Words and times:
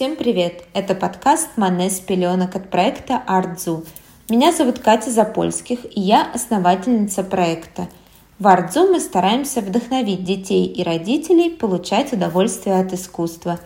Всем 0.00 0.16
привет! 0.16 0.64
Это 0.72 0.94
подкаст 0.94 1.58
«Манес 1.58 2.00
пеленок» 2.00 2.56
от 2.56 2.70
проекта 2.70 3.22
«Артзу». 3.26 3.84
Меня 4.30 4.50
зовут 4.50 4.78
Катя 4.78 5.10
Запольских, 5.10 5.80
и 5.94 6.00
я 6.00 6.26
основательница 6.32 7.22
проекта. 7.22 7.86
В 8.38 8.48
«Артзу» 8.48 8.90
мы 8.90 8.98
стараемся 8.98 9.60
вдохновить 9.60 10.24
детей 10.24 10.64
и 10.64 10.82
родителей 10.82 11.50
получать 11.50 12.14
удовольствие 12.14 12.80
от 12.80 12.94
искусства. 12.94 13.60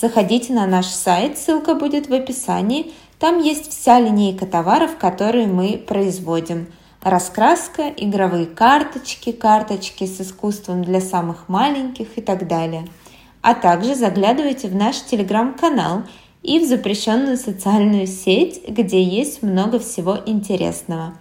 Заходите 0.00 0.52
на 0.52 0.68
наш 0.68 0.86
сайт, 0.86 1.36
ссылка 1.36 1.74
будет 1.74 2.08
в 2.08 2.14
описании. 2.14 2.92
Там 3.18 3.40
есть 3.40 3.72
вся 3.72 3.98
линейка 3.98 4.46
товаров, 4.46 4.98
которые 4.98 5.48
мы 5.48 5.78
производим. 5.78 6.68
Раскраска, 7.02 7.88
игровые 7.88 8.46
карточки, 8.46 9.32
карточки 9.32 10.06
с 10.06 10.20
искусством 10.20 10.84
для 10.84 11.00
самых 11.00 11.48
маленьких 11.48 12.18
и 12.18 12.20
так 12.20 12.46
далее– 12.46 12.86
а 13.42 13.54
также 13.54 13.94
заглядывайте 13.94 14.68
в 14.68 14.74
наш 14.74 15.00
телеграм-канал 15.02 16.04
и 16.42 16.58
в 16.58 16.64
запрещенную 16.64 17.36
социальную 17.36 18.06
сеть, 18.06 18.62
где 18.66 19.02
есть 19.02 19.42
много 19.42 19.78
всего 19.78 20.18
интересного. 20.24 21.14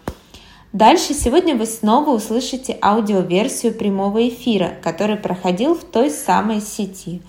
Дальше 0.71 1.13
сегодня 1.13 1.55
вы 1.55 1.65
снова 1.65 2.11
услышите 2.11 2.77
аудиоверсию 2.81 3.73
прямого 3.73 4.29
эфира, 4.29 4.71
который 4.81 5.17
проходил 5.17 5.75
в 5.75 5.83
той 5.83 6.09
самой 6.09 6.61
сети. 6.61 7.21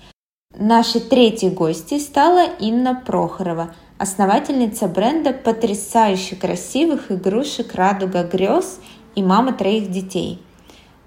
Нашей 0.55 1.01
третьей 1.01 1.49
гостьей 1.49 1.99
стала 1.99 2.45
Инна 2.59 3.01
Прохорова, 3.05 3.75
основательница 3.97 4.87
бренда 4.87 5.33
потрясающе 5.33 6.35
красивых 6.35 7.11
игрушек 7.11 7.73
«Радуга 7.73 8.23
грез» 8.23 8.79
и 9.15 9.23
мама 9.23 9.53
троих 9.53 9.91
детей– 9.91 10.39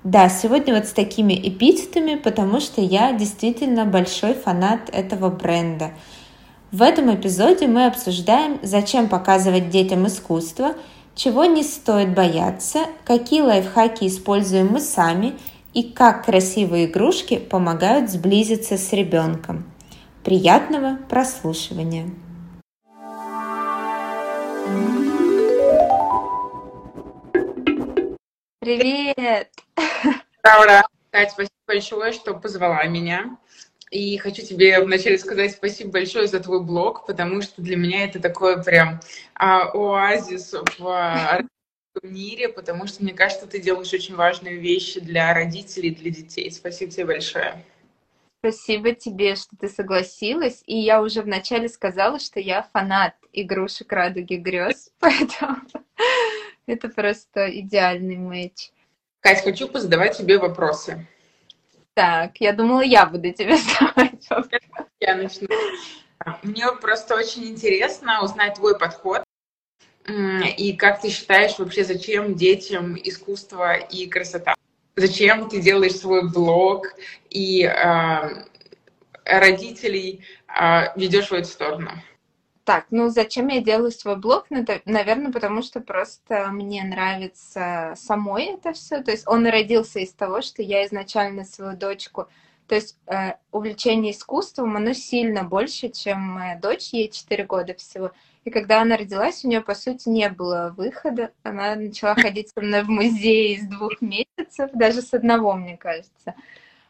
да, 0.07 0.29
сегодня 0.29 0.73
вот 0.73 0.87
с 0.87 0.93
такими 0.93 1.35
эпитетами, 1.35 2.15
потому 2.15 2.61
что 2.61 2.81
я 2.81 3.13
действительно 3.13 3.85
большой 3.85 4.35
фанат 4.35 4.89
этого 4.93 5.31
бренда. 5.31 5.91
В 6.71 6.83
этом 6.83 7.13
эпизоде 7.13 7.67
мы 7.67 7.87
обсуждаем, 7.87 8.61
зачем 8.63 9.09
показывать 9.09 9.69
детям 9.69 10.07
искусство, 10.07 10.75
чего 11.17 11.45
не 11.45 11.65
стоит 11.65 12.15
бояться, 12.15 12.85
какие 13.05 13.41
лайфхаки 13.41 14.07
используем 14.07 14.69
мы 14.69 14.79
сами 14.79 15.35
и 15.75 15.83
как 15.83 16.25
красивые 16.25 16.87
игрушки 16.87 17.39
помогают 17.39 18.09
сблизиться 18.09 18.79
с 18.79 18.93
ребенком. 18.93 19.65
Приятного 20.23 21.01
прослушивания! 21.09 22.11
Привет! 28.67 29.53
Ура, 30.43 30.61
ура! 30.61 30.83
Кать, 31.13 31.31
спасибо 31.31 31.55
большое, 31.69 32.11
что 32.11 32.35
позвала 32.35 32.83
меня. 32.87 33.39
И 33.93 34.19
хочу 34.19 34.43
тебе 34.43 34.81
вначале 34.81 35.19
сказать 35.19 35.53
спасибо 35.53 35.93
большое 35.93 36.27
за 36.27 36.41
твой 36.41 36.61
блог, 36.65 37.07
потому 37.07 37.43
что 37.43 37.63
для 37.63 37.77
меня 37.77 38.07
это 38.07 38.19
такой 38.19 38.61
прям 38.65 38.99
а, 39.37 39.69
оазис 39.69 40.53
в 40.81 41.47
мире, 42.03 42.49
потому 42.49 42.89
что 42.89 43.05
мне 43.05 43.15
кажется, 43.15 43.47
ты 43.47 43.61
делаешь 43.61 43.93
очень 43.93 44.17
важные 44.17 44.57
вещи 44.57 44.99
для 44.99 45.33
родителей, 45.33 45.95
для 45.95 46.11
детей. 46.11 46.51
Спасибо 46.51 46.91
тебе 46.91 47.05
большое. 47.05 47.65
Спасибо 48.41 48.97
тебе, 48.97 49.37
что 49.37 49.57
ты 49.57 49.69
согласилась. 49.69 50.65
И 50.67 50.77
я 50.77 51.03
уже 51.03 51.23
вначале 51.23 51.69
сказала, 51.69 52.19
что 52.19 52.41
я 52.41 52.69
фанат 52.73 53.15
игрушек 53.33 53.93
«Радуги 53.93 54.35
грез», 54.35 54.91
поэтому 54.99 55.59
это 56.67 56.89
просто 56.89 57.49
идеальный 57.61 58.17
матч. 58.17 58.71
Кать, 59.21 59.43
хочу 59.43 59.69
позадавать 59.69 60.17
тебе 60.17 60.39
вопросы. 60.39 61.07
Так, 61.95 62.37
я 62.41 62.53
думала, 62.53 62.83
я 62.83 63.07
буду 63.07 63.33
тебе 63.33 63.57
задавать 63.57 64.29
вопросы. 64.29 64.61
Я 65.01 65.17
начну. 65.17 65.49
Мне 66.43 66.71
просто 66.73 67.15
очень 67.15 67.45
интересно 67.45 68.23
узнать 68.23 68.55
твой 68.55 68.79
подход. 68.79 69.23
И 70.09 70.77
как 70.77 71.01
ты 71.01 71.11
считаешь 71.11 71.59
вообще, 71.59 71.85
зачем 71.85 72.35
детям 72.35 72.97
искусство 72.97 73.75
и 73.75 74.07
красота? 74.07 74.55
Зачем 74.95 75.49
ты 75.49 75.61
делаешь 75.61 75.97
свой 75.97 76.31
блог 76.31 76.87
и 77.29 77.65
э, 77.65 78.45
родителей 79.25 80.25
э, 80.49 80.97
ведешь 80.97 81.31
в 81.31 81.35
эту 81.35 81.49
сторону? 81.49 81.91
Так, 82.67 82.87
ну 82.91 83.11
зачем 83.11 83.47
я 83.47 83.61
делаю 83.61 83.93
свой 83.93 84.17
блог? 84.17 84.47
Ну, 84.51 84.65
наверное, 84.87 85.31
потому 85.31 85.63
что 85.63 85.81
просто 85.81 86.49
мне 86.51 86.83
нравится 86.83 87.93
самой 87.95 88.47
это 88.47 88.73
все. 88.73 89.05
То 89.05 89.13
есть 89.13 89.29
он 89.29 89.47
родился 89.47 90.01
из 90.01 90.13
того, 90.13 90.43
что 90.43 90.63
я 90.63 90.85
изначально 90.85 91.45
свою 91.45 91.77
дочку... 91.77 92.27
То 92.67 92.75
есть 92.75 92.99
э, 93.07 93.35
увлечение 93.53 94.11
искусством, 94.11 94.77
оно 94.77 94.93
сильно 94.95 95.45
больше, 95.45 95.89
чем 95.91 96.21
моя 96.21 96.59
дочь, 96.59 96.89
ей 96.93 97.09
4 97.09 97.45
года 97.45 97.75
всего. 97.75 98.11
И 98.43 98.51
когда 98.51 98.83
она 98.83 98.97
родилась, 98.97 99.45
у 99.45 99.49
нее, 99.49 99.61
по 99.61 99.77
сути, 99.77 100.09
не 100.09 100.29
было 100.29 100.75
выхода. 100.77 101.31
Она 101.45 101.77
начала 101.77 102.17
ходить 102.17 102.51
со 102.53 102.61
мной 102.61 102.83
в 102.83 102.89
музей 102.89 103.61
с 103.61 103.69
двух 103.69 104.01
месяцев, 104.01 104.73
даже 104.73 105.03
с 105.03 105.15
одного, 105.15 105.55
мне 105.55 105.77
кажется. 105.77 106.35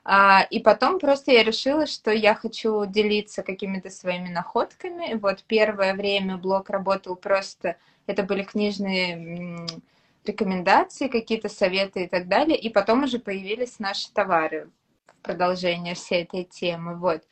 А, 0.08 0.46
и 0.50 0.60
потом 0.60 1.00
просто 1.00 1.32
я 1.32 1.42
решила, 1.42 1.84
что 1.84 2.12
я 2.12 2.36
хочу 2.36 2.86
делиться 2.86 3.42
какими-то 3.42 3.90
своими 3.90 4.28
находками. 4.28 5.14
Вот 5.14 5.42
первое 5.42 5.94
время 5.94 6.36
блог 6.36 6.70
работал 6.70 7.16
просто, 7.16 7.76
это 8.06 8.22
были 8.22 8.44
книжные 8.44 9.66
рекомендации, 10.24 11.08
какие-то 11.08 11.48
советы 11.48 12.04
и 12.04 12.06
так 12.06 12.28
далее. 12.28 12.56
И 12.56 12.68
потом 12.68 13.02
уже 13.02 13.18
появились 13.18 13.80
наши 13.80 14.12
товары 14.12 14.70
в 15.08 15.22
продолжение 15.22 15.96
всей 15.96 16.22
этой 16.22 16.44
темы. 16.44 16.94
Вот. 16.94 17.24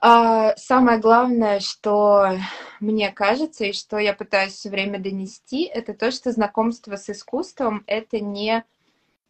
А 0.00 0.56
самое 0.56 0.98
главное, 0.98 1.60
что 1.60 2.38
мне 2.80 3.10
кажется 3.10 3.66
и 3.66 3.74
что 3.74 3.98
я 3.98 4.14
пытаюсь 4.14 4.54
все 4.54 4.70
время 4.70 4.98
донести, 4.98 5.64
это 5.64 5.92
то, 5.92 6.10
что 6.10 6.32
знакомство 6.32 6.96
с 6.96 7.10
искусством 7.10 7.84
это 7.86 8.18
не 8.18 8.64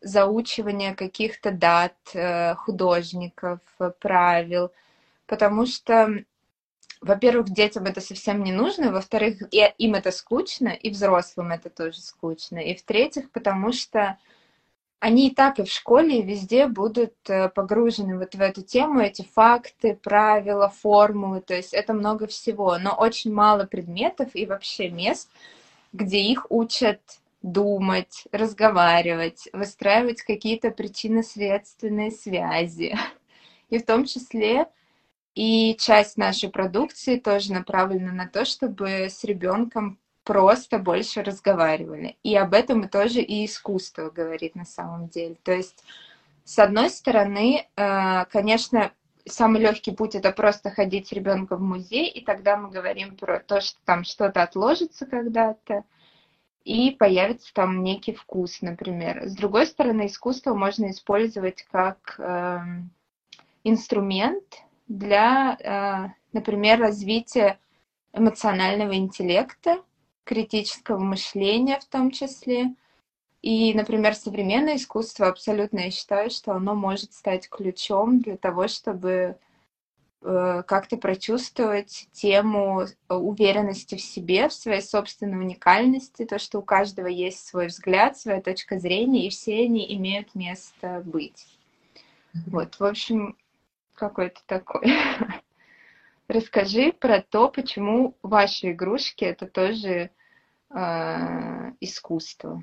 заучивание 0.01 0.95
каких-то 0.95 1.51
дат, 1.51 1.97
э, 2.15 2.55
художников, 2.55 3.61
правил, 4.01 4.73
потому 5.27 5.67
что, 5.67 6.25
во-первых, 7.01 7.51
детям 7.51 7.85
это 7.85 8.01
совсем 8.01 8.43
не 8.43 8.53
нужно, 8.53 8.93
во-вторых, 8.93 9.43
им 9.53 9.95
это 9.95 10.11
скучно, 10.11 10.69
и 10.69 10.91
взрослым 10.91 11.53
это 11.53 11.71
тоже 11.71 12.01
скучно, 12.01 12.59
и 12.59 12.75
в-третьих, 12.75 13.31
потому 13.31 13.73
что 13.73 14.19
они 15.01 15.29
и 15.29 15.35
так 15.35 15.59
и 15.59 15.65
в 15.65 15.71
школе, 15.71 16.19
и 16.19 16.23
везде 16.23 16.67
будут 16.67 17.15
э, 17.29 17.49
погружены 17.49 18.19
вот 18.19 18.35
в 18.35 18.41
эту 18.41 18.63
тему, 18.63 19.01
эти 19.01 19.23
факты, 19.23 19.95
правила, 19.95 20.69
формулы, 20.69 21.41
то 21.41 21.55
есть 21.55 21.73
это 21.73 21.95
много 21.95 22.27
всего, 22.27 22.79
но 22.79 22.95
очень 22.95 23.33
мало 23.33 23.65
предметов 23.65 24.29
и 24.35 24.45
вообще 24.45 24.91
мест, 24.91 25.31
где 25.93 26.21
их 26.21 26.47
учат 26.51 27.01
думать, 27.43 28.25
разговаривать, 28.33 29.49
выстраивать 29.53 30.23
какие-то 30.23 30.71
причинно-следственные 30.71 32.11
связи. 32.11 32.97
И 33.71 33.79
в 33.79 33.87
том 33.87 34.05
числе 34.05 34.67
и 35.35 35.77
часть 35.79 36.17
нашей 36.17 36.51
продукции 36.51 37.17
тоже 37.17 37.53
направлена 37.53 38.13
на 38.13 38.27
то, 38.27 38.45
чтобы 38.45 39.07
с 39.09 39.25
ребенком 39.25 39.99
просто 40.25 40.79
больше 40.79 41.23
разговаривали. 41.23 42.17
И 42.23 42.37
об 42.37 42.53
этом 42.53 42.83
и 42.83 42.89
тоже 42.89 43.21
и 43.21 43.47
искусство 43.47 44.11
говорит 44.11 44.55
на 44.55 44.65
самом 44.65 45.09
деле. 45.09 45.37
То 45.43 45.53
есть, 45.53 45.83
с 46.45 46.59
одной 46.59 46.91
стороны, 46.91 47.67
э, 47.75 48.25
конечно, 48.27 48.93
самый 49.27 49.63
легкий 49.63 49.93
путь 49.93 50.15
это 50.15 50.33
просто 50.33 50.71
ходить 50.71 51.09
с 51.09 51.13
ребенком 51.13 51.59
в 51.59 51.63
музей, 51.63 52.09
и 52.09 52.25
тогда 52.25 52.57
мы 52.57 52.71
говорим 52.71 53.17
про 53.17 53.41
то, 53.41 53.61
что 53.61 53.79
там 53.85 54.05
что-то 54.05 54.43
отложится 54.43 55.07
когда-то, 55.07 55.85
и 56.65 56.91
появится 56.91 57.53
там 57.55 57.83
некий 57.83 58.13
вкус, 58.13 58.61
например. 58.63 59.27
С 59.27 59.35
другой 59.35 59.67
стороны, 59.67 60.07
искусство 60.07 60.55
можно 60.55 60.91
использовать 60.91 61.63
как 61.71 62.17
э, 62.19 62.59
инструмент 63.65 64.63
для, 64.89 65.57
э, 65.59 66.13
например, 66.33 66.81
развития 66.81 67.59
эмоционального 68.13 68.95
интеллекта, 68.95 69.83
критического 70.25 70.99
мышления 70.99 71.79
в 71.81 71.87
том 71.87 72.11
числе. 72.11 72.75
И, 73.43 73.73
например, 73.73 74.15
современное 74.15 74.77
искусство 74.77 75.29
абсолютно, 75.29 75.81
я 75.81 75.91
считаю, 75.91 76.31
что 76.31 76.53
оно 76.53 76.75
может 76.75 77.15
стать 77.15 77.49
ключом 77.49 78.21
для 78.21 78.37
того, 78.37 78.69
чтобы 78.69 79.39
как-то 80.23 80.99
прочувствовать 80.99 82.09
тему 82.13 82.87
уверенности 83.09 83.95
в 83.95 84.01
себе, 84.03 84.49
в 84.49 84.53
своей 84.53 84.83
собственной 84.83 85.39
уникальности, 85.39 86.27
то, 86.27 86.39
что 86.39 86.59
у 86.59 86.63
каждого 86.63 87.07
есть 87.07 87.47
свой 87.47 87.69
взгляд, 87.69 88.19
своя 88.19 88.43
точка 88.43 88.79
зрения, 88.79 89.27
и 89.27 89.31
все 89.31 89.65
они 89.65 89.95
имеют 89.95 90.35
место 90.35 91.03
быть. 91.05 91.47
Вот, 92.47 92.79
в 92.79 92.85
общем, 92.85 93.37
какой-то 93.95 94.41
такой. 94.47 94.83
Расскажи 96.29 96.93
про 96.93 97.23
то, 97.23 97.49
почему 97.49 98.15
ваши 98.23 98.73
игрушки 98.73 99.25
это 99.25 99.47
тоже 99.47 100.11
э, 100.71 101.73
искусство. 101.81 102.63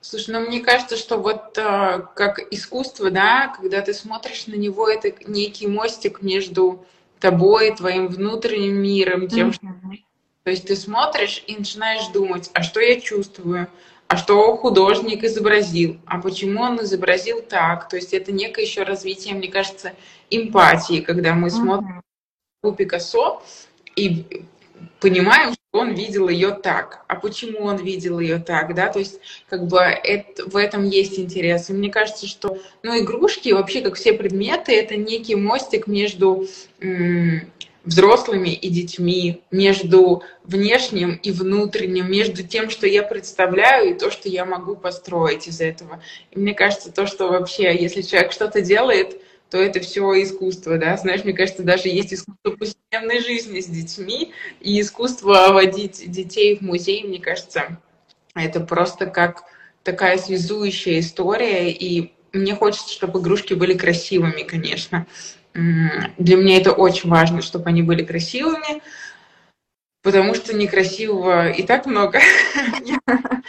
Слушай, 0.00 0.30
ну 0.30 0.40
мне 0.40 0.60
кажется, 0.60 0.96
что 0.96 1.16
вот 1.16 1.58
э, 1.58 2.02
как 2.14 2.40
искусство, 2.52 3.10
да, 3.10 3.48
когда 3.56 3.80
ты 3.80 3.92
смотришь 3.92 4.46
на 4.46 4.54
него, 4.54 4.88
это 4.88 5.12
некий 5.26 5.66
мостик 5.66 6.22
между 6.22 6.86
тобой, 7.18 7.74
твоим 7.74 8.08
внутренним 8.08 8.82
миром, 8.82 9.28
тем, 9.28 9.48
mm-hmm. 9.48 9.52
что... 9.52 10.02
То 10.44 10.50
есть 10.50 10.66
ты 10.66 10.76
смотришь 10.76 11.42
и 11.46 11.56
начинаешь 11.56 12.06
думать, 12.08 12.50
а 12.54 12.62
что 12.62 12.78
я 12.78 13.00
чувствую, 13.00 13.68
а 14.06 14.16
что 14.16 14.56
художник 14.56 15.24
изобразил, 15.24 15.98
а 16.06 16.20
почему 16.20 16.62
он 16.62 16.80
изобразил 16.82 17.42
так. 17.42 17.88
То 17.88 17.96
есть 17.96 18.14
это 18.14 18.30
некое 18.30 18.64
еще 18.64 18.84
развитие, 18.84 19.34
мне 19.34 19.48
кажется, 19.48 19.94
эмпатии, 20.30 21.00
когда 21.00 21.34
мы 21.34 21.48
mm-hmm. 21.48 21.50
смотрим 21.50 22.02
у 22.62 22.72
Пикассо 22.72 23.42
и 23.96 24.44
понимаем, 25.06 25.52
что 25.52 25.60
он 25.70 25.94
видел 25.94 26.28
ее 26.28 26.50
так. 26.50 27.04
А 27.06 27.14
почему 27.14 27.60
он 27.60 27.76
видел 27.76 28.18
ее 28.18 28.38
так, 28.38 28.74
да? 28.74 28.88
То 28.88 28.98
есть 28.98 29.20
как 29.48 29.68
бы 29.68 29.78
это, 29.78 30.44
в 30.50 30.56
этом 30.56 30.84
есть 30.84 31.16
интерес. 31.16 31.70
И 31.70 31.72
мне 31.72 31.90
кажется, 31.90 32.26
что 32.26 32.58
ну, 32.82 32.98
игрушки, 32.98 33.50
вообще 33.52 33.82
как 33.82 33.94
все 33.94 34.12
предметы, 34.14 34.72
это 34.72 34.96
некий 34.96 35.36
мостик 35.36 35.86
между 35.86 36.48
взрослыми 37.84 38.48
и 38.48 38.68
детьми, 38.68 39.42
между 39.52 40.24
внешним 40.42 41.14
и 41.22 41.30
внутренним, 41.30 42.10
между 42.10 42.42
тем, 42.42 42.68
что 42.68 42.88
я 42.88 43.04
представляю, 43.04 43.90
и 43.90 43.94
то, 43.94 44.10
что 44.10 44.28
я 44.28 44.44
могу 44.44 44.74
построить 44.74 45.46
из 45.46 45.60
этого. 45.60 46.02
И 46.32 46.38
мне 46.40 46.52
кажется, 46.52 46.90
то, 46.90 47.06
что 47.06 47.28
вообще, 47.28 47.76
если 47.80 48.02
человек 48.02 48.32
что-то 48.32 48.60
делает, 48.60 49.20
то 49.50 49.58
это 49.58 49.80
все 49.80 50.22
искусство, 50.22 50.78
да. 50.78 50.96
Знаешь, 50.96 51.24
мне 51.24 51.32
кажется, 51.32 51.62
даже 51.62 51.88
есть 51.88 52.12
искусство 52.12 52.50
повседневной 52.50 53.20
жизни 53.20 53.60
с 53.60 53.66
детьми, 53.66 54.32
и 54.60 54.80
искусство 54.80 55.52
водить 55.52 56.10
детей 56.10 56.56
в 56.56 56.62
музей, 56.62 57.04
мне 57.04 57.20
кажется, 57.20 57.78
это 58.34 58.60
просто 58.60 59.06
как 59.06 59.44
такая 59.82 60.18
связующая 60.18 61.00
история, 61.00 61.70
и 61.70 62.12
мне 62.32 62.54
хочется, 62.54 62.92
чтобы 62.92 63.20
игрушки 63.20 63.54
были 63.54 63.74
красивыми, 63.74 64.42
конечно. 64.42 65.06
Для 65.54 66.36
меня 66.36 66.58
это 66.58 66.72
очень 66.72 67.08
важно, 67.08 67.40
чтобы 67.40 67.66
они 67.66 67.82
были 67.82 68.04
красивыми, 68.04 68.82
потому 70.02 70.34
что 70.34 70.54
некрасивого 70.54 71.50
и 71.50 71.62
так 71.62 71.86
много. 71.86 72.20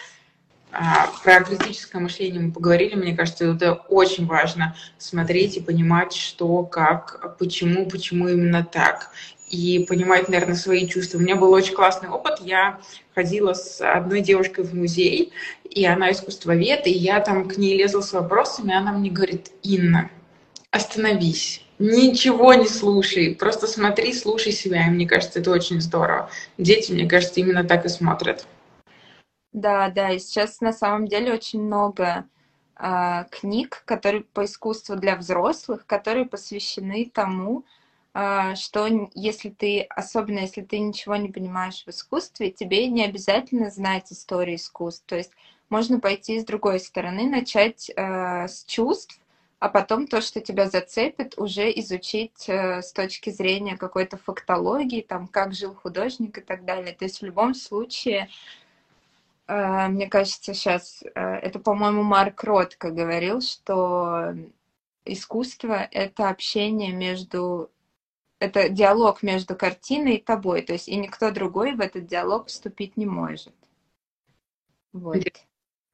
А, 0.80 1.10
про 1.24 1.44
критическое 1.44 1.98
мышление 1.98 2.40
мы 2.40 2.52
поговорили, 2.52 2.94
мне 2.94 3.16
кажется, 3.16 3.46
это 3.46 3.74
очень 3.74 4.28
важно 4.28 4.76
смотреть 5.00 5.58
и 5.58 5.60
понимать, 5.60 6.14
что, 6.14 6.62
как, 6.62 7.36
почему, 7.40 7.88
почему 7.88 8.28
именно 8.28 8.64
так. 8.64 9.10
И 9.50 9.88
понимать, 9.90 10.30
наверное, 10.30 10.56
свои 10.56 10.88
чувства. 10.88 11.18
У 11.18 11.22
меня 11.22 11.36
был 11.36 11.52
очень 11.52 11.74
классный 11.74 12.10
опыт. 12.10 12.42
Я 12.42 12.80
ходила 13.16 13.54
с 13.54 13.82
одной 13.82 14.22
девушкой 14.22 14.66
в 14.66 14.76
музей, 14.76 15.34
и 15.68 15.84
она 15.84 16.12
искусствовед, 16.12 16.86
и 16.86 16.92
я 16.92 17.22
там 17.22 17.48
к 17.50 17.58
ней 17.58 17.76
лезла 17.76 18.02
с 18.02 18.14
вопросами, 18.14 18.70
и 18.70 18.76
она 18.76 18.92
мне 18.92 19.10
говорит, 19.10 19.50
Инна, 19.64 20.12
остановись, 20.70 21.64
ничего 21.80 22.54
не 22.54 22.68
слушай, 22.68 23.34
просто 23.34 23.66
смотри, 23.66 24.14
слушай 24.14 24.52
себя. 24.52 24.86
И 24.86 24.92
мне 24.92 25.08
кажется, 25.08 25.40
это 25.40 25.50
очень 25.50 25.82
здорово. 25.82 26.30
Дети, 26.60 26.92
мне 26.92 27.10
кажется, 27.10 27.40
именно 27.40 27.64
так 27.64 27.84
и 27.88 27.90
смотрят. 27.90 28.46
Да, 29.58 29.90
да, 29.90 30.12
и 30.12 30.20
сейчас 30.20 30.62
на 30.62 30.72
самом 30.72 31.08
деле 31.08 31.34
очень 31.34 31.64
много 31.64 32.26
э, 32.76 33.26
книг, 33.32 33.82
которые 33.86 34.24
по 34.24 34.46
искусству 34.46 34.96
для 34.96 35.16
взрослых, 35.16 35.88
которые 35.88 36.26
посвящены 36.26 37.10
тому, 37.12 37.66
э, 38.14 38.54
что 38.54 38.88
если 39.16 39.50
ты, 39.50 39.82
особенно 39.82 40.40
если 40.42 40.62
ты 40.62 40.78
ничего 40.78 41.16
не 41.16 41.30
понимаешь 41.30 41.84
в 41.86 41.90
искусстве, 41.90 42.52
тебе 42.52 42.88
не 42.88 43.04
обязательно 43.04 43.72
знать 43.72 44.12
историю 44.12 44.58
искусств. 44.58 45.06
То 45.08 45.16
есть 45.16 45.32
можно 45.70 46.00
пойти 46.00 46.40
с 46.40 46.46
другой 46.46 46.80
стороны, 46.80 47.28
начать 47.28 47.90
э, 47.96 48.48
с 48.48 48.64
чувств, 48.66 49.20
а 49.58 49.70
потом 49.70 50.06
то, 50.06 50.22
что 50.22 50.40
тебя 50.40 50.70
зацепит, 50.70 51.34
уже 51.40 51.72
изучить 51.80 52.48
э, 52.48 52.84
с 52.84 52.94
точки 52.94 53.32
зрения 53.32 53.76
какой-то 53.76 54.18
фактологии, 54.18 55.02
там, 55.02 55.28
как 55.28 55.56
жил 55.56 55.74
художник 55.74 56.38
и 56.38 56.42
так 56.42 56.64
далее. 56.64 56.94
То 56.94 57.06
есть 57.06 57.22
в 57.22 57.26
любом 57.26 57.56
случае 57.56 58.30
мне 59.48 60.08
кажется, 60.08 60.54
сейчас, 60.54 61.04
э, 61.04 61.20
это, 61.20 61.60
по-моему, 61.60 62.04
Марк 62.04 62.44
Ротко 62.44 62.92
говорил, 62.92 63.42
что 63.42 64.34
искусство— 65.06 65.88
это 65.92 66.30
общение 66.30 66.92
между 66.92 67.72
это 68.40 68.70
диалог 68.70 69.24
между 69.24 69.56
картиной 69.56 70.16
и 70.16 70.22
тобой, 70.22 70.62
то 70.62 70.74
есть 70.74 70.88
и 70.88 70.96
никто 70.96 71.32
другой 71.32 71.74
в 71.74 71.82
этот 71.82 72.06
диалог 72.06 72.48
вступить 72.48 72.96
не 72.96 73.08
может. 73.08 73.56
Вот. 74.94 75.18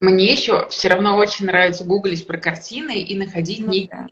Мне 0.02 0.34
еще 0.34 0.68
все 0.68 0.90
равно 0.90 1.16
очень 1.16 1.46
нравится 1.46 1.86
гуглить 1.86 2.28
про 2.28 2.38
картины 2.38 3.02
и 3.02 3.18
находить 3.18 3.60
ну, 3.60 3.72
некие 3.72 4.10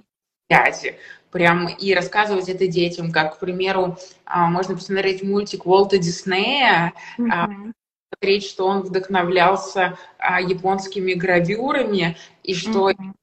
да. 0.49 0.65
связи. 0.71 0.97
Прям 1.29 1.67
и 1.67 1.93
рассказывать 1.93 2.47
это 2.47 2.67
детям, 2.67 3.11
как, 3.11 3.35
к 3.35 3.39
примеру, 3.39 3.97
а, 4.23 4.47
можно 4.47 4.75
посмотреть 4.75 5.23
мультик 5.23 5.65
Уолта 5.65 5.97
Диснея, 5.97 6.93
mm-hmm 7.17 7.73
смотреть, 8.11 8.43
что 8.43 8.67
он 8.67 8.81
вдохновлялся 8.81 9.97
а, 10.17 10.41
японскими 10.41 11.13
гравюрами 11.13 12.17
и 12.43 12.53
что 12.53 12.89
mm-hmm. 12.89 13.13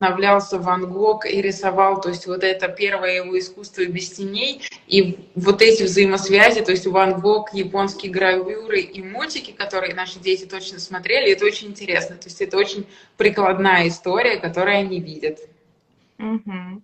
вдохновлялся 0.00 0.58
Ван 0.58 0.90
Гог 0.90 1.26
и 1.26 1.42
рисовал, 1.42 2.00
то 2.00 2.08
есть 2.08 2.26
вот 2.26 2.44
это 2.44 2.68
первое 2.68 3.16
его 3.16 3.38
искусство 3.38 3.84
без 3.84 4.10
теней, 4.10 4.62
и 4.86 5.18
вот 5.34 5.60
эти 5.60 5.82
взаимосвязи, 5.82 6.62
то 6.62 6.70
есть 6.70 6.86
Ван 6.86 7.20
Гог, 7.20 7.52
японские 7.52 8.12
гравюры 8.12 8.80
и 8.80 9.02
мультики, 9.02 9.50
которые 9.50 9.94
наши 9.94 10.18
дети 10.18 10.44
точно 10.44 10.78
смотрели, 10.78 11.32
это 11.32 11.44
очень 11.44 11.68
интересно, 11.68 12.16
то 12.16 12.26
есть 12.26 12.40
это 12.40 12.56
очень 12.56 12.86
прикладная 13.16 13.88
история, 13.88 14.36
которую 14.36 14.78
они 14.78 15.00
видят. 15.00 15.40
Mm-hmm. 16.18 16.82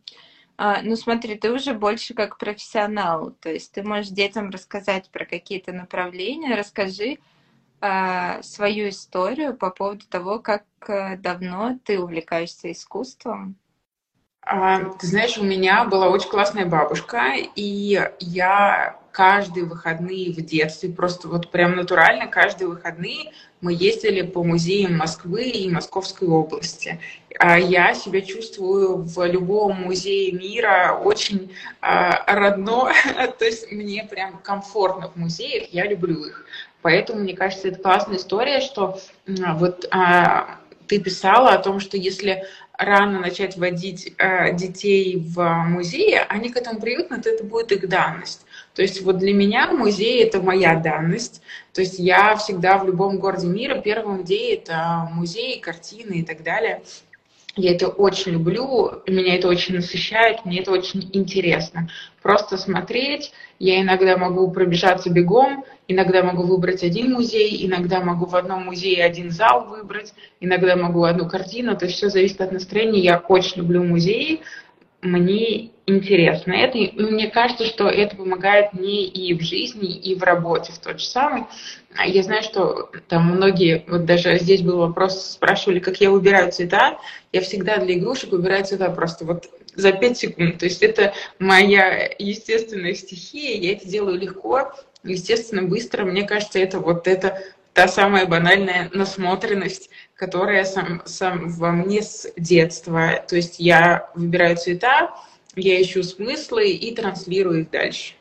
А, 0.56 0.83
ну 0.83 0.97
смотри, 0.97 1.37
ты 1.37 1.51
уже 1.51 1.75
больше 1.75 2.15
как 2.15 2.39
профессионал, 2.39 3.33
то 3.41 3.51
есть 3.51 3.73
ты 3.73 3.83
можешь 3.83 4.11
детям 4.11 4.51
рассказать 4.51 5.09
про 5.11 5.25
какие-то 5.25 5.73
направления, 5.73 6.55
расскажи, 6.55 7.19
а, 7.87 8.43
свою 8.43 8.89
историю 8.89 9.55
по 9.55 9.69
поводу 9.69 10.07
того, 10.07 10.39
как 10.39 10.65
э, 10.89 11.19
давно 11.19 11.79
ты 11.85 12.01
увлекаешься 12.01 12.73
искусством. 12.73 13.57
А, 14.41 14.85
ты 14.99 15.07
знаешь, 15.07 15.37
у 15.37 15.45
меня 15.45 15.85
была 15.85 16.09
очень 16.09 16.31
классная 16.31 16.65
бабушка, 16.65 17.35
и 17.55 18.11
я 18.21 18.99
каждые 19.13 19.67
выходные 19.67 20.33
в 20.33 20.37
детстве, 20.37 20.89
просто 20.89 21.29
вот 21.29 21.51
прям 21.51 21.77
натурально 21.77 22.27
каждые 22.27 22.69
выходные 22.69 23.33
мы 23.61 23.75
ездили 23.75 24.23
по 24.23 24.43
музеям 24.43 24.97
Москвы 24.97 25.45
и 25.45 25.71
Московской 25.71 26.27
области. 26.27 26.99
А 27.39 27.59
я 27.59 27.93
себя 27.95 28.23
чувствую 28.23 29.03
в 29.03 29.27
любом 29.27 29.83
музее 29.83 30.32
мира 30.32 30.99
очень 31.05 31.53
а, 31.82 32.25
родно, 32.35 32.93
то 33.39 33.44
есть 33.44 33.70
мне 33.70 34.06
прям 34.11 34.39
комфортно 34.39 35.08
в 35.08 35.17
музеях, 35.17 35.69
я 35.70 35.87
люблю 35.87 36.25
их. 36.25 36.47
Поэтому, 36.84 37.20
мне 37.20 37.34
кажется, 37.34 37.69
это 37.69 37.81
классная 37.81 38.19
история, 38.19 38.60
что 38.60 38.98
вот 39.26 39.86
а, 39.91 40.58
ты 40.86 41.00
писала 41.00 41.53
о 41.53 41.58
том, 41.58 41.81
что 41.81 41.96
если 41.96 42.44
рано 42.76 43.20
начать 43.20 43.56
водить 43.56 44.12
а, 44.19 44.50
детей 44.50 45.17
в 45.17 45.43
музеи, 45.67 46.20
они 46.29 46.50
к 46.50 46.58
этому 46.58 46.79
привыкнут, 46.79 47.26
это 47.26 47.43
будет 47.43 47.72
их 47.72 47.88
данность. 47.88 48.44
То 48.74 48.82
есть 48.82 49.00
вот 49.00 49.17
для 49.17 49.32
меня 49.32 49.72
музей– 49.72 50.22
это 50.24 50.43
моя 50.43 50.79
данность. 50.79 51.41
То 51.72 51.81
есть 51.81 51.98
я 51.98 52.36
всегда 52.36 52.76
в 52.76 52.86
любом 52.86 53.19
городе 53.19 53.46
мира 53.46 53.81
первым 53.81 54.22
где 54.22 54.53
это 54.53 55.08
музеи, 55.10 55.60
картины 55.60 56.17
и 56.17 56.22
так 56.22 56.43
далее. 56.43 56.82
Я 57.56 57.73
это 57.73 57.87
очень 57.87 58.32
люблю, 58.32 59.03
меня 59.06 59.37
это 59.37 59.46
очень 59.46 59.77
насыщает, 59.77 60.44
мне 60.44 60.61
это 60.61 60.73
очень 60.73 61.08
интересно. 61.13 61.89
Просто 62.20 62.56
смотреть, 62.56 63.32
я 63.61 63.81
иногда 63.81 64.17
могу 64.17 64.51
пробежаться 64.51 65.08
бегом, 65.08 65.65
иногда 65.87 66.25
могу 66.25 66.43
выбрать 66.43 66.82
один 66.82 67.13
музей, 67.13 67.65
иногда 67.65 68.01
могу 68.01 68.27
в 68.27 68.34
одном 68.34 68.65
музее 68.65 69.05
один 69.05 69.31
зал 69.31 69.67
выбрать, 69.67 70.15
иногда 70.41 70.75
могу 70.75 71.05
одну 71.05 71.29
картину, 71.29 71.77
то 71.77 71.84
есть 71.84 71.96
все 71.96 72.08
зависит 72.08 72.41
от 72.41 72.51
настроения. 72.51 73.01
Я 73.01 73.19
очень 73.19 73.58
люблю 73.58 73.84
музеи, 73.84 74.41
мне 75.05 75.70
интересно 75.87 76.53
это, 76.53 76.79
и 76.79 76.99
мне 76.99 77.29
кажется, 77.29 77.67
что 77.67 77.89
это 77.89 78.17
помогает 78.17 78.73
мне 78.73 79.05
и 79.05 79.34
в 79.34 79.43
жизни, 79.43 79.94
и 79.94 80.15
в 80.15 80.23
работе 80.23 80.73
в 80.73 80.79
тот 80.79 80.99
же 80.99 81.06
самый. 81.06 81.44
Я 82.05 82.23
знаю, 82.23 82.43
что 82.43 82.91
там 83.08 83.27
многие, 83.27 83.84
вот 83.87 84.06
даже 84.06 84.39
здесь 84.39 84.63
был 84.63 84.79
вопрос, 84.79 85.32
спрашивали, 85.32 85.79
как 85.79 86.01
я 86.01 86.11
выбираю 86.11 86.51
цвета. 86.51 86.99
Я 87.32 87.43
всегда 87.43 87.77
для 87.77 87.94
игрушек 87.94 88.31
выбираю 88.32 88.65
цвета 88.65 88.91
просто 88.91 89.25
вот 89.25 89.49
за 89.75 89.93
5 89.93 90.19
секунд. 90.19 90.58
То 90.58 90.65
есть 90.65 90.82
это 90.82 91.13
моя 91.39 92.11
естественная 92.19 92.94
стихия, 92.94 93.61
я 93.61 93.73
это 93.73 93.87
делаю 93.87 94.19
легко, 94.19 94.73
естественно, 95.03 95.63
быстро. 95.63 96.05
Мне 96.05 96.23
кажется, 96.27 96.58
это 96.58 96.81
вот 96.81 97.06
это 97.06 97.41
та 97.75 97.89
самая 97.89 98.27
банальная 98.27 98.89
насмотренность, 98.94 99.91
которая 100.17 100.65
сам, 100.65 101.03
сам 101.05 101.49
во 101.49 101.73
мне 101.73 102.03
с 102.03 102.31
детства. 102.37 103.25
То 103.29 103.37
есть 103.37 103.59
я 103.59 104.11
выбираю 104.15 104.56
цвета, 104.56 105.15
я 105.56 105.81
ищу 105.81 106.03
смыслы 106.03 106.71
и 106.71 106.94
транслирую 106.94 107.63
их 107.63 107.71
дальше. 107.71 108.15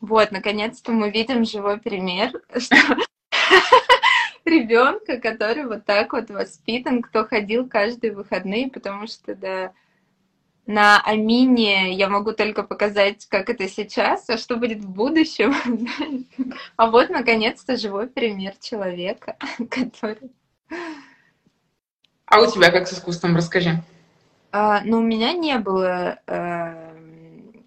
Вот, 0.00 0.32
наконец-то 0.32 0.92
мы 0.92 1.10
видим 1.10 1.44
живой 1.44 1.78
пример, 1.78 2.32
что 2.56 2.76
ребенка, 4.44 5.18
который 5.18 5.66
вот 5.66 5.84
так 5.84 6.12
вот 6.12 6.30
воспитан, 6.30 7.02
кто 7.02 7.24
ходил 7.24 7.68
каждые 7.68 8.12
выходные, 8.12 8.70
потому 8.70 9.06
что, 9.06 9.34
да, 9.34 9.72
на 10.66 11.00
Амине 11.00 11.92
я 11.94 12.08
могу 12.08 12.32
только 12.32 12.62
показать, 12.62 13.26
как 13.26 13.50
это 13.50 13.68
сейчас, 13.68 14.28
а 14.30 14.38
что 14.38 14.56
будет 14.56 14.78
в 14.78 14.90
будущем. 14.90 15.54
А 16.76 16.90
вот, 16.90 17.10
наконец-то, 17.10 17.76
живой 17.76 18.08
пример 18.08 18.54
человека, 18.60 19.36
который... 19.70 20.30
А 22.26 22.40
у 22.40 22.50
тебя 22.50 22.70
как 22.70 22.88
с 22.88 22.94
искусством? 22.94 23.36
Расскажи. 23.36 23.82
А, 24.52 24.82
ну, 24.84 24.98
у 24.98 25.02
меня 25.02 25.32
не 25.32 25.58
было 25.58 26.18
э, 26.26 26.92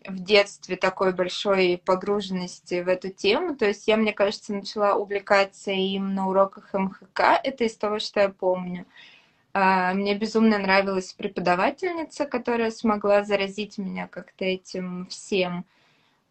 в 0.08 0.20
детстве 0.20 0.76
такой 0.76 1.14
большой 1.14 1.82
погруженности 1.84 2.82
в 2.82 2.88
эту 2.88 3.10
тему. 3.10 3.56
То 3.56 3.66
есть 3.66 3.88
я, 3.88 3.98
мне 3.98 4.14
кажется, 4.14 4.54
начала 4.54 4.96
увлекаться 4.96 5.72
им 5.72 6.14
на 6.14 6.28
уроках 6.28 6.74
МХК. 6.74 7.40
Это 7.44 7.64
из 7.64 7.76
того, 7.76 8.00
что 8.00 8.22
я 8.22 8.30
помню. 8.30 8.86
А, 9.54 9.94
мне 9.94 10.16
безумно 10.16 10.58
нравилась 10.58 11.14
преподавательница, 11.14 12.26
которая 12.26 12.72
смогла 12.72 13.24
заразить 13.24 13.78
меня 13.78 14.08
как-то 14.08 14.46
этим 14.46 15.08
всем. 15.10 15.66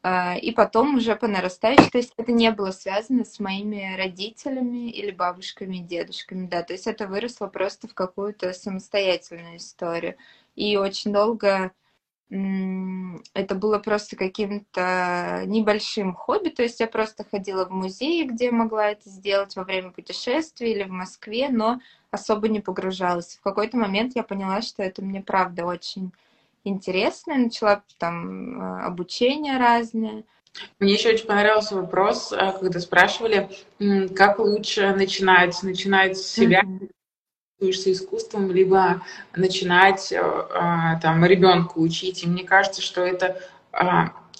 А, 0.06 0.36
и 0.36 0.50
потом 0.50 0.96
уже 0.96 1.16
по 1.16 1.26
нарастающей, 1.26 1.88
то 1.90 1.96
есть 1.96 2.12
это 2.18 2.30
не 2.30 2.50
было 2.50 2.72
связано 2.72 3.24
с 3.24 3.40
моими 3.40 3.96
родителями 3.96 4.90
или 4.90 5.10
бабушками 5.10 5.78
дедушками, 5.78 6.46
да, 6.46 6.62
то 6.62 6.74
есть 6.74 6.86
это 6.86 7.06
выросло 7.06 7.46
просто 7.46 7.88
в 7.88 7.94
какую-то 7.94 8.52
самостоятельную 8.52 9.56
историю. 9.56 10.16
И 10.56 10.76
очень 10.76 11.10
долго 11.10 11.72
это 12.28 13.54
было 13.54 13.78
просто 13.78 14.16
каким-то 14.16 15.44
небольшим 15.46 16.12
хобби, 16.12 16.50
то 16.50 16.62
есть 16.62 16.80
я 16.80 16.86
просто 16.86 17.24
ходила 17.24 17.64
в 17.64 17.70
музей, 17.70 18.26
где 18.26 18.50
могла 18.50 18.90
это 18.90 19.08
сделать 19.08 19.56
во 19.56 19.64
время 19.64 19.90
путешествий 19.90 20.72
или 20.72 20.82
в 20.82 20.90
Москве, 20.90 21.48
но 21.48 21.80
особо 22.10 22.48
не 22.48 22.60
погружалась. 22.60 23.36
В 23.36 23.40
какой-то 23.40 23.78
момент 23.78 24.14
я 24.16 24.22
поняла, 24.22 24.60
что 24.60 24.82
это 24.82 25.00
мне 25.00 25.22
правда 25.22 25.64
очень 25.64 26.12
интересно, 26.64 27.36
начала 27.36 27.82
там 27.98 28.60
э, 28.60 28.86
обучение 28.86 29.58
разное. 29.58 30.24
Мне 30.78 30.94
еще 30.94 31.10
очень 31.10 31.26
понравился 31.26 31.76
вопрос, 31.76 32.32
э, 32.32 32.52
когда 32.58 32.80
спрашивали, 32.80 33.48
как 34.14 34.38
лучше 34.38 34.92
начинать, 34.94 35.62
начинать 35.62 36.16
с 36.16 36.26
себя, 36.26 36.62
интересуешься 37.60 37.92
искусством, 37.92 38.50
либо 38.50 39.02
начинать 39.36 40.10
э, 40.12 40.20
там 41.02 41.24
ребенку 41.24 41.80
учить. 41.80 42.24
И 42.24 42.26
мне 42.26 42.44
кажется, 42.44 42.82
что 42.82 43.02
это 43.02 43.40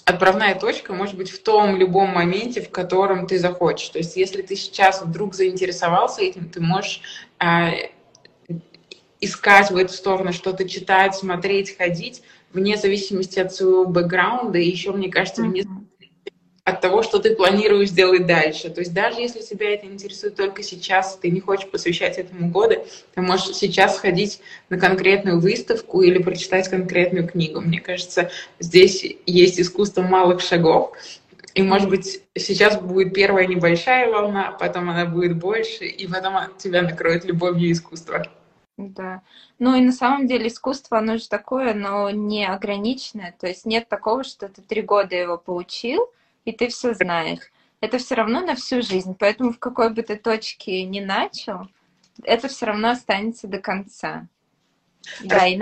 отправная 0.05 0.57
точка 0.57 0.93
может 0.93 1.17
быть 1.17 1.29
в 1.29 1.43
том 1.43 1.75
любом 1.75 2.09
моменте, 2.11 2.61
в 2.61 2.71
котором 2.71 3.27
ты 3.27 3.37
захочешь. 3.37 3.89
То 3.89 3.97
есть 3.97 4.15
если 4.15 4.41
ты 4.41 4.55
сейчас 4.55 5.01
вдруг 5.01 5.35
заинтересовался 5.35 6.21
этим, 6.21 6.49
ты 6.49 6.61
можешь 6.61 7.01
искать 9.21 9.71
в 9.71 9.77
эту 9.77 9.93
сторону, 9.93 10.33
что-то 10.33 10.67
читать, 10.67 11.15
смотреть, 11.15 11.77
ходить, 11.77 12.21
вне 12.53 12.77
зависимости 12.77 13.39
от 13.39 13.53
своего 13.53 13.85
бэкграунда. 13.85 14.57
И 14.59 14.69
еще, 14.69 14.91
мне 14.91 15.09
кажется, 15.09 15.41
вне 15.41 15.63
от 16.65 16.81
того, 16.81 17.03
что 17.03 17.19
ты 17.19 17.35
планируешь 17.35 17.91
делать 17.91 18.25
дальше. 18.25 18.71
То 18.71 18.79
есть 18.81 18.91
даже 18.91 19.21
если 19.21 19.41
тебя 19.41 19.75
это 19.75 19.85
интересует 19.85 20.35
только 20.35 20.63
сейчас, 20.63 21.15
ты 21.15 21.29
не 21.29 21.39
хочешь 21.39 21.69
посвящать 21.69 22.17
этому 22.17 22.49
годы, 22.49 22.85
ты 23.13 23.21
можешь 23.21 23.55
сейчас 23.55 23.97
сходить 23.97 24.41
на 24.69 24.79
конкретную 24.79 25.39
выставку 25.39 26.01
или 26.01 26.17
прочитать 26.17 26.67
конкретную 26.67 27.27
книгу. 27.27 27.61
Мне 27.61 27.79
кажется, 27.79 28.31
здесь 28.59 29.05
есть 29.27 29.59
искусство 29.59 30.01
малых 30.01 30.41
шагов. 30.41 30.93
И, 31.53 31.61
может 31.61 31.87
быть, 31.87 32.21
сейчас 32.35 32.81
будет 32.81 33.13
первая 33.13 33.45
небольшая 33.45 34.09
волна, 34.09 34.51
потом 34.59 34.89
она 34.89 35.05
будет 35.05 35.37
больше, 35.37 35.85
и 35.85 36.07
потом 36.07 36.33
тебя 36.57 36.81
накроет 36.81 37.25
любовью 37.25 37.71
искусства. 37.71 38.25
Да. 38.77 39.21
Ну 39.57 39.75
и 39.75 39.81
на 39.81 39.93
самом 39.93 40.27
деле 40.27 40.47
искусство, 40.47 40.97
оно 40.97 41.17
же 41.17 41.29
такое, 41.29 41.73
но 41.73 42.09
не 42.09 42.45
ограниченное. 42.45 43.33
То 43.39 43.47
есть 43.47 43.65
нет 43.65 43.87
такого, 43.87 44.23
что 44.23 44.49
ты 44.49 44.61
три 44.61 44.81
года 44.81 45.15
его 45.15 45.37
получил, 45.37 46.09
и 46.43 46.51
ты 46.51 46.67
все 46.67 46.93
знаешь. 46.93 47.51
Это 47.79 47.97
все 47.97 48.15
равно 48.15 48.41
на 48.41 48.55
всю 48.55 48.81
жизнь. 48.81 49.15
Поэтому 49.17 49.53
в 49.53 49.59
какой 49.59 49.93
бы 49.93 50.01
ты 50.01 50.17
точке 50.17 50.83
ни 50.83 50.99
начал, 50.99 51.67
это 52.23 52.47
все 52.47 52.65
равно 52.65 52.89
останется 52.89 53.47
до 53.47 53.59
конца. 53.59 54.27
Да, 55.23 55.47
и. 55.47 55.59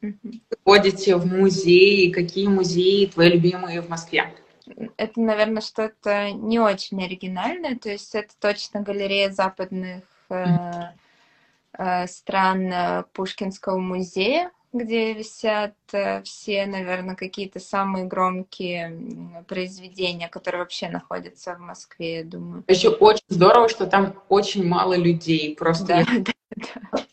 Вы 0.00 0.20
ходите 0.64 1.16
в 1.16 1.26
музеи. 1.26 2.10
Какие 2.10 2.46
музеи 2.48 3.06
твои 3.06 3.30
любимые 3.30 3.82
в 3.82 3.90
Москве? 3.90 4.32
Это, 4.96 5.20
наверное, 5.20 5.60
что-то 5.60 6.30
не 6.30 6.58
очень 6.58 7.02
оригинальное. 7.04 7.76
То 7.76 7.90
есть 7.90 8.14
это 8.14 8.32
точно 8.38 8.80
галерея 8.80 9.30
западных 9.30 10.04
э, 10.30 10.44
стран 12.06 12.72
э, 12.72 13.04
Пушкинского 13.12 13.78
музея 13.78 14.50
где 14.72 15.12
висят 15.14 15.74
э, 15.92 16.22
все, 16.22 16.64
наверное, 16.66 17.16
какие-то 17.16 17.58
самые 17.58 18.04
громкие 18.04 19.44
произведения, 19.48 20.28
которые 20.28 20.60
вообще 20.60 20.88
находятся 20.88 21.56
в 21.56 21.60
Москве, 21.60 22.18
я 22.18 22.24
думаю. 22.24 22.62
Еще 22.68 22.90
очень 22.90 23.24
здорово, 23.28 23.68
что 23.68 23.86
там 23.86 24.14
очень 24.28 24.66
мало 24.66 24.94
людей. 24.94 25.56
Просто 25.56 25.86
да, 25.86 25.98
я... 25.98 26.06
да, 26.18 26.32
да. 26.56 27.04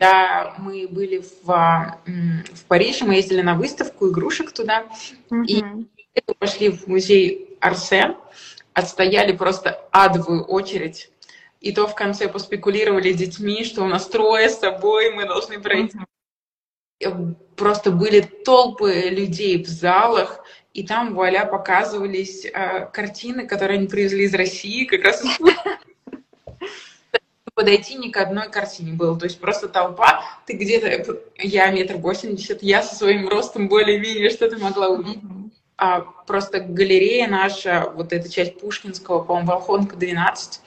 Да, 0.00 0.54
мы 0.58 0.86
были 0.86 1.18
в, 1.18 1.44
в 1.44 2.64
Париже, 2.68 3.04
мы 3.04 3.14
ездили 3.16 3.40
на 3.40 3.54
выставку 3.54 4.08
игрушек 4.10 4.52
туда, 4.52 4.84
угу. 5.28 5.42
и 5.42 5.64
пошли 6.38 6.70
в 6.70 6.86
музей 6.86 7.56
Арсе, 7.60 8.16
отстояли 8.74 9.32
просто 9.32 9.70
адовую 9.90 10.44
очередь, 10.44 11.10
и 11.60 11.72
то 11.72 11.86
в 11.86 11.94
конце 11.94 12.28
поспекулировали 12.28 13.12
детьми, 13.12 13.64
что 13.64 13.82
у 13.82 13.86
нас 13.86 14.06
трое 14.06 14.48
с 14.48 14.58
собой, 14.58 15.10
мы 15.10 15.26
должны 15.26 15.60
пройти. 15.60 15.98
Угу 15.98 16.06
просто 17.58 17.90
были 17.90 18.20
толпы 18.20 19.10
людей 19.10 19.62
в 19.62 19.68
залах, 19.68 20.42
и 20.72 20.86
там, 20.86 21.14
вуаля, 21.14 21.44
показывались 21.44 22.44
э, 22.44 22.86
картины, 22.92 23.46
которые 23.46 23.78
они 23.78 23.88
привезли 23.88 24.24
из 24.24 24.34
России, 24.34 24.84
как 24.84 25.02
раз 25.04 25.22
подойти 27.54 27.96
ни 27.96 28.10
к 28.10 28.16
одной 28.16 28.48
картине 28.48 28.92
было. 28.92 29.18
То 29.18 29.24
есть 29.24 29.40
просто 29.40 29.68
толпа, 29.68 30.24
ты 30.46 30.52
где-то, 30.52 31.18
я 31.36 31.70
метр 31.72 31.96
восемьдесят, 31.96 32.62
я 32.62 32.82
со 32.82 32.94
своим 32.94 33.28
ростом 33.28 33.68
более-менее 33.68 34.30
что-то 34.30 34.58
могла 34.58 34.88
увидеть. 34.88 35.22
А 35.76 36.00
просто 36.00 36.60
галерея 36.60 37.28
наша, 37.28 37.92
вот 37.94 38.12
эта 38.12 38.28
часть 38.28 38.60
Пушкинского, 38.60 39.22
по-моему, 39.22 39.48
Волхонка 39.48 39.96
12, 39.96 40.60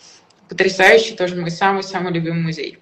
потрясающий, 0.52 1.16
тоже 1.16 1.38
мой 1.38 1.50
самый-самый 1.50 2.12
любимый 2.12 2.42
музей. 2.42 2.78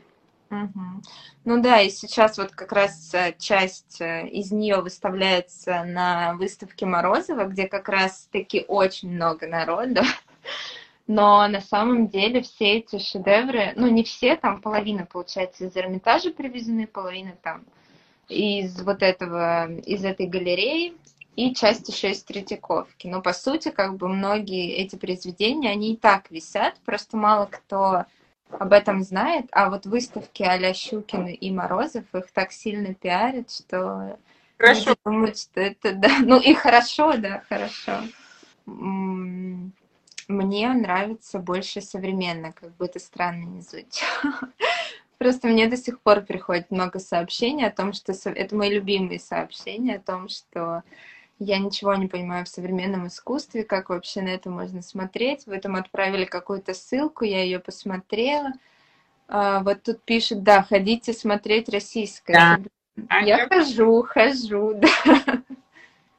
Ну 1.45 1.61
да, 1.61 1.81
и 1.81 1.91
сейчас 1.91 2.39
вот 2.39 2.51
как 2.51 2.71
раз 2.71 3.13
э, 3.13 3.35
часть 3.37 4.01
э, 4.01 4.27
из 4.27 4.51
нее 4.51 4.77
выставляется 4.81 5.83
на 5.83 6.33
выставке 6.33 6.87
Морозова, 6.87 7.45
где 7.45 7.67
как 7.67 7.87
раз 7.87 8.27
таки 8.31 8.65
очень 8.67 9.11
много 9.11 9.47
народу. 9.47 10.01
Но 11.07 11.47
на 11.47 11.61
самом 11.61 12.07
деле 12.07 12.41
все 12.41 12.79
эти 12.79 12.99
шедевры, 12.99 13.73
ну 13.75 13.87
не 13.87 14.03
все, 14.03 14.35
там 14.35 14.61
половина, 14.61 15.05
получается, 15.05 15.65
из 15.65 15.77
Эрмитажа 15.77 16.31
привезены, 16.31 16.87
половина 16.87 17.35
там 17.41 17.63
из 18.27 18.81
вот 18.81 19.01
этого, 19.01 19.71
из 19.71 20.03
этой 20.03 20.27
галереи, 20.27 20.93
и 21.39 21.55
часть 21.55 21.87
еще 21.87 22.11
из 22.11 22.21
Третьяковки. 22.23 23.07
Но 23.07 23.21
по 23.21 23.31
сути, 23.31 23.71
как 23.71 23.95
бы 23.95 24.09
многие 24.09 24.73
эти 24.73 24.97
произведения, 24.97 25.69
они 25.69 25.93
и 25.93 25.97
так 25.97 26.29
висят, 26.31 26.75
просто 26.83 27.15
мало 27.15 27.45
кто 27.45 28.03
об 28.49 28.73
этом 28.73 29.03
знает, 29.03 29.45
а 29.51 29.69
вот 29.69 29.85
выставки 29.85 30.43
а-ля 30.43 30.73
Щукин 30.73 31.27
и 31.27 31.51
Морозов 31.51 32.03
их 32.13 32.29
так 32.31 32.51
сильно 32.51 32.93
пиарят, 32.93 33.51
что 33.51 34.17
хорошо. 34.57 34.95
думают, 35.05 35.37
что 35.37 35.61
это, 35.61 35.91
да, 35.93 36.09
ну 36.19 36.41
и 36.41 36.53
хорошо, 36.53 37.15
да, 37.15 37.41
хорошо. 37.47 38.01
Мне 38.65 40.73
нравится 40.73 41.39
больше 41.39 41.79
современно, 41.79 42.51
как 42.51 42.75
бы 42.75 42.85
это 42.85 42.99
странно 42.99 43.45
не 43.45 43.61
звучало. 43.61 44.51
Просто 45.17 45.47
мне 45.47 45.67
до 45.67 45.77
сих 45.77 46.01
пор 46.01 46.21
приходит 46.21 46.69
много 46.69 46.99
сообщений 46.99 47.65
о 47.65 47.71
том, 47.71 47.93
что 47.93 48.11
это 48.11 48.55
мои 48.55 48.71
любимые 48.71 49.19
сообщения 49.19 49.95
о 49.95 50.01
том, 50.01 50.27
что 50.27 50.83
я 51.39 51.57
ничего 51.57 51.95
не 51.95 52.07
понимаю 52.07 52.45
в 52.45 52.49
современном 52.49 53.07
искусстве, 53.07 53.63
как 53.63 53.89
вообще 53.89 54.21
на 54.21 54.29
это 54.29 54.49
можно 54.49 54.81
смотреть. 54.81 55.47
Вы 55.47 55.57
там 55.59 55.77
отправили 55.77 56.25
какую-то 56.25 56.73
ссылку, 56.73 57.23
я 57.23 57.41
ее 57.43 57.59
посмотрела. 57.59 58.51
А, 59.29 59.61
вот 59.61 59.83
тут 59.83 60.03
пишет, 60.03 60.43
да, 60.43 60.63
ходите 60.63 61.13
смотреть 61.13 61.69
российское. 61.69 62.59
Да. 62.97 63.19
Я 63.19 63.45
а 63.45 63.47
хожу, 63.47 64.03
хожу, 64.03 64.73
да. 65.05 65.41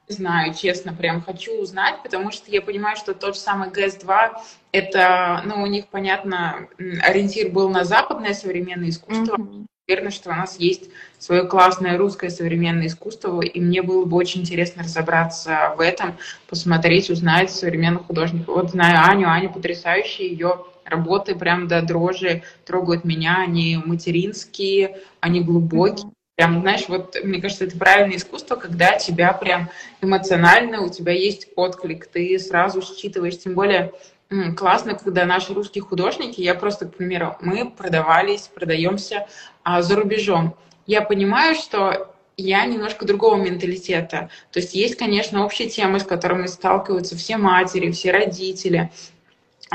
Знаю, 0.07 0.53
честно, 0.55 0.93
прям 0.93 1.21
хочу 1.21 1.53
узнать, 1.61 2.01
потому 2.03 2.31
что 2.31 2.51
я 2.51 2.61
понимаю, 2.61 2.97
что 2.97 3.13
тот 3.13 3.35
же 3.35 3.39
самый 3.39 3.69
ГС-2, 3.69 4.31
это, 4.73 5.41
ну, 5.45 5.61
у 5.61 5.67
них, 5.67 5.87
понятно, 5.87 6.67
ориентир 6.77 7.49
был 7.49 7.69
на 7.69 7.85
западное 7.85 8.33
современное 8.33 8.89
искусство. 8.89 9.37
Mm-hmm 9.37 9.67
уверена, 9.91 10.11
что 10.11 10.29
у 10.29 10.33
нас 10.33 10.59
есть 10.59 10.89
свое 11.19 11.43
классное 11.43 11.97
русское 11.97 12.29
современное 12.29 12.87
искусство, 12.87 13.41
и 13.41 13.59
мне 13.59 13.81
было 13.81 14.05
бы 14.05 14.17
очень 14.17 14.41
интересно 14.41 14.83
разобраться 14.83 15.73
в 15.77 15.81
этом, 15.81 16.17
посмотреть, 16.47 17.09
узнать 17.09 17.51
современных 17.51 18.05
художников. 18.05 18.55
Вот 18.55 18.71
знаю 18.71 18.99
Аню, 19.03 19.27
Аня 19.27 19.49
потрясающая, 19.49 20.27
ее 20.27 20.65
работы 20.85 21.35
прям 21.35 21.67
до 21.67 21.81
дрожи 21.81 22.43
трогают 22.65 23.03
меня, 23.03 23.43
они 23.45 23.77
материнские, 23.83 24.99
они 25.19 25.41
глубокие, 25.41 26.11
Прям, 26.37 26.61
знаешь, 26.61 26.85
вот 26.87 27.15
мне 27.23 27.39
кажется, 27.39 27.65
это 27.65 27.77
правильное 27.77 28.17
искусство, 28.17 28.55
когда 28.55 28.97
тебя 28.97 29.31
прям 29.31 29.69
эмоционально, 30.01 30.81
у 30.81 30.89
тебя 30.89 31.11
есть 31.11 31.49
отклик, 31.55 32.07
ты 32.07 32.39
сразу 32.39 32.81
считываешь, 32.81 33.37
тем 33.37 33.53
более 33.53 33.91
классно, 34.55 34.95
когда 34.95 35.25
наши 35.25 35.53
русские 35.53 35.83
художники, 35.83 36.41
я 36.41 36.55
просто, 36.55 36.85
к 36.85 36.95
примеру, 36.95 37.35
мы 37.41 37.69
продавались, 37.69 38.47
продаемся 38.47 39.27
а, 39.63 39.81
за 39.81 39.95
рубежом. 39.95 40.55
Я 40.85 41.01
понимаю, 41.01 41.55
что 41.55 42.13
я 42.37 42.65
немножко 42.65 43.05
другого 43.05 43.35
менталитета. 43.35 44.29
То 44.51 44.59
есть 44.59 44.73
есть, 44.73 44.95
конечно, 44.95 45.45
общие 45.45 45.69
темы, 45.69 45.99
с 45.99 46.03
которыми 46.03 46.47
сталкиваются 46.47 47.15
все 47.15 47.37
матери, 47.37 47.91
все 47.91 48.11
родители. 48.11 48.91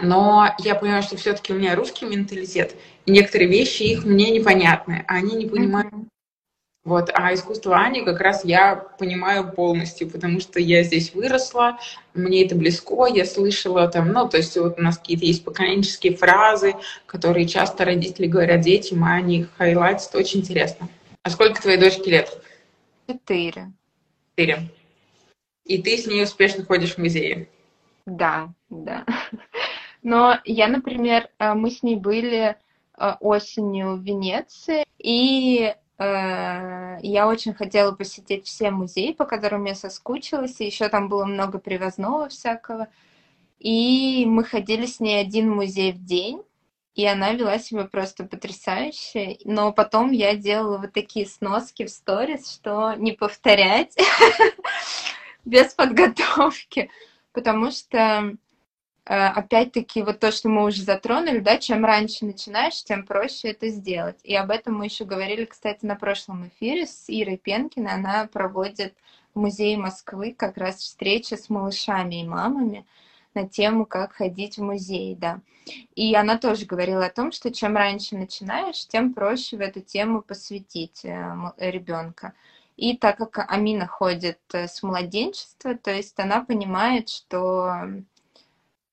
Но 0.00 0.54
я 0.58 0.74
понимаю, 0.74 1.02
что 1.02 1.16
все-таки 1.16 1.52
у 1.52 1.56
меня 1.56 1.74
русский 1.74 2.04
менталитет, 2.04 2.74
и 3.06 3.10
некоторые 3.12 3.48
вещи 3.48 3.84
их 3.84 4.04
мне 4.04 4.30
непонятны, 4.30 5.04
а 5.08 5.14
они 5.14 5.36
не 5.36 5.46
понимают. 5.46 5.92
Вот, 6.86 7.10
а 7.14 7.34
искусство 7.34 7.76
Ани 7.78 8.04
как 8.04 8.20
раз 8.20 8.44
я 8.44 8.76
понимаю 8.76 9.52
полностью, 9.52 10.08
потому 10.08 10.38
что 10.38 10.60
я 10.60 10.84
здесь 10.84 11.12
выросла, 11.14 11.78
мне 12.14 12.44
это 12.44 12.54
близко, 12.54 13.06
я 13.06 13.24
слышала 13.24 13.88
там, 13.88 14.12
ну, 14.12 14.28
то 14.28 14.36
есть 14.36 14.56
вот 14.56 14.78
у 14.78 14.82
нас 14.82 14.96
какие-то 14.96 15.24
есть 15.24 15.44
поколенческие 15.44 16.16
фразы, 16.16 16.76
которые 17.06 17.48
часто 17.48 17.84
родители 17.84 18.28
говорят 18.28 18.60
детям, 18.60 19.02
а 19.02 19.14
они 19.14 19.40
их 19.40 19.48
хайлайтят, 19.56 20.14
очень 20.14 20.40
интересно. 20.40 20.88
А 21.24 21.30
сколько 21.30 21.60
твоей 21.60 21.76
дочке 21.76 22.08
лет? 22.08 22.40
Четыре. 23.08 23.72
Четыре. 24.36 24.68
И 25.64 25.82
ты 25.82 25.98
с 25.98 26.06
ней 26.06 26.22
успешно 26.22 26.64
ходишь 26.64 26.94
в 26.94 26.98
музеи? 26.98 27.48
Да, 28.06 28.50
да. 28.70 29.04
Но 30.04 30.38
я, 30.44 30.68
например, 30.68 31.30
э, 31.40 31.52
мы 31.54 31.72
с 31.72 31.82
ней 31.82 31.96
были 31.96 32.54
э, 32.96 33.12
осенью 33.18 33.96
в 33.96 34.04
Венеции, 34.04 34.86
и 34.98 35.74
я 35.98 37.26
очень 37.26 37.54
хотела 37.54 37.92
посетить 37.92 38.46
все 38.46 38.70
музеи, 38.70 39.12
по 39.12 39.24
которым 39.24 39.64
я 39.64 39.74
соскучилась, 39.74 40.60
и 40.60 40.66
еще 40.66 40.88
там 40.88 41.08
было 41.08 41.24
много 41.24 41.58
привозного 41.58 42.28
всякого. 42.28 42.88
И 43.58 44.24
мы 44.26 44.44
ходили 44.44 44.86
с 44.86 45.00
ней 45.00 45.20
один 45.20 45.50
музей 45.50 45.92
в 45.92 46.04
день, 46.04 46.42
и 46.94 47.06
она 47.06 47.32
вела 47.32 47.58
себя 47.58 47.84
просто 47.84 48.24
потрясающе. 48.24 49.38
Но 49.44 49.72
потом 49.72 50.10
я 50.10 50.36
делала 50.36 50.78
вот 50.78 50.92
такие 50.92 51.26
сноски 51.26 51.86
в 51.86 51.90
сторис, 51.90 52.52
что 52.52 52.92
не 52.94 53.12
повторять 53.12 53.96
без 55.46 55.72
подготовки, 55.72 56.90
потому 57.32 57.70
что 57.70 58.36
Э, 58.45 58.45
опять-таки, 59.06 60.02
вот 60.02 60.18
то, 60.18 60.32
что 60.32 60.48
мы 60.48 60.64
уже 60.64 60.82
затронули, 60.82 61.38
да, 61.38 61.58
чем 61.58 61.84
раньше 61.84 62.24
начинаешь, 62.24 62.82
тем 62.82 63.06
проще 63.06 63.50
это 63.50 63.68
сделать. 63.68 64.18
И 64.24 64.34
об 64.34 64.50
этом 64.50 64.74
мы 64.74 64.86
еще 64.86 65.04
говорили, 65.04 65.44
кстати, 65.44 65.84
на 65.86 65.94
прошлом 65.94 66.48
эфире 66.48 66.86
с 66.86 67.04
Ирой 67.06 67.36
Пенкиной. 67.36 67.92
Она 67.92 68.28
проводит 68.32 68.94
в 69.32 69.38
Музее 69.38 69.76
Москвы 69.76 70.34
как 70.36 70.56
раз 70.56 70.78
встречи 70.78 71.34
с 71.34 71.48
малышами 71.48 72.22
и 72.22 72.26
мамами 72.26 72.84
на 73.34 73.48
тему, 73.48 73.86
как 73.86 74.14
ходить 74.14 74.58
в 74.58 74.62
музей, 74.62 75.14
да. 75.14 75.40
И 75.94 76.14
она 76.14 76.36
тоже 76.38 76.66
говорила 76.66 77.06
о 77.06 77.10
том, 77.10 77.30
что 77.30 77.52
чем 77.52 77.76
раньше 77.76 78.16
начинаешь, 78.16 78.86
тем 78.88 79.14
проще 79.14 79.56
в 79.56 79.60
эту 79.60 79.80
тему 79.80 80.22
посвятить 80.22 81.04
э, 81.04 81.34
ребенка. 81.58 82.32
И 82.76 82.96
так 82.96 83.18
как 83.18 83.50
Амина 83.52 83.86
ходит 83.86 84.40
э, 84.52 84.66
с 84.68 84.82
младенчества, 84.82 85.76
то 85.76 85.92
есть 85.92 86.18
она 86.18 86.42
понимает, 86.42 87.08
что 87.08 87.72
Э, 87.80 88.02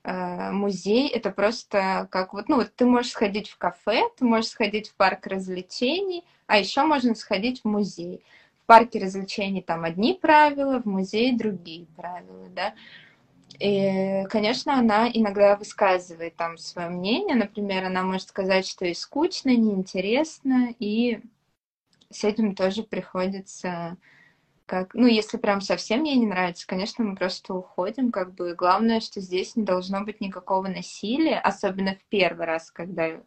музей 0.03 1.07
это 1.07 1.31
просто 1.31 2.07
как 2.11 2.33
вот, 2.33 2.49
ну 2.49 2.57
вот 2.57 2.75
ты 2.75 2.85
можешь 2.85 3.11
сходить 3.11 3.49
в 3.49 3.57
кафе, 3.57 4.03
ты 4.17 4.25
можешь 4.25 4.49
сходить 4.51 4.89
в 4.89 4.95
парк 4.95 5.27
развлечений, 5.27 6.23
а 6.47 6.57
еще 6.57 6.83
можно 6.83 7.15
сходить 7.15 7.61
в 7.61 7.65
музей. 7.65 8.21
В 8.63 8.65
парке 8.65 8.99
развлечений 8.99 9.61
там 9.61 9.83
одни 9.83 10.13
правила, 10.13 10.81
в 10.81 10.85
музее 10.85 11.37
другие 11.37 11.85
правила, 11.95 12.47
да. 12.49 12.73
И, 13.59 14.23
конечно, 14.29 14.77
она 14.77 15.09
иногда 15.09 15.55
высказывает 15.55 16.35
там 16.35 16.57
свое 16.57 16.89
мнение. 16.89 17.35
Например, 17.35 17.85
она 17.85 18.03
может 18.03 18.29
сказать, 18.29 18.67
что 18.67 18.85
и 18.85 18.93
скучно, 18.93 19.49
неинтересно, 19.49 20.73
и 20.79 21.21
с 22.09 22.23
этим 22.23 22.55
тоже 22.55 22.83
приходится 22.83 23.97
как, 24.73 24.95
ну, 24.95 25.05
если 25.05 25.37
прям 25.37 25.61
совсем 25.61 26.03
ей 26.03 26.15
не 26.15 26.25
нравится, 26.25 26.65
конечно, 26.65 27.03
мы 27.03 27.15
просто 27.15 27.53
уходим, 27.53 28.11
как 28.11 28.33
бы. 28.33 28.55
Главное, 28.55 29.01
что 29.01 29.21
здесь 29.21 29.55
не 29.55 29.61
должно 29.61 30.03
быть 30.03 30.19
никакого 30.19 30.67
насилия, 30.67 31.37
особенно 31.37 31.93
в 31.93 32.03
первый 32.09 32.47
раз, 32.47 32.71
когда 32.71 33.21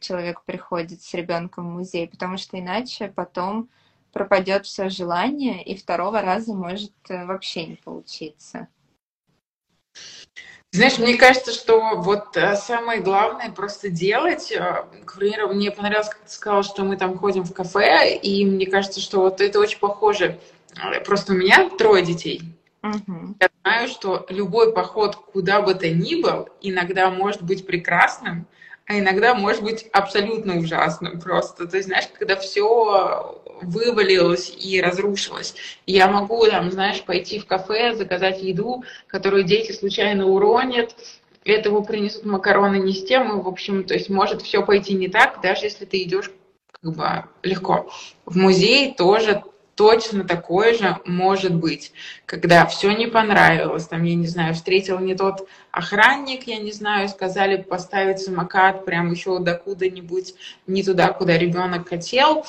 человек 0.00 0.42
приходит 0.44 1.00
с 1.00 1.14
ребенком 1.14 1.68
в 1.68 1.74
музей, 1.74 2.08
потому 2.08 2.36
что 2.36 2.58
иначе 2.58 3.12
потом 3.14 3.70
пропадет 4.12 4.66
все 4.66 4.88
желание, 4.88 5.62
и 5.62 5.76
второго 5.76 6.20
раза 6.20 6.52
может 6.52 6.92
э, 7.08 7.26
вообще 7.26 7.64
не 7.66 7.76
получиться. 7.76 8.66
Знаешь, 10.72 10.98
мне 10.98 11.16
кажется, 11.16 11.52
что 11.52 11.96
вот 11.96 12.36
э, 12.36 12.56
самое 12.56 13.00
главное 13.00 13.52
просто 13.52 13.88
делать. 13.88 14.50
Э, 14.50 14.84
к 15.04 15.16
примеру, 15.16 15.54
мне 15.54 15.70
понравилось, 15.70 16.08
как 16.08 16.22
ты 16.22 16.30
сказала, 16.32 16.64
что 16.64 16.82
мы 16.82 16.96
там 16.96 17.16
ходим 17.16 17.44
в 17.44 17.54
кафе, 17.54 18.16
и 18.16 18.44
мне 18.44 18.66
кажется, 18.66 19.00
что 19.00 19.20
вот 19.20 19.40
это 19.40 19.60
очень 19.60 19.78
похоже 19.78 20.40
Просто 21.04 21.32
у 21.32 21.36
меня 21.36 21.68
трое 21.70 22.04
детей. 22.04 22.42
Угу. 22.82 23.36
Я 23.40 23.48
знаю, 23.62 23.88
что 23.88 24.26
любой 24.28 24.72
поход 24.72 25.16
куда 25.16 25.62
бы 25.62 25.74
то 25.74 25.88
ни 25.88 26.20
был 26.20 26.48
иногда 26.60 27.10
может 27.10 27.42
быть 27.42 27.66
прекрасным, 27.66 28.46
а 28.86 28.98
иногда 28.98 29.34
может 29.34 29.62
быть 29.62 29.86
абсолютно 29.92 30.58
ужасным 30.58 31.20
просто. 31.20 31.66
Ты 31.66 31.82
знаешь, 31.82 32.08
когда 32.18 32.34
все 32.36 33.40
вывалилось 33.62 34.52
и 34.58 34.80
разрушилось. 34.80 35.54
Я 35.86 36.08
могу, 36.08 36.44
там, 36.46 36.72
знаешь, 36.72 37.02
пойти 37.02 37.38
в 37.38 37.46
кафе, 37.46 37.94
заказать 37.94 38.42
еду, 38.42 38.84
которую 39.06 39.44
дети 39.44 39.70
случайно 39.70 40.26
уронят, 40.26 40.96
этого 41.44 41.82
принесут 41.82 42.24
макароны 42.24 42.76
не 42.76 42.92
с 42.92 43.04
тем, 43.04 43.38
и, 43.38 43.42
в 43.42 43.48
общем, 43.48 43.84
то 43.84 43.94
есть 43.94 44.08
может 44.08 44.42
все 44.42 44.64
пойти 44.64 44.94
не 44.94 45.08
так, 45.08 45.40
даже 45.42 45.66
если 45.66 45.84
ты 45.84 46.02
идешь 46.02 46.30
как 46.80 46.94
бы 46.94 47.24
легко. 47.42 47.90
В 48.26 48.36
музей 48.36 48.94
тоже 48.94 49.42
точно 49.74 50.24
такое 50.24 50.74
же 50.74 50.98
может 51.04 51.54
быть, 51.54 51.92
когда 52.26 52.66
все 52.66 52.92
не 52.92 53.06
понравилось, 53.06 53.86
там, 53.86 54.02
я 54.04 54.14
не 54.14 54.26
знаю, 54.26 54.54
встретил 54.54 54.98
не 54.98 55.14
тот 55.14 55.48
охранник, 55.70 56.46
я 56.46 56.58
не 56.58 56.72
знаю, 56.72 57.08
сказали 57.08 57.60
поставить 57.62 58.20
самокат 58.20 58.84
прям 58.84 59.10
еще 59.10 59.38
докуда-нибудь 59.38 60.34
не 60.66 60.82
туда, 60.82 61.08
куда 61.12 61.38
ребенок 61.38 61.88
хотел, 61.88 62.44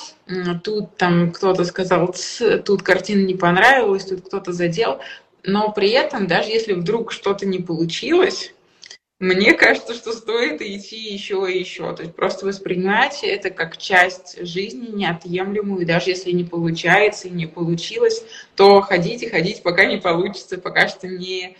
тут 0.62 0.96
там 0.96 1.32
кто-то 1.32 1.64
сказал, 1.64 2.14
тут 2.64 2.82
картина 2.82 3.26
не 3.26 3.34
понравилась, 3.34 4.04
тут 4.04 4.26
кто-то 4.26 4.52
задел, 4.52 5.00
но 5.42 5.72
при 5.72 5.90
этом, 5.90 6.26
даже 6.26 6.48
если 6.50 6.72
вдруг 6.72 7.12
что-то 7.12 7.46
не 7.46 7.58
получилось, 7.58 8.53
мне 9.20 9.54
кажется, 9.54 9.94
что 9.94 10.12
стоит 10.12 10.60
идти 10.60 10.96
еще 10.96 11.50
и 11.50 11.58
еще. 11.58 11.94
То 11.94 12.02
есть 12.02 12.16
просто 12.16 12.46
воспринимать 12.46 13.20
это 13.22 13.50
как 13.50 13.76
часть 13.76 14.44
жизни 14.44 14.88
неотъемлемую. 14.88 15.82
И 15.82 15.86
даже 15.86 16.10
если 16.10 16.32
не 16.32 16.44
получается 16.44 17.28
и 17.28 17.32
не 17.32 17.46
получилось, 17.46 18.24
то 18.56 18.80
ходите, 18.80 19.30
ходите, 19.30 19.62
пока 19.62 19.84
не 19.84 19.98
получится, 19.98 20.58
пока 20.58 20.88
что 20.88 21.06
не, 21.06 21.56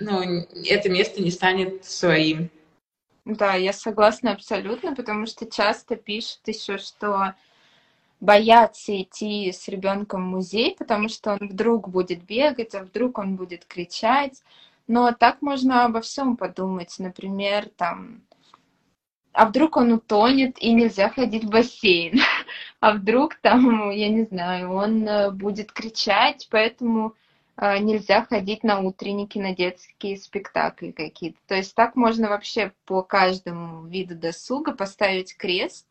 ну, 0.00 0.46
это 0.66 0.88
место 0.88 1.22
не 1.22 1.30
станет 1.30 1.84
своим. 1.84 2.50
Да, 3.24 3.54
я 3.54 3.72
согласна 3.72 4.32
абсолютно, 4.32 4.94
потому 4.94 5.26
что 5.26 5.46
часто 5.46 5.96
пишут 5.96 6.40
еще, 6.46 6.78
что 6.78 7.34
боятся 8.20 9.00
идти 9.00 9.52
с 9.52 9.68
ребенком 9.68 10.24
в 10.24 10.36
музей, 10.36 10.74
потому 10.78 11.08
что 11.08 11.32
он 11.32 11.48
вдруг 11.48 11.88
будет 11.88 12.24
бегать, 12.24 12.74
а 12.74 12.82
вдруг 12.82 13.18
он 13.18 13.36
будет 13.36 13.64
кричать. 13.64 14.42
Но 14.86 15.12
так 15.12 15.42
можно 15.42 15.84
обо 15.84 16.00
всем 16.00 16.36
подумать. 16.36 16.94
Например, 16.98 17.68
там, 17.76 18.22
а 19.32 19.46
вдруг 19.46 19.76
он 19.76 19.92
утонет 19.92 20.58
и 20.62 20.72
нельзя 20.72 21.10
ходить 21.10 21.44
в 21.44 21.50
бассейн? 21.50 22.20
А 22.78 22.92
вдруг 22.92 23.36
там, 23.36 23.90
я 23.90 24.08
не 24.10 24.24
знаю, 24.24 24.70
он 24.72 25.08
э, 25.08 25.30
будет 25.30 25.72
кричать, 25.72 26.46
поэтому 26.50 27.14
э, 27.56 27.78
нельзя 27.78 28.22
ходить 28.22 28.62
на 28.62 28.80
утренники, 28.80 29.38
на 29.38 29.54
детские 29.54 30.18
спектакли 30.18 30.90
какие-то. 30.90 31.38
То 31.48 31.54
есть 31.54 31.74
так 31.74 31.96
можно 31.96 32.28
вообще 32.28 32.72
по 32.84 33.02
каждому 33.02 33.86
виду 33.86 34.14
досуга 34.14 34.72
поставить 34.72 35.36
крест 35.36 35.86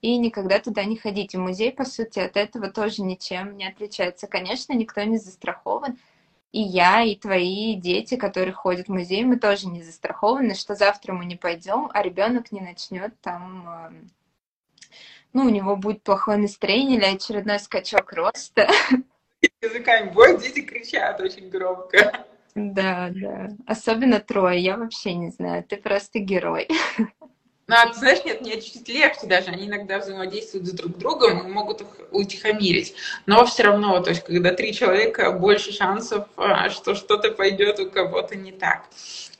и 0.00 0.16
никогда 0.18 0.58
туда 0.58 0.84
не 0.84 0.96
ходить. 0.96 1.34
И 1.34 1.38
музей, 1.38 1.70
по 1.70 1.84
сути, 1.84 2.18
от 2.18 2.36
этого 2.36 2.70
тоже 2.70 3.02
ничем 3.02 3.56
не 3.56 3.68
отличается. 3.68 4.26
Конечно, 4.26 4.72
никто 4.72 5.02
не 5.02 5.18
застрахован, 5.18 5.98
и 6.52 6.60
я, 6.60 7.02
и 7.02 7.16
твои 7.16 7.74
дети, 7.74 8.16
которые 8.16 8.52
ходят 8.52 8.86
в 8.86 8.92
музей, 8.92 9.24
мы 9.24 9.38
тоже 9.38 9.68
не 9.68 9.82
застрахованы, 9.82 10.54
что 10.54 10.74
завтра 10.74 11.14
мы 11.14 11.24
не 11.24 11.36
пойдем, 11.36 11.90
а 11.92 12.02
ребенок 12.02 12.52
не 12.52 12.60
начнет 12.60 13.18
там, 13.22 13.68
эм, 13.68 14.10
ну, 15.32 15.46
у 15.46 15.48
него 15.48 15.76
будет 15.76 16.02
плохое 16.02 16.36
настроение 16.36 16.98
или 16.98 17.16
очередной 17.16 17.58
скачок 17.58 18.12
роста. 18.12 18.68
Языками 19.62 20.10
бой, 20.10 20.38
дети 20.38 20.60
кричат 20.60 21.20
очень 21.20 21.48
громко. 21.48 22.26
Да, 22.54 23.10
да. 23.10 23.48
Особенно 23.66 24.20
трое, 24.20 24.60
я 24.60 24.76
вообще 24.76 25.14
не 25.14 25.30
знаю, 25.30 25.64
ты 25.64 25.78
просто 25.78 26.18
герой. 26.18 26.68
Ну, 27.72 27.78
а 27.78 27.90
знаешь, 27.94 28.22
нет, 28.26 28.42
мне 28.42 28.60
чуть-чуть 28.60 28.86
легче 28.90 29.26
даже. 29.26 29.46
Они 29.46 29.66
иногда 29.66 29.98
взаимодействуют 29.98 30.66
с 30.66 30.72
друг 30.72 30.98
другом 30.98 31.38
и 31.38 31.50
могут 31.50 31.80
их 31.80 31.86
утихомирить. 32.10 32.92
Но 33.24 33.46
все 33.46 33.62
равно, 33.62 33.98
то 34.00 34.10
есть, 34.10 34.24
когда 34.24 34.52
три 34.52 34.74
человека, 34.74 35.32
больше 35.32 35.72
шансов, 35.72 36.26
а, 36.36 36.68
что 36.68 36.94
что-то 36.94 37.30
пойдет 37.30 37.80
у 37.80 37.90
кого-то 37.90 38.36
не 38.36 38.52
так. 38.52 38.84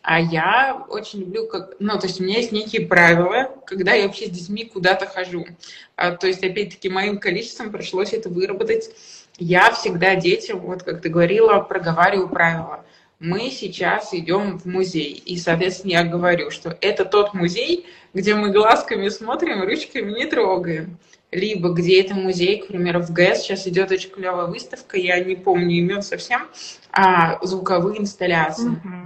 А 0.00 0.18
я 0.18 0.82
очень 0.88 1.20
люблю, 1.20 1.46
как, 1.46 1.74
ну, 1.78 1.98
то 1.98 2.06
есть 2.06 2.22
у 2.22 2.24
меня 2.24 2.38
есть 2.38 2.52
некие 2.52 2.86
правила, 2.86 3.54
когда 3.66 3.92
я 3.92 4.06
вообще 4.06 4.28
с 4.28 4.30
детьми 4.30 4.64
куда-то 4.64 5.04
хожу. 5.04 5.44
А, 5.96 6.12
то 6.12 6.26
есть, 6.26 6.42
опять-таки, 6.42 6.88
моим 6.88 7.18
количеством 7.18 7.70
пришлось 7.70 8.14
это 8.14 8.30
выработать. 8.30 8.88
Я 9.36 9.70
всегда 9.72 10.14
детям, 10.14 10.60
вот 10.60 10.84
как 10.84 11.02
ты 11.02 11.10
говорила, 11.10 11.60
проговариваю 11.60 12.30
правила 12.30 12.82
мы 13.22 13.50
сейчас 13.50 14.12
идем 14.12 14.58
в 14.58 14.66
музей. 14.66 15.12
И, 15.12 15.36
соответственно, 15.36 15.92
я 15.92 16.04
говорю, 16.04 16.50
что 16.50 16.76
это 16.80 17.04
тот 17.04 17.34
музей, 17.34 17.86
где 18.12 18.34
мы 18.34 18.50
глазками 18.50 19.08
смотрим, 19.08 19.62
ручками 19.62 20.10
не 20.10 20.26
трогаем. 20.26 20.98
Либо 21.30 21.70
где 21.70 22.02
это 22.02 22.14
музей, 22.14 22.58
к 22.58 22.66
примеру, 22.66 23.00
в 23.00 23.12
ГЭС 23.12 23.42
сейчас 23.42 23.66
идет 23.68 23.92
очень 23.92 24.10
клевая 24.10 24.46
выставка, 24.46 24.98
я 24.98 25.22
не 25.22 25.36
помню 25.36 25.76
имен 25.76 26.02
совсем, 26.02 26.48
а 26.90 27.38
звуковые 27.46 28.00
инсталляции. 28.00 28.72
Mm-hmm 28.72 29.01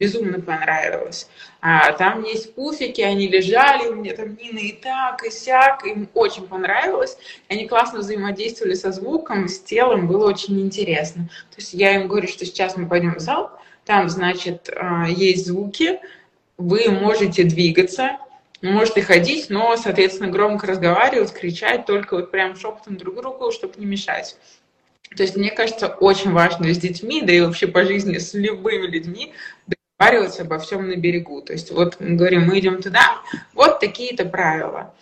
безумно 0.00 0.40
понравилось. 0.40 1.28
А, 1.60 1.92
там 1.92 2.24
есть 2.24 2.54
пуфики, 2.54 3.02
они 3.02 3.28
лежали, 3.28 3.88
у 3.88 3.94
меня 3.94 4.16
там 4.16 4.34
Нина 4.34 4.58
и 4.58 4.72
так, 4.72 5.22
и 5.24 5.30
сяк, 5.30 5.84
им 5.84 6.08
очень 6.14 6.48
понравилось. 6.48 7.18
Они 7.48 7.68
классно 7.68 8.00
взаимодействовали 8.00 8.74
со 8.74 8.92
звуком, 8.92 9.46
с 9.46 9.60
телом, 9.60 10.08
было 10.08 10.26
очень 10.26 10.58
интересно. 10.60 11.28
То 11.50 11.58
есть 11.58 11.74
я 11.74 11.94
им 11.94 12.08
говорю, 12.08 12.26
что 12.26 12.46
сейчас 12.46 12.76
мы 12.76 12.88
пойдем 12.88 13.14
в 13.14 13.20
зал, 13.20 13.52
там, 13.84 14.08
значит, 14.08 14.70
а, 14.74 15.06
есть 15.06 15.46
звуки, 15.46 16.00
вы 16.56 16.90
можете 16.90 17.44
двигаться, 17.44 18.18
можете 18.62 19.02
ходить, 19.02 19.50
но, 19.50 19.76
соответственно, 19.76 20.30
громко 20.30 20.66
разговаривать, 20.66 21.32
кричать, 21.32 21.84
только 21.84 22.16
вот 22.16 22.30
прям 22.30 22.56
шепотом 22.56 22.96
друг 22.96 23.16
другу, 23.16 23.52
чтобы 23.52 23.74
не 23.76 23.86
мешать. 23.86 24.36
То 25.16 25.24
есть, 25.24 25.36
мне 25.36 25.50
кажется, 25.50 25.88
очень 25.88 26.30
важно 26.30 26.72
с 26.72 26.78
детьми, 26.78 27.20
да 27.22 27.32
и 27.32 27.40
вообще 27.40 27.66
по 27.66 27.84
жизни 27.84 28.18
с 28.18 28.32
любыми 28.32 28.86
людьми 28.86 29.34
договариваться 30.00 30.42
обо 30.42 30.58
всем 30.58 30.88
на 30.88 30.96
берегу. 30.96 31.42
То 31.42 31.52
есть 31.52 31.70
вот 31.70 32.00
мы 32.00 32.16
говорим, 32.16 32.46
мы 32.46 32.58
идем 32.58 32.82
туда, 32.82 33.18
вот 33.52 33.80
такие-то 33.80 34.24
правила. 34.24 34.94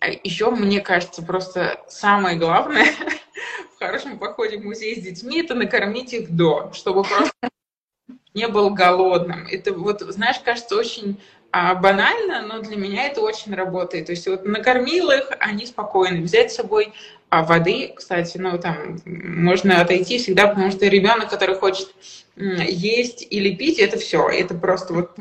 А 0.00 0.08
Еще, 0.08 0.50
мне 0.50 0.80
кажется, 0.80 1.22
просто 1.22 1.80
самое 1.88 2.36
главное 2.36 2.86
в 3.76 3.78
хорошем 3.78 4.18
походе 4.18 4.58
в 4.58 4.64
музей 4.64 5.00
с 5.00 5.02
детьми– 5.02 5.40
это 5.44 5.54
накормить 5.54 6.12
их 6.12 6.30
до, 6.30 6.70
чтобы 6.74 7.04
просто 7.04 7.32
не 8.34 8.48
был 8.48 8.70
голодным. 8.70 9.46
Это 9.50 9.72
вот, 9.72 10.00
знаешь, 10.00 10.40
кажется 10.40 10.76
очень 10.76 11.20
а, 11.50 11.74
банально, 11.74 12.42
но 12.42 12.60
для 12.60 12.76
меня 12.76 13.06
это 13.06 13.20
очень 13.20 13.54
работает. 13.54 14.06
То 14.06 14.12
есть 14.12 14.26
вот 14.26 14.44
накормил 14.44 15.10
их, 15.10 15.30
они 15.38 15.66
спокойны. 15.66 16.22
Взять 16.22 16.52
с 16.52 16.56
собой 16.56 16.92
а, 17.32 17.42
воды, 17.44 17.94
кстати, 17.96 18.36
ну 18.36 18.58
там 18.58 18.98
можно 19.06 19.80
отойти 19.80 20.18
всегда, 20.18 20.48
потому 20.48 20.70
что 20.70 20.86
ребенок, 20.86 21.30
который 21.30 21.54
хочет 21.54 21.88
есть 22.36 23.26
или 23.30 23.54
пить, 23.54 23.78
это 23.78 23.98
все. 23.98 24.28
Это 24.28 24.54
просто 24.54 24.92
вот 24.92 25.16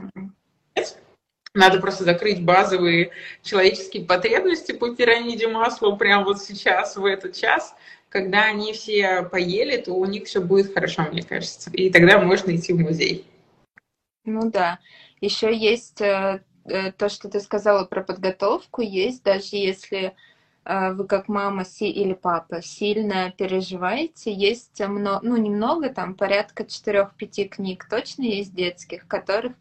надо 1.54 1.80
просто 1.80 2.04
закрыть 2.04 2.44
базовые 2.44 3.12
человеческие 3.44 4.04
потребности 4.04 4.74
по 4.74 4.94
пирамиде 4.94 5.48
масла 5.48 5.96
прямо 5.96 6.26
вот 6.26 6.42
сейчас, 6.42 6.98
в 6.98 7.06
этот 7.06 7.34
час. 7.34 7.74
Когда 8.10 8.44
они 8.44 8.74
все 8.74 9.24
поели, 9.24 9.78
то 9.78 9.94
у 9.94 10.04
них 10.04 10.26
все 10.26 10.42
будет 10.42 10.74
хорошо, 10.74 11.04
мне 11.04 11.24
кажется. 11.24 11.70
И 11.72 11.90
тогда 11.90 12.20
можно 12.20 12.54
идти 12.54 12.74
в 12.74 12.80
музей. 12.80 13.26
Ну 14.26 14.52
да. 14.52 14.80
Еще 15.22 15.56
есть 15.56 16.02
э, 16.02 16.44
э, 16.66 16.92
то, 16.92 17.08
что 17.08 17.30
ты 17.30 17.40
сказала 17.40 17.86
про 17.86 18.04
подготовку, 18.04 18.82
есть 18.82 19.24
даже 19.24 19.56
если 19.56 20.14
вы 20.64 21.08
как 21.08 21.28
мама 21.28 21.64
или 21.80 22.14
папа 22.14 22.62
сильно 22.62 23.32
переживаете, 23.32 24.32
есть 24.32 24.80
много, 24.80 25.20
ну 25.26 25.36
немного, 25.38 25.90
там 25.90 26.14
порядка 26.14 26.64
4-5 26.64 27.46
книг 27.50 27.88
точно 27.90 28.24
есть 28.24 28.54
детских, 28.54 29.08
которых 29.08 29.54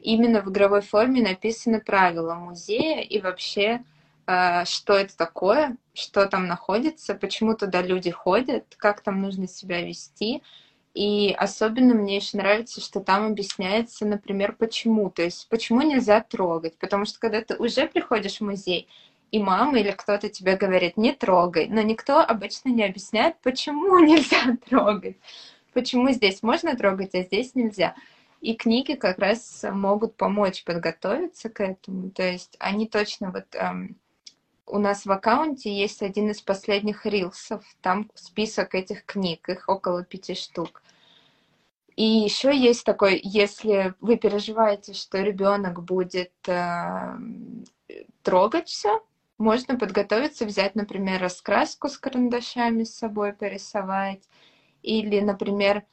именно 0.00 0.40
в 0.40 0.50
игровой 0.50 0.80
форме 0.80 1.22
написаны 1.22 1.80
правила 1.80 2.34
музея 2.34 3.02
и 3.02 3.20
вообще 3.20 3.84
а, 4.30 4.66
что 4.66 4.92
это 4.92 5.16
такое, 5.16 5.78
что 5.94 6.26
там 6.26 6.46
находится, 6.46 7.14
почему 7.14 7.56
туда 7.56 7.80
люди 7.80 8.10
ходят, 8.10 8.74
как 8.76 9.00
там 9.00 9.22
нужно 9.22 9.48
себя 9.48 9.80
вести. 9.80 10.42
И 10.92 11.34
особенно 11.38 11.94
мне 11.94 12.16
еще 12.16 12.36
нравится, 12.36 12.82
что 12.82 13.00
там 13.00 13.24
объясняется, 13.26 14.04
например, 14.04 14.54
почему. 14.54 15.08
То 15.08 15.22
есть, 15.22 15.48
почему 15.48 15.80
нельзя 15.80 16.20
трогать. 16.20 16.76
Потому 16.76 17.06
что 17.06 17.18
когда 17.18 17.40
ты 17.40 17.56
уже 17.56 17.86
приходишь 17.86 18.38
в 18.38 18.44
музей, 18.44 18.86
и 19.30 19.38
мама 19.38 19.78
или 19.78 19.90
кто-то 19.90 20.28
тебе 20.28 20.56
говорит, 20.56 20.96
не 20.96 21.12
трогай, 21.12 21.68
но 21.68 21.82
никто 21.82 22.20
обычно 22.20 22.70
не 22.70 22.84
объясняет, 22.84 23.36
почему 23.42 23.98
нельзя 24.04 24.56
трогать, 24.68 25.16
почему 25.72 26.10
здесь 26.10 26.42
можно 26.42 26.76
трогать, 26.76 27.14
а 27.14 27.22
здесь 27.22 27.54
нельзя. 27.54 27.94
И 28.40 28.54
книги 28.54 28.94
как 28.94 29.18
раз 29.18 29.64
могут 29.70 30.16
помочь 30.16 30.62
подготовиться 30.64 31.48
к 31.48 31.60
этому. 31.60 32.10
То 32.10 32.22
есть 32.22 32.56
они 32.60 32.86
точно 32.86 33.32
вот 33.32 33.46
эм, 33.54 33.96
у 34.68 34.78
нас 34.78 35.06
в 35.06 35.10
аккаунте 35.10 35.72
есть 35.74 36.02
один 36.02 36.30
из 36.30 36.40
последних 36.40 37.04
рилсов, 37.04 37.64
там 37.82 38.10
список 38.14 38.74
этих 38.74 39.04
книг, 39.04 39.48
их 39.48 39.68
около 39.68 40.04
пяти 40.04 40.34
штук. 40.34 40.82
И 41.96 42.04
еще 42.04 42.56
есть 42.56 42.84
такой, 42.84 43.20
если 43.24 43.94
вы 44.00 44.16
переживаете, 44.16 44.94
что 44.94 45.20
ребенок 45.20 45.82
будет 45.82 46.32
э, 46.46 47.16
трогать 48.22 48.68
все, 48.68 49.02
можно 49.38 49.78
подготовиться, 49.78 50.44
взять, 50.46 50.74
например, 50.74 51.20
раскраску 51.20 51.88
с 51.88 51.98
карандашами 51.98 52.84
с 52.84 52.96
собой, 52.96 53.32
порисовать. 53.32 54.28
Или, 54.82 55.20
например, 55.20 55.84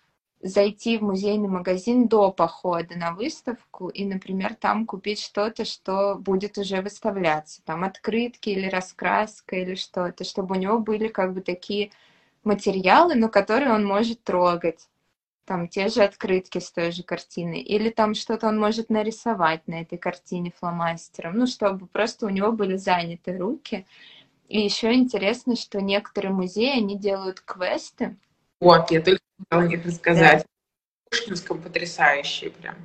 зайти 0.41 0.97
в 0.97 1.03
музейный 1.03 1.49
магазин 1.49 2.07
до 2.07 2.31
похода 2.31 2.97
на 2.97 3.13
выставку 3.13 3.89
и, 3.89 4.05
например, 4.05 4.55
там 4.55 4.85
купить 4.85 5.19
что-то, 5.21 5.65
что 5.65 6.15
будет 6.17 6.57
уже 6.57 6.81
выставляться. 6.81 7.61
Там 7.65 7.83
открытки 7.83 8.49
или 8.49 8.67
раскраска 8.67 9.55
или 9.57 9.75
что-то, 9.75 10.23
чтобы 10.23 10.55
у 10.55 10.59
него 10.59 10.79
были 10.79 11.07
как 11.09 11.33
бы 11.33 11.41
такие 11.41 11.91
материалы, 12.43 13.15
но 13.15 13.29
которые 13.29 13.73
он 13.73 13.85
может 13.85 14.23
трогать 14.23 14.87
там 15.45 15.67
те 15.67 15.87
же 15.89 16.03
открытки 16.03 16.59
с 16.59 16.71
той 16.71 16.91
же 16.91 17.03
картины, 17.03 17.61
или 17.61 17.89
там 17.89 18.13
что-то 18.15 18.47
он 18.47 18.59
может 18.59 18.89
нарисовать 18.89 19.67
на 19.67 19.81
этой 19.81 19.97
картине 19.97 20.51
фломастером, 20.59 21.37
ну, 21.37 21.47
чтобы 21.47 21.87
просто 21.87 22.25
у 22.25 22.29
него 22.29 22.51
были 22.51 22.75
заняты 22.75 23.37
руки. 23.37 23.85
И 24.47 24.59
еще 24.59 24.93
интересно, 24.93 25.55
что 25.55 25.81
некоторые 25.81 26.31
музеи, 26.31 26.77
они 26.77 26.97
делают 26.97 27.41
квесты. 27.41 28.15
Вот, 28.59 28.91
я 28.91 29.01
только 29.01 29.21
хотела 29.39 29.63
о 29.63 29.67
них 29.67 29.85
рассказать. 29.85 30.39
Да. 30.39 30.45
Пушкинском 31.09 31.61
потрясающие 31.61 32.51
прям. 32.51 32.75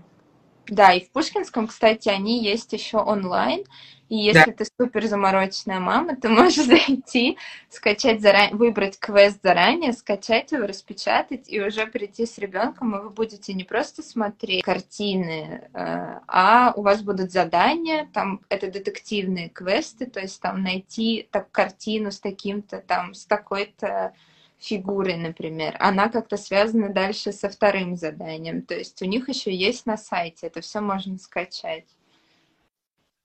Да, 0.70 0.92
и 0.92 1.04
в 1.04 1.10
Пушкинском, 1.10 1.66
кстати, 1.66 2.08
они 2.08 2.42
есть 2.42 2.72
еще 2.72 2.98
онлайн. 2.98 3.64
И 4.08 4.16
если 4.16 4.50
да. 4.50 4.52
ты 4.52 4.64
супер 4.76 5.06
замороченная 5.06 5.78
мама, 5.78 6.16
ты 6.16 6.28
можешь 6.28 6.64
зайти, 6.64 7.38
скачать 7.68 8.20
заранее, 8.20 8.56
выбрать 8.56 8.98
квест 8.98 9.38
заранее, 9.42 9.92
скачать 9.92 10.50
его, 10.50 10.66
распечатать 10.66 11.48
и 11.48 11.60
уже 11.60 11.86
прийти 11.86 12.26
с 12.26 12.36
ребенком, 12.38 12.96
и 12.96 13.02
вы 13.02 13.10
будете 13.10 13.54
не 13.54 13.62
просто 13.62 14.02
смотреть 14.02 14.64
картины, 14.64 15.68
э, 15.72 16.20
а 16.26 16.72
у 16.74 16.82
вас 16.82 17.02
будут 17.02 17.30
задания, 17.30 18.08
там 18.12 18.40
это 18.48 18.68
детективные 18.68 19.48
квесты, 19.48 20.06
то 20.06 20.18
есть 20.18 20.40
там 20.40 20.62
найти 20.62 21.28
так 21.30 21.50
картину 21.52 22.10
с 22.10 22.18
таким-то, 22.18 22.78
там 22.78 23.14
с 23.14 23.26
такой-то 23.26 24.12
фигурой, 24.60 25.16
например, 25.16 25.76
она 25.80 26.08
как-то 26.08 26.36
связана 26.36 26.90
дальше 26.90 27.32
со 27.32 27.48
вторым 27.48 27.96
заданием. 27.96 28.62
То 28.62 28.74
есть 28.74 29.00
у 29.02 29.06
них 29.06 29.28
еще 29.28 29.52
есть 29.54 29.86
на 29.86 29.96
сайте, 29.96 30.46
это 30.46 30.60
все 30.60 30.80
можно 30.80 31.18
скачать. 31.18 31.86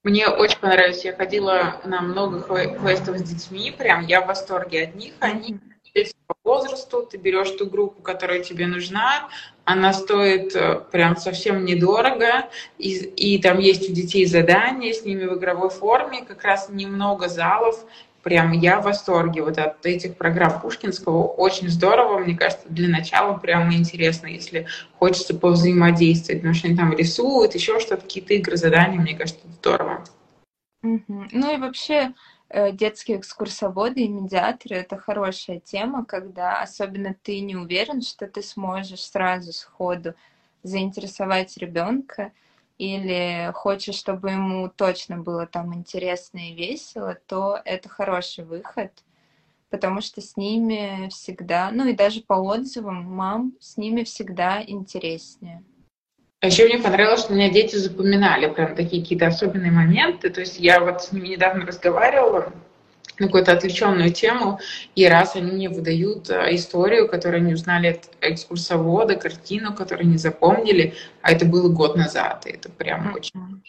Мне 0.04 0.28
очень 0.28 0.60
понравилось. 0.60 1.04
Я 1.04 1.14
ходила 1.14 1.82
на 1.84 2.02
много 2.02 2.42
квестов 2.42 3.18
с 3.18 3.24
детьми. 3.24 3.72
Прям 3.72 4.06
я 4.06 4.22
в 4.22 4.28
восторге 4.28 4.84
от 4.84 4.94
них. 4.94 5.14
Они 5.20 5.60
по 6.28 6.36
возрасту, 6.44 7.04
ты 7.04 7.18
берешь 7.18 7.52
ту 7.52 7.68
группу, 7.68 8.02
которая 8.02 8.44
тебе 8.44 8.68
нужна, 8.68 9.30
она 9.64 9.94
стоит 9.94 10.56
э, 10.56 10.82
прям 10.92 11.16
совсем 11.16 11.66
недорого, 11.66 12.50
и, 12.78 12.98
и 12.98 13.42
там 13.42 13.60
есть 13.60 13.90
у 13.90 13.94
детей 13.94 14.26
задания 14.26 14.94
с 14.94 15.06
ними 15.06 15.26
в 15.26 15.38
игровой 15.38 15.70
форме, 15.70 16.26
как 16.26 16.44
раз 16.44 16.70
немного 16.70 17.30
залов, 17.30 17.86
прям 18.26 18.54
я 18.54 18.82
в 18.82 18.86
восторге 18.86 19.44
вот 19.44 19.60
от 19.60 19.86
этих 19.86 20.18
программ 20.18 20.60
Пушкинского. 20.60 21.28
Очень 21.28 21.70
здорово, 21.70 22.18
мне 22.18 22.36
кажется, 22.36 22.66
для 22.68 22.90
начала 22.90 23.38
прямо 23.38 23.76
интересно, 23.76 24.26
если 24.26 24.66
хочется 24.98 25.36
повзаимодействовать, 25.36 26.42
потому 26.42 26.56
что 26.56 26.68
они 26.68 26.76
там 26.76 26.92
рисуют, 26.92 27.54
еще 27.54 27.80
что-то, 27.80 28.02
какие-то 28.02 28.34
игры, 28.34 28.58
задания, 28.58 29.00
мне 29.00 29.16
кажется, 29.16 29.46
здорово. 29.60 30.04
Угу. 30.82 31.26
Ну 31.34 31.54
и 31.54 31.58
вообще 31.58 32.14
э, 32.50 32.72
детские 32.72 33.20
экскурсоводы 33.20 34.02
и 34.02 34.08
медиаторы— 34.08 34.76
это 34.78 34.98
хорошая 34.98 35.60
тема, 35.60 36.04
когда 36.04 36.64
особенно 36.64 37.16
ты 37.22 37.42
не 37.42 37.56
уверен, 37.56 38.02
что 38.02 38.26
ты 38.26 38.42
сможешь 38.42 39.04
сразу 39.04 39.54
сходу 39.54 40.16
заинтересовать 40.64 41.56
ребенка, 41.58 42.32
или 42.78 43.52
хочешь, 43.54 43.96
чтобы 43.96 44.32
ему 44.32 44.70
точно 44.70 45.18
было 45.18 45.48
там 45.48 45.74
интересно 45.74 46.38
и 46.38 46.54
весело, 46.54 47.18
то 47.28 47.60
это 47.64 47.90
хороший 47.90 48.46
выход, 48.46 48.92
потому 49.70 50.02
что 50.02 50.22
с 50.22 50.38
ними 50.38 51.10
всегда, 51.10 51.72
ну 51.72 51.88
и 51.88 51.94
даже 51.94 52.22
по 52.22 52.34
отзывам 52.34 53.04
мам, 53.04 53.54
с 53.60 53.78
ними 53.78 54.04
всегда 54.04 54.62
интереснее. 54.66 55.64
А 56.42 56.48
еще 56.48 56.66
мне 56.66 56.78
понравилось, 56.78 57.22
что 57.22 57.34
у 57.34 57.36
меня 57.36 57.50
дети 57.50 57.76
запоминали 57.76 58.48
прям 58.54 58.76
такие 58.76 59.02
какие-то 59.02 59.28
особенные 59.28 59.72
моменты. 59.72 60.30
То 60.30 60.42
есть 60.42 60.60
я 60.60 60.80
вот 60.80 61.02
с 61.02 61.12
ними 61.12 61.30
недавно 61.30 61.66
разговаривала, 61.66 62.54
какую-то 63.18 63.52
отвлеченную 63.52 64.12
тему, 64.12 64.60
и 64.96 65.08
раз 65.08 65.36
они 65.36 65.52
мне 65.52 65.70
выдают 65.70 66.30
э, 66.30 66.56
историю, 66.56 67.08
которую 67.08 67.42
они 67.42 67.54
узнали 67.54 67.88
от 67.88 68.10
экскурсовода, 68.22 69.16
картину, 69.16 69.74
которую 69.74 70.08
не 70.08 70.18
запомнили, 70.18 70.94
а 71.22 71.32
это 71.32 71.46
было 71.46 71.70
год 71.70 71.96
назад, 71.96 72.46
и 72.46 72.52
это 72.52 72.70
прям 72.70 73.14
очень... 73.16 73.62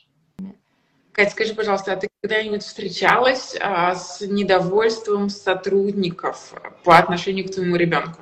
Катя, 1.13 1.31
скажи, 1.31 1.55
пожалуйста, 1.55 1.95
а 1.95 1.97
ты 1.97 2.09
когда-нибудь 2.21 2.63
встречалась 2.63 3.57
а, 3.59 3.95
с 3.95 4.21
недовольством 4.21 5.31
сотрудников 5.31 6.53
по 6.85 6.99
отношению 6.99 7.47
к 7.47 7.55
твоему 7.55 7.77
ребенку? 7.77 8.21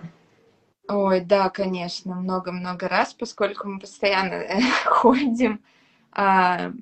Ой, 0.88 1.20
да, 1.20 1.48
конечно, 1.48 2.14
много-много 2.14 2.88
раз, 2.88 3.14
поскольку 3.14 3.68
мы 3.68 3.80
постоянно 3.80 4.34
э, 4.34 4.60
ходим. 4.84 5.60
А, 6.12 6.72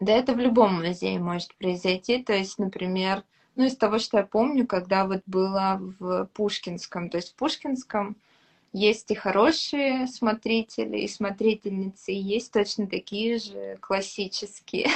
да 0.00 0.12
это 0.12 0.34
в 0.34 0.38
любом 0.38 0.82
музее 0.82 1.18
может 1.18 1.54
произойти. 1.56 2.22
То 2.22 2.32
есть, 2.32 2.58
например, 2.58 3.22
ну, 3.56 3.64
из 3.64 3.76
того, 3.76 3.98
что 3.98 4.18
я 4.18 4.24
помню, 4.24 4.66
когда 4.66 5.06
вот 5.06 5.22
была 5.26 5.80
в 5.98 6.26
Пушкинском, 6.34 7.08
то 7.08 7.18
есть 7.18 7.32
в 7.32 7.34
Пушкинском 7.36 8.16
есть 8.72 9.10
и 9.12 9.14
хорошие 9.14 10.08
смотрители, 10.08 10.98
и 10.98 11.08
смотрительницы, 11.08 12.12
и 12.12 12.18
есть 12.18 12.52
точно 12.52 12.88
такие 12.88 13.38
же 13.38 13.78
классические. 13.80 14.88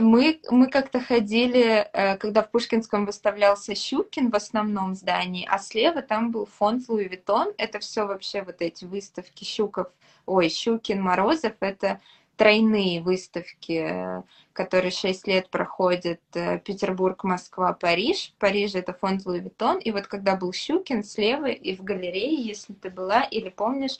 Мы, 0.00 0.40
мы 0.50 0.68
как-то 0.68 1.00
ходили, 1.00 1.88
э, 1.92 2.16
когда 2.16 2.42
в 2.42 2.50
Пушкинском 2.50 3.06
выставлялся 3.06 3.74
Щукин 3.74 4.30
в 4.30 4.34
основном 4.34 4.94
здании, 4.94 5.46
а 5.48 5.58
слева 5.58 6.02
там 6.02 6.30
был 6.30 6.46
фонд 6.46 6.88
Louis 6.88 7.08
Vuitton. 7.08 7.52
Это 7.56 7.78
все 7.78 8.06
вообще 8.06 8.42
вот 8.42 8.56
эти 8.60 8.84
выставки 8.84 9.44
Щуков, 9.44 9.88
ой, 10.26 10.48
Щукин, 10.48 11.00
Морозов, 11.00 11.54
это 11.60 12.00
тройные 12.36 13.00
выставки, 13.00 14.22
которые 14.52 14.90
шесть 14.90 15.26
лет 15.26 15.48
проходят 15.50 16.20
э, 16.34 16.58
Петербург, 16.58 17.24
Москва, 17.24 17.72
Париж. 17.72 18.32
В 18.36 18.40
Париже 18.40 18.80
это 18.80 18.92
фонд 18.92 19.24
Louis 19.24 19.40
Vuitton. 19.40 19.78
И 19.78 19.90
вот 19.90 20.06
когда 20.06 20.36
был 20.36 20.52
Щукин, 20.52 21.04
слева 21.04 21.46
и 21.46 21.74
в 21.74 21.82
галерее, 21.82 22.34
если 22.34 22.74
ты 22.74 22.90
была 22.90 23.22
или 23.22 23.48
помнишь, 23.48 23.98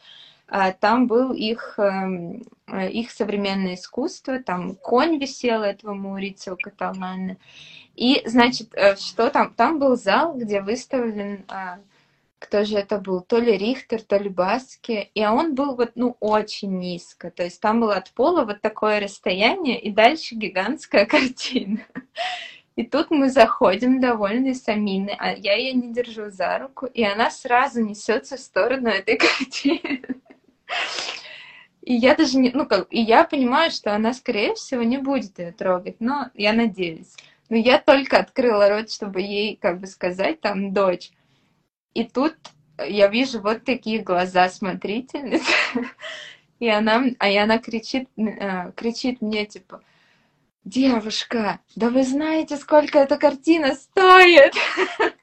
там 0.72 1.06
был 1.06 1.32
их, 1.32 1.74
эм, 1.78 2.42
э, 2.68 2.90
их 2.90 3.10
современное 3.10 3.74
искусство, 3.74 4.38
там 4.40 4.76
конь 4.76 5.18
висел 5.18 5.62
этого 5.62 5.94
Маурицио 5.94 6.56
Каталана. 6.56 7.36
И, 7.96 8.22
значит, 8.26 8.68
э, 8.74 8.96
что 8.96 9.30
там? 9.30 9.54
Там 9.54 9.78
был 9.78 9.96
зал, 9.96 10.34
где 10.36 10.60
выставлен, 10.60 11.44
а, 11.48 11.78
кто 12.38 12.64
же 12.64 12.76
это 12.76 12.98
был, 12.98 13.22
то 13.22 13.38
ли 13.38 13.56
Рихтер, 13.56 14.02
то 14.02 14.18
ли 14.18 14.28
Баски, 14.28 15.10
и 15.14 15.24
он 15.24 15.54
был 15.54 15.74
вот, 15.74 15.92
ну, 15.94 16.16
очень 16.20 16.78
низко, 16.78 17.30
то 17.30 17.42
есть 17.42 17.60
там 17.60 17.80
было 17.80 17.96
от 17.96 18.10
пола 18.12 18.44
вот 18.44 18.60
такое 18.60 19.00
расстояние, 19.00 19.80
и 19.80 19.90
дальше 19.90 20.34
гигантская 20.34 21.06
картина. 21.06 21.80
И 22.76 22.84
тут 22.84 23.10
мы 23.10 23.30
заходим 23.30 24.00
довольны 24.00 24.54
с 24.54 24.68
Аминой, 24.68 25.16
а 25.18 25.32
я 25.32 25.54
ее 25.54 25.72
не 25.72 25.94
держу 25.94 26.30
за 26.30 26.58
руку, 26.58 26.84
и 26.86 27.02
она 27.02 27.30
сразу 27.30 27.80
несется 27.80 28.36
в 28.36 28.40
сторону 28.40 28.88
этой 28.88 29.16
картины. 29.16 30.02
И 31.82 31.94
я 31.94 32.16
даже 32.16 32.36
не, 32.36 32.50
ну 32.50 32.66
как, 32.66 32.88
и 32.90 33.00
я 33.00 33.24
понимаю, 33.24 33.70
что 33.70 33.94
она, 33.94 34.12
скорее 34.12 34.54
всего, 34.54 34.82
не 34.82 34.98
будет 34.98 35.38
ее 35.38 35.52
трогать, 35.52 36.00
но 36.00 36.30
я 36.34 36.52
надеюсь. 36.52 37.14
Но 37.48 37.56
я 37.56 37.78
только 37.78 38.18
открыла 38.18 38.68
рот, 38.68 38.90
чтобы 38.90 39.20
ей, 39.20 39.56
как 39.56 39.80
бы 39.80 39.86
сказать, 39.86 40.40
там, 40.40 40.72
дочь. 40.72 41.12
И 41.94 42.04
тут 42.04 42.34
я 42.78 43.08
вижу 43.08 43.40
вот 43.40 43.64
такие 43.64 44.02
глаза 44.02 44.48
смотрительницы. 44.48 45.46
И 46.58 46.68
она, 46.68 47.04
а 47.18 47.28
и 47.28 47.36
она 47.36 47.58
кричит, 47.58 48.08
э, 48.16 48.72
кричит 48.72 49.20
мне, 49.20 49.44
типа, 49.44 49.82
девушка, 50.64 51.60
да 51.74 51.90
вы 51.90 52.02
знаете, 52.02 52.56
сколько 52.56 52.98
эта 52.98 53.18
картина 53.18 53.74
стоит? 53.74 54.54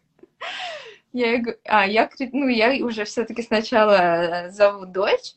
Я, 1.13 1.43
а, 1.65 1.87
я, 1.87 2.09
ну, 2.31 2.47
я 2.47 2.83
уже 2.83 3.05
все-таки 3.05 3.43
сначала 3.43 4.47
э, 4.47 4.51
зову 4.51 4.87
дочь, 4.87 5.35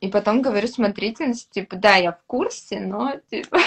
и 0.00 0.08
потом 0.08 0.42
говорю 0.42 0.66
смотрительнице, 0.66 1.46
типа, 1.48 1.76
да, 1.76 1.94
я 1.94 2.10
в 2.10 2.22
курсе, 2.26 2.80
но, 2.80 3.20
типа, 3.30 3.58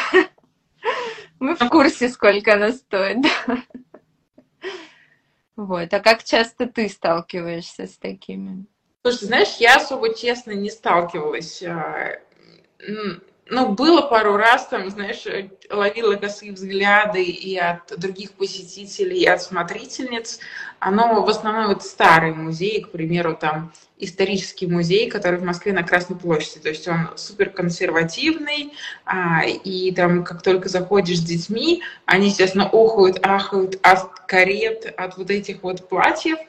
мы 1.39 1.56
в 1.56 1.69
курсе, 1.69 2.10
сколько 2.10 2.54
она 2.54 2.71
стоит. 2.71 3.25
Вот, 5.58 5.93
а 5.93 6.01
как 6.01 6.25
часто 6.25 6.67
ты 6.67 6.89
сталкиваешься 6.89 7.88
с 7.88 7.97
такими? 7.97 8.65
Слушай, 9.04 9.28
знаешь, 9.28 9.56
я 9.60 9.78
особо 9.78 10.13
честно 10.13 10.51
не 10.51 10.69
сталкивалась 10.69 11.63
а, 11.63 12.19
ну, 13.47 13.73
было 13.73 14.01
пару 14.01 14.38
раз, 14.38 14.67
там, 14.67 14.89
знаешь, 14.89 15.25
э, 15.27 15.49
ловила 15.69 16.15
косые 16.15 16.51
взгляды 16.51 17.23
и 17.23 17.55
от 17.58 17.97
других 17.97 18.31
посетителей, 18.31 19.19
и 19.19 19.25
от 19.25 19.41
смотрительниц. 19.41 20.39
Оно 20.79 21.23
в 21.23 21.29
основном 21.29 21.69
это 21.69 21.84
старый 21.84 22.34
музей, 22.34 22.81
к 22.81 22.89
примеру, 22.89 23.38
там 23.39 23.71
исторический 23.99 24.65
музей, 24.65 25.10
который 25.12 25.39
в 25.39 25.43
Москве 25.43 25.73
на 25.73 25.84
Красной 25.84 26.17
площади. 26.17 26.60
То 26.60 26.69
есть 26.69 26.88
он 26.88 27.10
супер 27.17 27.51
консервативный, 27.51 28.73
а, 29.05 29.43
и 29.45 29.91
там, 29.91 30.23
как 30.23 30.41
только 30.41 30.67
заходишь 30.67 31.19
с 31.19 31.23
детьми, 31.23 31.84
они, 32.05 32.27
естественно, 32.29 32.67
охают, 32.71 33.19
ахают 33.23 33.79
от 33.84 34.21
карет, 34.27 34.91
от 34.97 35.17
вот 35.17 35.29
этих 35.29 35.62
вот 35.62 35.88
платьев 35.88 36.39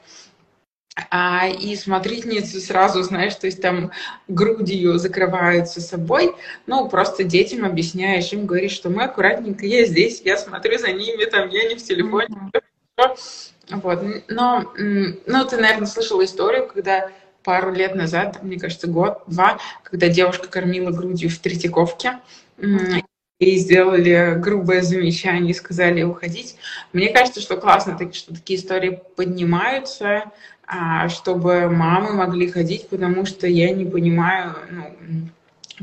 а, 1.11 1.47
и 1.47 1.77
смотрительницы 1.77 2.59
сразу, 2.59 3.03
знаешь, 3.03 3.35
то 3.35 3.47
есть 3.47 3.61
там 3.61 3.91
грудью 4.29 4.99
закрываются 4.99 5.81
собой, 5.81 6.35
ну, 6.67 6.89
просто 6.89 7.23
детям 7.23 7.65
объясняешь, 7.67 8.33
им 8.33 8.47
говоришь, 8.47 8.73
что 8.73 8.89
мы 8.89 9.05
аккуратненько, 9.05 9.67
я 9.67 9.85
здесь, 9.85 10.23
я 10.25 10.39
смотрю 10.39 10.79
за 10.79 10.93
ними, 10.93 11.27
там, 11.27 11.51
я 11.51 11.69
не 11.69 11.75
в 11.75 11.83
телефоне. 11.83 12.51
Mm-hmm. 12.97 13.81
Вот, 13.83 14.03
но, 14.29 14.73
ну, 14.79 15.45
ты, 15.45 15.57
наверное, 15.59 15.87
слышала 15.87 16.25
историю, 16.25 16.67
когда 16.67 17.11
пару 17.43 17.73
лет 17.73 17.95
назад, 17.95 18.43
мне 18.43 18.59
кажется, 18.59 18.87
год-два, 18.87 19.59
когда 19.83 20.09
девушка 20.09 20.49
кормила 20.49 20.91
грудью 20.91 21.29
в 21.29 21.39
Третьяковке, 21.39 22.21
mm-hmm 22.59 23.03
и 23.39 23.57
сделали 23.57 24.35
грубое 24.39 24.83
замечание 24.83 25.51
и 25.51 25.55
сказали 25.55 26.03
уходить. 26.03 26.57
Мне 26.93 27.11
кажется, 27.11 27.41
что 27.41 27.57
классно, 27.57 27.99
что 28.13 28.35
такие 28.35 28.59
истории 28.59 29.01
поднимаются, 29.15 30.33
а, 30.67 31.09
чтобы 31.09 31.69
мамы 31.69 32.15
могли 32.15 32.51
ходить, 32.51 32.89
потому 32.89 33.27
что 33.27 33.47
я 33.47 33.71
не 33.73 33.85
понимаю 33.85 34.57
ну, 34.71 35.29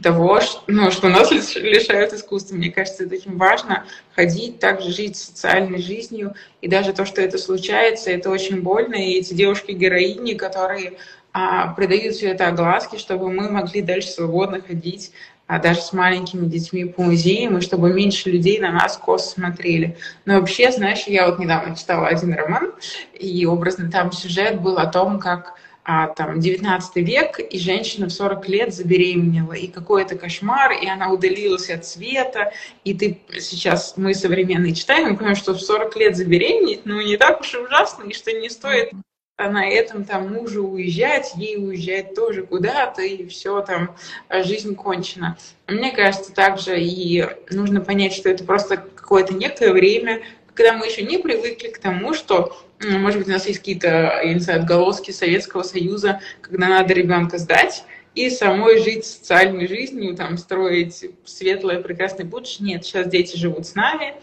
того, 0.01 0.41
что, 0.41 0.63
ну, 0.67 0.89
что 0.89 1.09
нас 1.09 1.31
лишают 1.31 2.13
искусства. 2.13 2.55
Мне 2.55 2.71
кажется, 2.71 3.03
это 3.03 3.15
очень 3.15 3.37
важно 3.37 3.85
ходить, 4.15 4.59
также 4.59 4.91
жить 4.91 5.15
социальной 5.15 5.79
жизнью. 5.79 6.33
И 6.61 6.67
даже 6.67 6.91
то, 6.91 7.05
что 7.05 7.21
это 7.21 7.37
случается, 7.37 8.09
это 8.09 8.31
очень 8.31 8.61
больно. 8.61 8.95
И 8.95 9.19
эти 9.19 9.35
девушки-героини, 9.35 10.33
которые 10.33 10.97
а, 11.33 11.73
придают 11.73 12.15
все 12.15 12.29
это 12.29 12.47
огласке, 12.47 12.97
чтобы 12.97 13.31
мы 13.31 13.49
могли 13.49 13.81
дальше 13.81 14.09
свободно 14.09 14.61
ходить 14.61 15.11
а 15.47 15.59
даже 15.59 15.81
с 15.81 15.93
маленькими 15.93 16.45
детьми 16.45 16.85
по 16.85 17.03
музеям, 17.03 17.57
и 17.57 17.61
чтобы 17.61 17.93
меньше 17.93 18.29
людей 18.29 18.59
на 18.59 18.71
нас 18.71 18.97
косо 18.97 19.29
смотрели. 19.29 19.97
Но 20.25 20.39
вообще, 20.39 20.71
знаешь, 20.71 21.03
я 21.07 21.27
вот 21.29 21.39
недавно 21.39 21.75
читала 21.75 22.07
один 22.07 22.33
роман, 22.33 22.73
и 23.13 23.45
образно 23.45 23.91
там 23.91 24.11
сюжет 24.11 24.61
был 24.61 24.77
о 24.77 24.87
том, 24.87 25.19
как 25.19 25.55
а, 25.85 26.07
там 26.07 26.39
19 26.39 26.95
век, 26.97 27.39
и 27.39 27.59
женщина 27.59 28.07
в 28.07 28.13
40 28.13 28.47
лет 28.47 28.73
забеременела, 28.73 29.51
и 29.53 29.67
какой 29.67 30.03
это 30.03 30.17
кошмар, 30.17 30.71
и 30.71 30.87
она 30.87 31.11
удалилась 31.11 31.69
от 31.69 31.85
света, 31.85 32.53
и 32.85 32.93
ты 32.93 33.19
сейчас, 33.39 33.95
мы 33.97 34.13
современные 34.13 34.73
читаем, 34.73 35.13
и 35.13 35.17
понимаем, 35.17 35.35
что 35.35 35.53
в 35.53 35.59
40 35.59 35.95
лет 35.97 36.15
забеременеть, 36.15 36.85
ну, 36.85 37.01
не 37.01 37.17
так 37.17 37.41
уж 37.41 37.53
и 37.53 37.57
ужасно, 37.57 38.03
и 38.03 38.13
что 38.13 38.31
не 38.31 38.49
стоит 38.49 38.93
на 39.37 39.67
этом 39.67 40.05
там 40.05 40.31
мужу 40.31 40.63
уезжать, 40.63 41.33
ей 41.35 41.57
уезжать 41.57 42.13
тоже 42.13 42.43
куда-то, 42.43 43.01
и 43.01 43.27
все 43.27 43.61
там, 43.61 43.95
а, 44.29 44.43
жизнь 44.43 44.75
кончена. 44.75 45.37
Мне 45.67 45.91
кажется, 45.91 46.31
также 46.33 46.79
и 46.79 47.25
нужно 47.49 47.81
понять, 47.81 48.13
что 48.13 48.29
это 48.29 48.43
просто 48.43 48.77
какое-то 48.77 49.33
некое 49.33 49.73
время, 49.73 50.21
когда 50.53 50.73
мы 50.73 50.85
еще 50.85 51.01
не 51.01 51.17
привыкли 51.17 51.69
к 51.69 51.79
тому, 51.79 52.13
что, 52.13 52.55
может 52.79 53.19
быть, 53.19 53.27
у 53.27 53.31
нас 53.31 53.47
есть 53.47 53.59
какие-то, 53.59 54.21
я 54.23 54.33
не 54.33 54.39
знаю, 54.39 54.61
отголоски 54.61 55.09
Советского 55.09 55.63
Союза, 55.63 56.21
когда 56.41 56.67
надо 56.67 56.93
ребенка 56.93 57.39
сдать, 57.39 57.85
и 58.13 58.29
самой 58.29 58.77
жить 58.83 59.05
социальной 59.05 59.67
жизнью, 59.67 60.15
там, 60.15 60.37
строить 60.37 61.03
светлое, 61.25 61.81
прекрасное 61.81 62.27
будущее. 62.27 62.67
Нет, 62.67 62.85
сейчас 62.85 63.07
дети 63.07 63.35
живут 63.35 63.65
с 63.65 63.73
нами, 63.73 64.13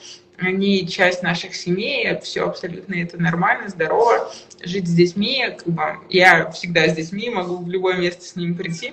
они 0.41 0.87
часть 0.89 1.23
наших 1.23 1.55
семей, 1.55 2.19
все 2.23 2.45
абсолютно 2.45 2.95
это 2.95 3.21
нормально, 3.21 3.69
здорово. 3.69 4.33
Жить 4.63 4.89
с 4.89 4.93
детьми, 4.93 5.45
как 5.57 5.69
бы, 5.69 5.83
я 6.09 6.51
всегда 6.51 6.89
с 6.89 6.95
детьми, 6.95 7.31
могу 7.31 7.59
в 7.59 7.69
любое 7.69 7.97
место 7.97 8.25
с 8.25 8.37
ними 8.37 8.55
прийти. 8.55 8.93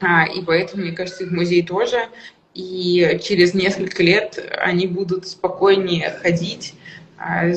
А, 0.00 0.26
и 0.26 0.42
поэтому, 0.42 0.82
мне 0.82 0.92
кажется, 0.92 1.24
в 1.24 1.32
музей 1.32 1.62
тоже. 1.62 2.08
И 2.54 3.18
через 3.22 3.54
несколько 3.54 4.02
лет 4.02 4.38
они 4.58 4.86
будут 4.86 5.26
спокойнее 5.26 6.10
ходить, 6.10 6.74
а, 7.16 7.50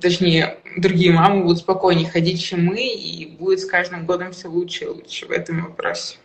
точнее, 0.00 0.58
другие 0.76 1.12
мамы 1.12 1.42
будут 1.42 1.58
спокойнее 1.58 2.08
ходить, 2.08 2.42
чем 2.42 2.64
мы, 2.64 2.80
и 2.80 3.26
будет 3.26 3.60
с 3.60 3.64
каждым 3.64 4.06
годом 4.06 4.32
все 4.32 4.48
лучше 4.48 4.84
и 4.84 4.88
лучше 4.88 5.26
в 5.26 5.30
этом 5.30 5.62
вопросе. 5.62 6.16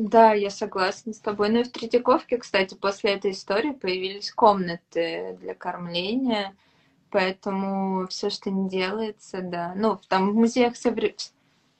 Да, 0.00 0.32
я 0.32 0.48
согласна 0.48 1.12
с 1.12 1.18
тобой. 1.18 1.50
Ну 1.50 1.60
и 1.60 1.62
в 1.62 1.70
Третьяковке, 1.70 2.38
кстати, 2.38 2.74
после 2.74 3.12
этой 3.12 3.32
истории 3.32 3.72
появились 3.72 4.32
комнаты 4.32 5.36
для 5.42 5.54
кормления, 5.54 6.54
поэтому 7.10 8.06
все, 8.08 8.30
что 8.30 8.50
не 8.50 8.66
делается, 8.70 9.42
да. 9.42 9.74
Ну, 9.76 9.98
там 10.08 10.30
в 10.30 10.34
музеях 10.34 10.76
совре... 10.76 11.14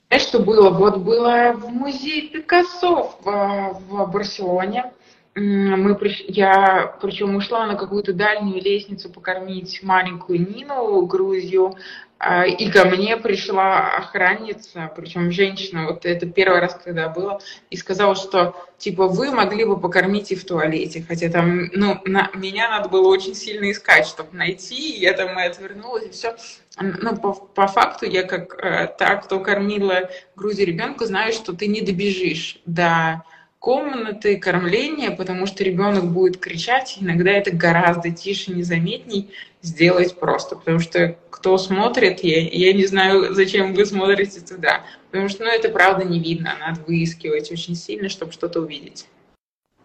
Знаешь, 0.09 0.27
что 0.27 0.37
было? 0.37 0.69
Вот 0.69 0.97
было 0.97 1.53
в 1.53 1.67
музее 1.69 2.27
Пикассо 2.27 3.15
в, 3.23 3.79
в 3.89 4.11
Барселоне 4.11 4.93
мы, 5.33 5.97
я 6.27 6.97
причем 7.01 7.35
ушла 7.35 7.65
на 7.65 7.75
какую-то 7.75 8.13
дальнюю 8.13 8.61
лестницу 8.61 9.09
покормить 9.09 9.81
маленькую 9.81 10.41
Нину, 10.41 11.05
Грузию, 11.05 11.75
а, 12.10 12.10
и 12.47 12.69
ко 12.69 12.85
мне 12.85 13.17
пришла 13.17 13.95
охранница, 13.97 14.91
причем 14.95 15.31
женщина, 15.31 15.87
вот 15.87 16.05
это 16.05 16.27
первый 16.27 16.59
раз, 16.59 16.79
когда 16.83 17.09
было, 17.09 17.41
и 17.71 17.77
сказала, 17.77 18.15
что 18.15 18.55
типа 18.77 19.07
вы 19.07 19.31
могли 19.31 19.65
бы 19.65 19.79
покормить 19.79 20.31
и 20.31 20.35
в 20.35 20.45
туалете, 20.45 21.03
хотя 21.07 21.29
там, 21.29 21.65
ну, 21.73 21.99
на, 22.05 22.29
меня 22.35 22.69
надо 22.69 22.89
было 22.89 23.07
очень 23.07 23.33
сильно 23.33 23.71
искать, 23.71 24.05
чтобы 24.05 24.35
найти, 24.35 24.97
и 24.97 24.99
я 24.99 25.13
там 25.13 25.39
и 25.39 25.43
отвернулась, 25.43 26.05
и 26.05 26.09
все. 26.11 26.35
Ну, 26.79 27.17
по, 27.17 27.33
по 27.33 27.67
факту 27.67 28.05
я 28.05 28.23
как 28.23 28.53
э, 28.63 28.87
та, 28.97 29.15
кто 29.15 29.39
кормила 29.39 30.09
Грузию 30.35 30.67
ребенка, 30.67 31.05
знаю, 31.05 31.33
что 31.33 31.53
ты 31.53 31.67
не 31.67 31.81
добежишь 31.81 32.59
до 32.65 33.23
комнаты 33.61 34.39
кормления, 34.39 35.11
потому 35.11 35.45
что 35.45 35.63
ребенок 35.63 36.05
будет 36.11 36.39
кричать, 36.39 36.97
иногда 36.99 37.29
это 37.29 37.55
гораздо 37.55 38.09
тише, 38.09 38.51
незаметней 38.51 39.29
сделать 39.61 40.19
просто, 40.19 40.55
потому 40.55 40.79
что 40.79 41.15
кто 41.29 41.59
смотрит, 41.59 42.21
я, 42.23 42.41
я 42.41 42.73
не 42.73 42.87
знаю, 42.87 43.35
зачем 43.35 43.75
вы 43.75 43.85
смотрите 43.85 44.41
туда, 44.41 44.83
потому 45.11 45.29
что, 45.29 45.43
ну, 45.43 45.51
это 45.51 45.69
правда 45.69 46.03
не 46.03 46.19
видно, 46.19 46.57
надо 46.59 46.81
выискивать 46.87 47.51
очень 47.51 47.75
сильно, 47.75 48.09
чтобы 48.09 48.31
что-то 48.31 48.61
увидеть. 48.61 49.07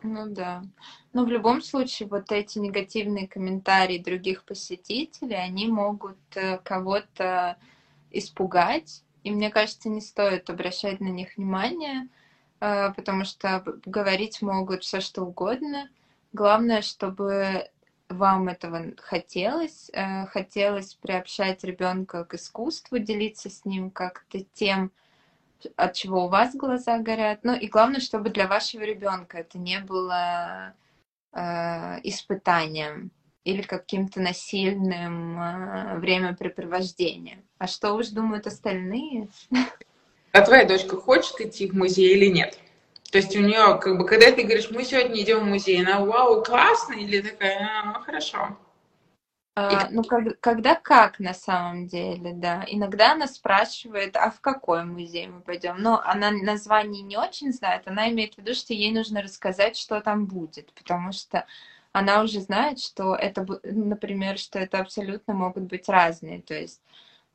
Ну 0.03 0.27
да. 0.27 0.63
Но 1.13 1.27
в 1.27 1.29
любом 1.29 1.61
случае 1.61 2.09
вот 2.09 2.33
эти 2.33 2.59
негативные 2.59 3.29
комментарии 3.29 3.99
других 3.99 4.45
посетителей, 4.45 5.37
они 5.37 5.69
могут 5.69 6.17
э, 6.35 6.59
кого-то 6.65 7.59
испугать, 8.11 9.03
и 9.23 9.31
мне 9.31 9.51
кажется, 9.51 9.91
не 9.91 10.01
стоит 10.01 10.49
обращать 10.49 11.01
на 11.01 11.09
них 11.09 11.37
внимание, 11.37 12.09
потому 12.59 13.25
что 13.25 13.63
говорить 13.85 14.43
могут 14.43 14.83
все 14.83 15.01
что 15.01 15.23
угодно. 15.23 15.89
Главное, 16.33 16.83
чтобы 16.83 17.71
вам 18.09 18.49
этого 18.49 18.93
хотелось, 18.99 19.91
э, 19.93 20.27
хотелось 20.27 20.95
приобщать 20.95 21.65
ребенка 21.65 22.25
к 22.25 22.35
искусству, 22.35 22.99
делиться 22.99 23.51
с 23.51 23.65
ним 23.65 23.91
как-то 23.91 24.41
тем, 24.55 24.93
от 25.77 25.95
чего 25.95 26.27
у 26.27 26.29
вас 26.29 26.55
глаза 26.55 26.99
горят. 26.99 27.41
Ну 27.43 27.55
и 27.55 27.67
главное, 27.67 28.01
чтобы 28.01 28.31
для 28.31 28.47
вашего 28.47 28.83
ребенка 28.83 29.39
это 29.39 29.59
не 29.59 29.81
было 29.81 30.75
э, 31.33 31.41
испытанием 32.05 33.11
или 33.45 33.63
каким-то 33.63 34.21
насильным 34.21 35.41
э, 35.41 35.99
времяпрепровождением. 35.99 37.45
А 37.59 37.67
что 37.67 37.95
уж 37.95 38.09
думают 38.09 38.47
остальные? 38.47 39.29
а 40.37 40.43
твоя 40.43 40.65
дочка 40.65 40.97
хочет 40.97 41.41
идти 41.41 41.69
в 41.69 41.75
музей 41.75 42.15
или 42.15 42.27
нет? 42.27 42.59
То 43.11 43.19
есть 43.19 43.35
у 43.37 43.41
нее, 43.41 43.79
как 43.81 43.97
бы, 43.97 44.05
когда 44.05 44.31
ты 44.33 44.43
говоришь, 44.43 44.71
мы 44.71 44.85
сегодня 44.85 45.23
идем 45.23 45.41
в 45.41 45.45
музей, 45.45 45.83
она 45.83 46.05
вау, 46.05 46.43
классно, 46.43 46.95
или 46.95 47.21
такая, 47.21 47.83
а, 47.83 47.85
ну 47.93 48.05
хорошо. 48.05 48.59
А, 49.55 49.89
ну, 49.91 50.05
как, 50.05 50.39
когда 50.41 50.75
как 50.75 51.19
на 51.19 51.33
самом 51.33 51.87
деле, 51.87 52.33
да. 52.35 52.63
Иногда 52.69 53.13
она 53.13 53.27
спрашивает, 53.27 54.15
а 54.17 54.31
в 54.31 54.43
какой 54.43 54.85
музей 54.85 55.29
мы 55.29 55.41
пойдем? 55.41 55.77
Но 55.79 56.03
она 56.05 56.31
название 56.31 57.03
не 57.03 57.17
очень 57.17 57.53
знает, 57.53 57.85
она 57.87 58.11
имеет 58.11 58.35
в 58.35 58.39
виду, 58.39 58.53
что 58.55 58.75
ей 58.75 58.93
нужно 58.93 59.23
рассказать, 59.23 59.79
что 59.79 60.03
там 60.03 60.27
будет, 60.27 60.75
потому 60.75 61.13
что 61.13 61.47
она 61.93 62.23
уже 62.23 62.41
знает, 62.41 62.79
что 62.79 63.15
это, 63.15 63.47
например, 63.63 64.37
что 64.37 64.59
это 64.59 64.81
абсолютно 64.81 65.33
могут 65.33 65.65
быть 65.65 65.89
разные. 65.89 66.43
То 66.43 66.53
есть 66.53 66.83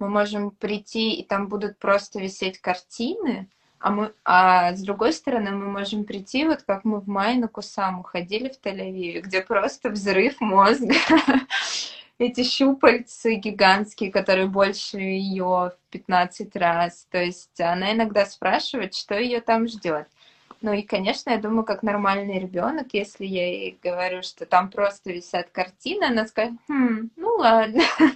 мы 0.02 0.10
можем 0.10 0.52
прийти, 0.52 1.14
и 1.14 1.24
там 1.24 1.48
будут 1.48 1.78
просто 1.78 2.20
висеть 2.20 2.60
картины, 2.60 3.48
а, 3.80 3.92
мы, 3.92 4.14
а 4.26 4.74
с 4.76 4.82
другой 4.82 5.14
стороны 5.14 5.52
мы 5.52 5.68
можем 5.68 6.04
прийти, 6.06 6.46
вот 6.46 6.64
как 6.64 6.86
мы 6.86 7.00
в 7.00 7.08
мае 7.08 7.38
на 7.38 7.48
Кусаму 7.48 8.04
ходили 8.04 8.50
в 8.50 8.64
Тель-Авиве, 8.64 9.22
где 9.22 9.42
просто 9.42 9.90
взрыв 9.90 10.40
мозга. 10.40 10.94
Эти 12.20 12.44
щупальцы 12.44 13.36
гигантские, 13.36 14.12
которые 14.12 14.48
больше 14.48 15.00
ее 15.00 15.72
в 15.72 15.76
15 15.90 16.56
раз. 16.56 17.08
То 17.10 17.18
есть 17.18 17.60
она 17.60 17.94
иногда 17.94 18.28
спрашивает, 18.28 18.94
что 18.94 19.18
ее 19.18 19.42
там 19.42 19.68
ждет. 19.68 20.08
Ну 20.62 20.74
и, 20.74 20.84
конечно, 20.84 21.32
я 21.32 21.38
думаю, 21.38 21.64
как 21.64 21.82
нормальный 21.82 22.38
ребенок, 22.38 22.90
если 22.94 23.26
я 23.26 23.48
ей 23.48 23.80
говорю, 23.82 24.22
что 24.22 24.46
там 24.46 24.70
просто 24.70 25.12
висят 25.12 25.50
картины, 25.52 26.04
она 26.04 26.28
скажет, 26.28 26.54
хм, 26.68 27.10
ну 27.16 27.36
ладно. 27.38 27.82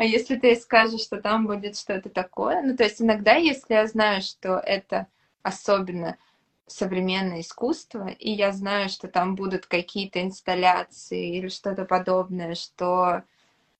А 0.00 0.02
если 0.02 0.36
ты 0.36 0.56
скажешь, 0.56 1.02
что 1.02 1.20
там 1.20 1.46
будет 1.46 1.76
что-то 1.76 2.08
такое, 2.08 2.62
ну 2.62 2.74
то 2.74 2.84
есть 2.84 3.02
иногда, 3.02 3.34
если 3.34 3.74
я 3.74 3.86
знаю, 3.86 4.22
что 4.22 4.56
это 4.56 5.08
особенно 5.42 6.16
современное 6.66 7.42
искусство, 7.42 8.08
и 8.08 8.30
я 8.30 8.50
знаю, 8.52 8.88
что 8.88 9.08
там 9.08 9.34
будут 9.34 9.66
какие-то 9.66 10.22
инсталляции 10.22 11.36
или 11.36 11.48
что-то 11.48 11.84
подобное, 11.84 12.54
что 12.54 13.24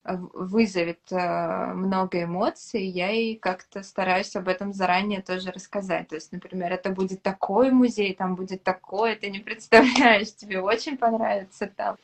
вызовет 0.04 1.00
э, 1.10 1.72
много 1.72 2.24
эмоций, 2.24 2.84
я 2.84 3.10
и 3.12 3.34
как-то 3.34 3.82
стараюсь 3.82 4.36
об 4.36 4.48
этом 4.48 4.74
заранее 4.74 5.22
тоже 5.22 5.50
рассказать. 5.50 6.08
То 6.08 6.16
есть, 6.16 6.32
например, 6.32 6.70
это 6.70 6.90
будет 6.90 7.22
такой 7.22 7.70
музей, 7.70 8.14
там 8.14 8.34
будет 8.34 8.62
такое, 8.62 9.16
ты 9.16 9.30
не 9.30 9.38
представляешь, 9.38 10.34
тебе 10.34 10.60
очень 10.60 10.98
понравится 10.98 11.66
там. 11.66 11.96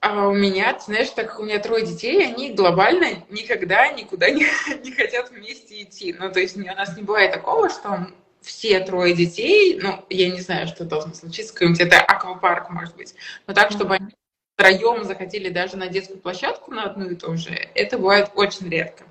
А 0.00 0.28
у 0.28 0.34
меня, 0.34 0.72
ты 0.72 0.84
знаешь, 0.84 1.10
так 1.10 1.28
как 1.28 1.40
у 1.40 1.44
меня 1.44 1.58
трое 1.58 1.84
детей, 1.84 2.26
они 2.26 2.54
глобально 2.54 3.22
никогда 3.28 3.88
никуда 3.88 4.30
не, 4.30 4.46
не 4.82 4.92
хотят 4.92 5.30
вместе 5.30 5.82
идти. 5.82 6.14
Ну, 6.18 6.32
то 6.32 6.40
есть 6.40 6.56
у 6.56 6.60
нас 6.60 6.96
не 6.96 7.02
бывает 7.02 7.32
такого, 7.32 7.68
что 7.68 8.08
все 8.40 8.80
трое 8.80 9.14
детей, 9.14 9.78
ну, 9.78 10.02
я 10.08 10.30
не 10.30 10.40
знаю, 10.40 10.66
что 10.68 10.84
должно 10.84 11.12
случиться, 11.12 11.52
какой-нибудь 11.52 11.82
это 11.82 12.00
аквапарк, 12.00 12.70
может 12.70 12.96
быть, 12.96 13.14
но 13.46 13.52
так, 13.52 13.70
чтобы 13.70 13.96
они 13.96 14.14
втроем 14.56 15.04
захотели 15.04 15.50
даже 15.50 15.76
на 15.76 15.88
детскую 15.88 16.18
площадку 16.18 16.70
на 16.70 16.84
одну 16.84 17.10
и 17.10 17.14
ту 17.14 17.36
же, 17.36 17.50
это 17.74 17.98
бывает 17.98 18.30
очень 18.34 18.70
редко. 18.70 19.04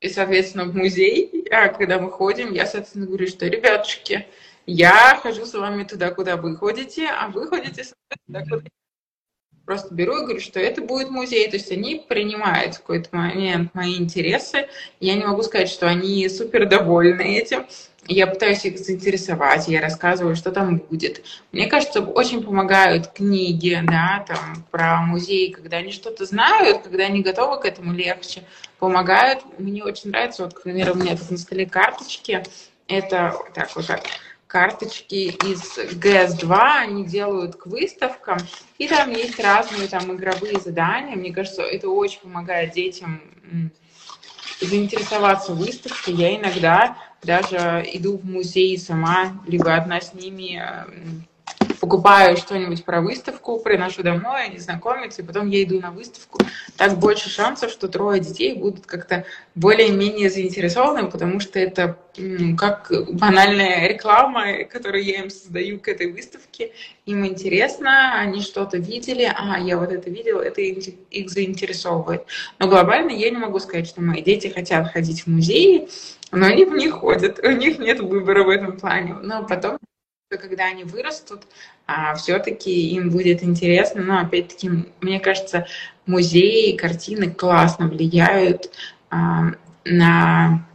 И, 0.00 0.08
соответственно, 0.08 0.66
в 0.66 0.76
музей, 0.76 1.46
а, 1.50 1.68
когда 1.68 1.98
мы 1.98 2.12
ходим, 2.12 2.52
я, 2.52 2.66
соответственно, 2.66 3.06
говорю, 3.06 3.26
что, 3.26 3.46
ребятушки, 3.46 4.28
я 4.66 5.18
хожу 5.20 5.46
с 5.46 5.54
вами 5.54 5.82
туда, 5.82 6.10
куда 6.10 6.36
вы 6.36 6.56
ходите, 6.56 7.08
а 7.08 7.28
вы 7.28 7.48
ходите 7.48 7.82
с 7.82 7.94
туда, 8.26 8.42
куда 8.42 8.62
просто 9.66 9.92
беру 9.92 10.16
и 10.16 10.22
говорю, 10.22 10.40
что 10.40 10.60
это 10.60 10.80
будет 10.80 11.10
музей. 11.10 11.48
То 11.50 11.56
есть 11.56 11.70
они 11.70 12.02
принимают 12.08 12.76
в 12.76 12.78
какой-то 12.78 13.08
момент 13.14 13.74
мои 13.74 13.96
интересы. 13.96 14.68
Я 15.00 15.14
не 15.16 15.24
могу 15.24 15.42
сказать, 15.42 15.68
что 15.68 15.86
они 15.88 16.26
супер 16.28 16.66
довольны 16.66 17.36
этим. 17.36 17.66
Я 18.08 18.28
пытаюсь 18.28 18.64
их 18.64 18.78
заинтересовать, 18.78 19.66
я 19.66 19.80
рассказываю, 19.80 20.36
что 20.36 20.52
там 20.52 20.76
будет. 20.76 21.24
Мне 21.50 21.66
кажется, 21.66 22.00
очень 22.00 22.40
помогают 22.40 23.08
книги, 23.08 23.80
да, 23.82 24.24
там, 24.28 24.64
про 24.70 25.02
музей, 25.02 25.50
когда 25.50 25.78
они 25.78 25.90
что-то 25.90 26.24
знают, 26.24 26.82
когда 26.82 27.06
они 27.06 27.22
готовы 27.22 27.60
к 27.60 27.64
этому 27.64 27.92
легче, 27.92 28.44
помогают. 28.78 29.42
Мне 29.58 29.82
очень 29.82 30.10
нравится, 30.10 30.44
вот, 30.44 30.54
к 30.54 30.62
примеру, 30.62 30.92
у 30.92 30.96
меня 30.96 31.16
тут 31.16 31.32
на 31.32 31.36
столе 31.36 31.66
карточки, 31.66 32.44
это 32.86 33.34
так 33.52 33.74
вот 33.74 33.86
так, 33.88 34.02
карточки 34.46 35.34
из 35.44 35.76
GS2, 35.76 36.58
они 36.80 37.04
делают 37.04 37.56
к 37.56 37.66
выставкам, 37.66 38.38
и 38.78 38.86
там 38.86 39.10
есть 39.10 39.40
разные 39.40 39.88
там 39.88 40.14
игровые 40.14 40.60
задания. 40.60 41.16
Мне 41.16 41.32
кажется, 41.32 41.62
это 41.62 41.88
очень 41.88 42.20
помогает 42.20 42.72
детям 42.72 43.20
заинтересоваться 44.60 45.54
выставкой. 45.54 46.14
Я 46.14 46.36
иногда 46.36 46.96
даже 47.22 47.84
иду 47.92 48.18
в 48.18 48.24
музей 48.24 48.78
сама, 48.78 49.42
либо 49.46 49.74
одна 49.74 50.00
с 50.00 50.14
ними 50.14 50.62
покупаю 51.86 52.36
что-нибудь 52.36 52.84
про 52.84 53.00
выставку, 53.00 53.60
приношу 53.60 54.02
домой, 54.02 54.46
они 54.46 54.58
знакомятся, 54.58 55.22
и 55.22 55.24
потом 55.24 55.48
я 55.48 55.62
иду 55.62 55.80
на 55.80 55.92
выставку. 55.92 56.40
Так 56.76 56.98
больше 56.98 57.30
шансов, 57.30 57.70
что 57.70 57.86
трое 57.86 58.20
детей 58.20 58.54
будут 58.54 58.86
как-то 58.86 59.24
более-менее 59.54 60.28
заинтересованы, 60.28 61.08
потому 61.08 61.38
что 61.38 61.60
это 61.60 61.96
как 62.58 62.90
банальная 63.12 63.86
реклама, 63.86 64.64
которую 64.64 65.04
я 65.04 65.20
им 65.20 65.30
создаю 65.30 65.78
к 65.78 65.86
этой 65.86 66.10
выставке. 66.10 66.72
Им 67.04 67.24
интересно, 67.24 68.18
они 68.18 68.40
что-то 68.40 68.78
видели, 68.78 69.32
а, 69.32 69.60
я 69.60 69.78
вот 69.78 69.92
это 69.92 70.10
видела, 70.10 70.40
это 70.40 70.60
их 70.62 71.30
заинтересовывает. 71.30 72.24
Но 72.58 72.66
глобально 72.66 73.12
я 73.12 73.30
не 73.30 73.36
могу 73.36 73.60
сказать, 73.60 73.86
что 73.86 74.02
мои 74.02 74.22
дети 74.22 74.48
хотят 74.48 74.90
ходить 74.92 75.22
в 75.22 75.26
музеи, 75.28 75.88
но 76.32 76.46
они 76.46 76.64
в 76.64 76.74
них 76.74 76.94
ходят, 76.94 77.38
у 77.44 77.50
них 77.52 77.78
нет 77.78 78.00
выбора 78.00 78.42
в 78.42 78.48
этом 78.48 78.76
плане. 78.76 79.14
Но 79.22 79.46
потом 79.46 79.78
когда 80.28 80.64
они 80.64 80.82
вырастут, 80.82 81.42
а, 81.86 82.14
все-таки 82.14 82.90
им 82.90 83.10
будет 83.10 83.42
интересно. 83.42 84.02
Но 84.02 84.18
опять-таки, 84.18 84.70
мне 85.00 85.20
кажется, 85.20 85.66
музеи, 86.06 86.76
картины 86.76 87.30
классно 87.30 87.88
влияют 87.88 88.70
а, 89.10 89.52
на 89.84 90.66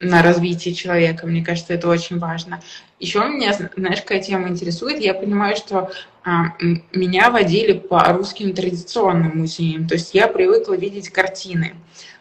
на 0.00 0.22
развитие 0.22 0.74
человека. 0.74 1.26
Мне 1.26 1.44
кажется, 1.44 1.74
это 1.74 1.86
очень 1.86 2.18
важно. 2.18 2.62
Еще 2.98 3.20
меня, 3.20 3.54
знаешь, 3.76 4.00
какая 4.00 4.22
тема 4.22 4.48
интересует. 4.48 4.98
Я 4.98 5.12
понимаю, 5.12 5.56
что 5.56 5.90
а, 6.24 6.54
меня 6.92 7.30
водили 7.30 7.74
по 7.74 8.02
русским 8.04 8.54
традиционным 8.54 9.38
музеям. 9.38 9.86
То 9.86 9.94
есть 9.94 10.14
я 10.14 10.26
привыкла 10.26 10.74
видеть 10.74 11.10
картины. 11.10 11.74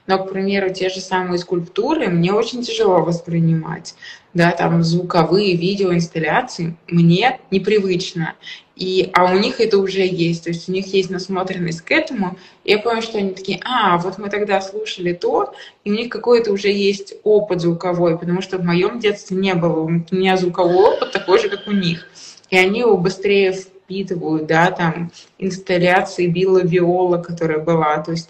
Но, 0.08 0.18
к 0.18 0.32
примеру, 0.32 0.74
те 0.74 0.90
же 0.90 1.00
самые 1.00 1.40
скульптуры 1.40 2.08
мне 2.08 2.34
очень 2.34 2.64
тяжело 2.64 3.02
воспринимать. 3.02 3.96
Да, 4.34 4.52
там 4.52 4.84
звуковые 4.84 5.56
видеоинсталляции 5.56 6.76
мне 6.88 7.40
непривычно. 7.50 8.36
И, 8.76 9.10
а 9.14 9.26
у 9.34 9.38
них 9.38 9.60
это 9.60 9.78
уже 9.78 10.06
есть, 10.06 10.46
то 10.46 10.52
есть 10.52 10.70
у 10.70 10.72
них 10.72 10.94
есть 10.94 11.10
насмотренность 11.10 11.82
к 11.82 11.92
этому. 11.92 12.38
И 12.64 12.72
я 12.72 12.80
понимаю, 12.80 13.02
что 13.02 13.18
они 13.18 13.32
такие, 13.32 13.60
а, 13.66 13.98
вот 13.98 14.18
мы 14.20 14.30
тогда 14.30 14.62
слушали 14.62 15.14
то, 15.14 15.54
и 15.84 15.92
у 15.92 15.94
них 15.96 16.10
какой-то 16.10 16.54
уже 16.54 16.70
есть 16.70 17.16
опыт 17.24 17.60
звуковой, 17.60 18.18
потому 18.18 18.42
что 18.42 18.58
в 18.58 18.64
моем 18.64 19.00
детстве 19.00 19.36
не 19.36 19.54
было. 19.56 19.82
У 19.82 19.90
меня 19.90 20.38
звуковой 20.38 20.94
опыт 20.94 21.12
такой 21.12 21.40
же, 21.40 21.50
как 21.50 21.68
у 21.68 21.72
них. 21.72 22.08
И 22.50 22.58
они 22.58 22.80
его 22.80 22.98
быстрее 22.98 23.52
впитывают, 23.52 24.46
да, 24.46 24.72
там, 24.72 25.12
инсталляции 25.40 26.28
Билла 26.28 26.62
Виола, 26.64 27.18
которая 27.18 27.60
была. 27.60 27.98
То 27.98 28.12
есть 28.12 28.30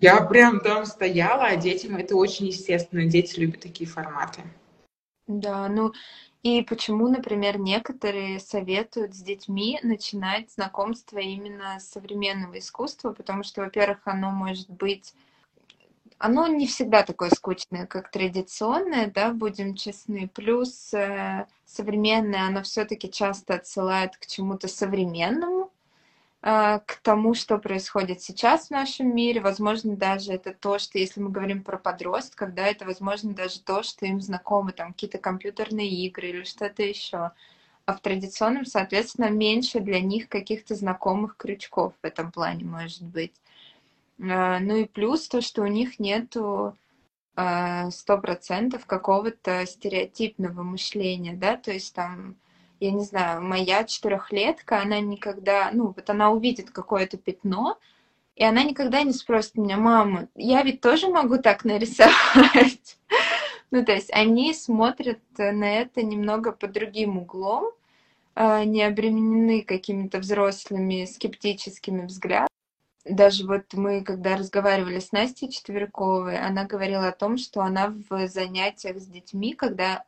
я 0.00 0.20
прям 0.20 0.60
там 0.60 0.84
стояла, 0.84 1.46
а 1.46 1.56
детям 1.56 1.96
это 1.96 2.14
очень 2.14 2.46
естественно. 2.46 3.04
Дети 3.06 3.40
любят 3.40 3.60
такие 3.60 3.88
форматы. 3.88 4.42
Да, 5.28 5.68
ну 5.68 5.92
и 6.42 6.62
почему, 6.62 7.06
например, 7.08 7.58
некоторые 7.58 8.40
советуют 8.40 9.14
с 9.14 9.22
детьми 9.22 9.78
начинать 9.84 10.50
знакомство 10.50 11.18
именно 11.18 11.78
с 11.78 11.88
современного 11.90 12.58
искусства, 12.58 13.12
потому 13.12 13.42
что, 13.44 13.60
во-первых, 13.62 14.00
оно 14.06 14.30
может 14.32 14.68
быть 14.70 15.14
оно 16.18 16.46
не 16.48 16.66
всегда 16.66 17.02
такое 17.02 17.30
скучное, 17.30 17.86
как 17.86 18.10
традиционное, 18.10 19.10
да, 19.10 19.32
будем 19.32 19.74
честны. 19.74 20.28
Плюс 20.34 20.92
э, 20.92 21.46
современное, 21.64 22.46
оно 22.46 22.62
все-таки 22.62 23.10
часто 23.10 23.54
отсылает 23.54 24.16
к 24.16 24.26
чему-то 24.26 24.66
современному, 24.68 25.57
к 26.40 27.00
тому, 27.02 27.34
что 27.34 27.58
происходит 27.58 28.22
сейчас 28.22 28.68
в 28.68 28.70
нашем 28.70 29.14
мире. 29.14 29.40
Возможно, 29.40 29.96
даже 29.96 30.32
это 30.32 30.54
то, 30.54 30.78
что, 30.78 30.98
если 30.98 31.20
мы 31.20 31.30
говорим 31.30 31.64
про 31.64 31.78
подростков, 31.78 32.54
да, 32.54 32.66
это, 32.66 32.84
возможно, 32.84 33.34
даже 33.34 33.60
то, 33.60 33.82
что 33.82 34.06
им 34.06 34.20
знакомы, 34.20 34.72
там, 34.72 34.92
какие-то 34.92 35.18
компьютерные 35.18 35.88
игры 35.88 36.28
или 36.28 36.44
что-то 36.44 36.82
еще. 36.84 37.32
А 37.86 37.94
в 37.94 38.00
традиционном, 38.00 38.66
соответственно, 38.66 39.30
меньше 39.30 39.80
для 39.80 40.00
них 40.00 40.28
каких-то 40.28 40.74
знакомых 40.74 41.36
крючков 41.36 41.94
в 42.02 42.06
этом 42.06 42.30
плане 42.30 42.64
может 42.64 43.02
быть. 43.02 43.32
А, 44.20 44.60
ну 44.60 44.76
и 44.76 44.84
плюс 44.84 45.26
то, 45.26 45.40
что 45.40 45.62
у 45.62 45.66
них 45.66 45.98
нету 45.98 46.76
а, 47.34 47.90
сто 47.90 48.18
процентов 48.18 48.84
какого-то 48.84 49.64
стереотипного 49.64 50.62
мышления, 50.62 51.34
да, 51.34 51.56
то 51.56 51.72
есть 51.72 51.94
там, 51.94 52.36
я 52.80 52.90
не 52.90 53.04
знаю, 53.04 53.42
моя 53.42 53.84
четырехлетка, 53.84 54.80
она 54.80 55.00
никогда, 55.00 55.70
ну, 55.72 55.92
вот 55.94 56.08
она 56.10 56.30
увидит 56.30 56.70
какое-то 56.70 57.16
пятно, 57.16 57.78
и 58.36 58.44
она 58.44 58.62
никогда 58.62 59.02
не 59.02 59.12
спросит 59.12 59.56
меня, 59.56 59.76
мама, 59.76 60.28
я 60.34 60.62
ведь 60.62 60.80
тоже 60.80 61.08
могу 61.08 61.38
так 61.38 61.64
нарисовать. 61.64 62.98
Ну, 63.70 63.84
то 63.84 63.92
есть 63.92 64.10
они 64.14 64.54
смотрят 64.54 65.20
на 65.36 65.70
это 65.70 66.02
немного 66.02 66.52
под 66.52 66.72
другим 66.72 67.18
углом, 67.18 67.70
а, 68.34 68.64
не 68.64 68.82
обременены 68.82 69.60
какими-то 69.60 70.20
взрослыми 70.20 71.04
скептическими 71.04 72.06
взглядами 72.06 72.48
даже 73.08 73.46
вот 73.46 73.72
мы, 73.74 74.02
когда 74.02 74.36
разговаривали 74.36 74.98
с 74.98 75.12
Настей 75.12 75.48
Четверковой, 75.48 76.38
она 76.38 76.64
говорила 76.64 77.08
о 77.08 77.12
том, 77.12 77.38
что 77.38 77.62
она 77.62 77.94
в 78.08 78.28
занятиях 78.28 78.98
с 78.98 79.06
детьми, 79.06 79.54
когда 79.54 80.04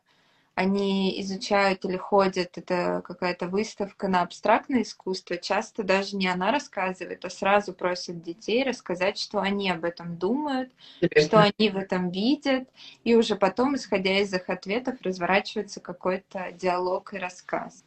они 0.61 1.19
изучают 1.21 1.83
или 1.85 1.97
ходят, 1.97 2.57
это 2.57 3.01
какая-то 3.03 3.47
выставка 3.47 4.07
на 4.07 4.21
абстрактное 4.21 4.83
искусство, 4.83 5.37
часто 5.37 5.83
даже 5.83 6.15
не 6.15 6.27
она 6.27 6.51
рассказывает, 6.51 7.25
а 7.25 7.29
сразу 7.29 7.73
просят 7.73 8.21
детей 8.21 8.63
рассказать, 8.63 9.17
что 9.17 9.39
они 9.39 9.71
об 9.71 9.83
этом 9.83 10.17
думают, 10.17 10.71
Интересно. 11.01 11.27
что 11.27 11.53
они 11.57 11.69
в 11.69 11.77
этом 11.77 12.11
видят, 12.11 12.69
и 13.03 13.15
уже 13.15 13.35
потом, 13.35 13.75
исходя 13.75 14.19
из 14.19 14.33
их 14.33 14.49
ответов, 14.49 14.95
разворачивается 15.01 15.79
какой-то 15.79 16.51
диалог 16.51 17.13
и 17.13 17.17
рассказ. 17.17 17.83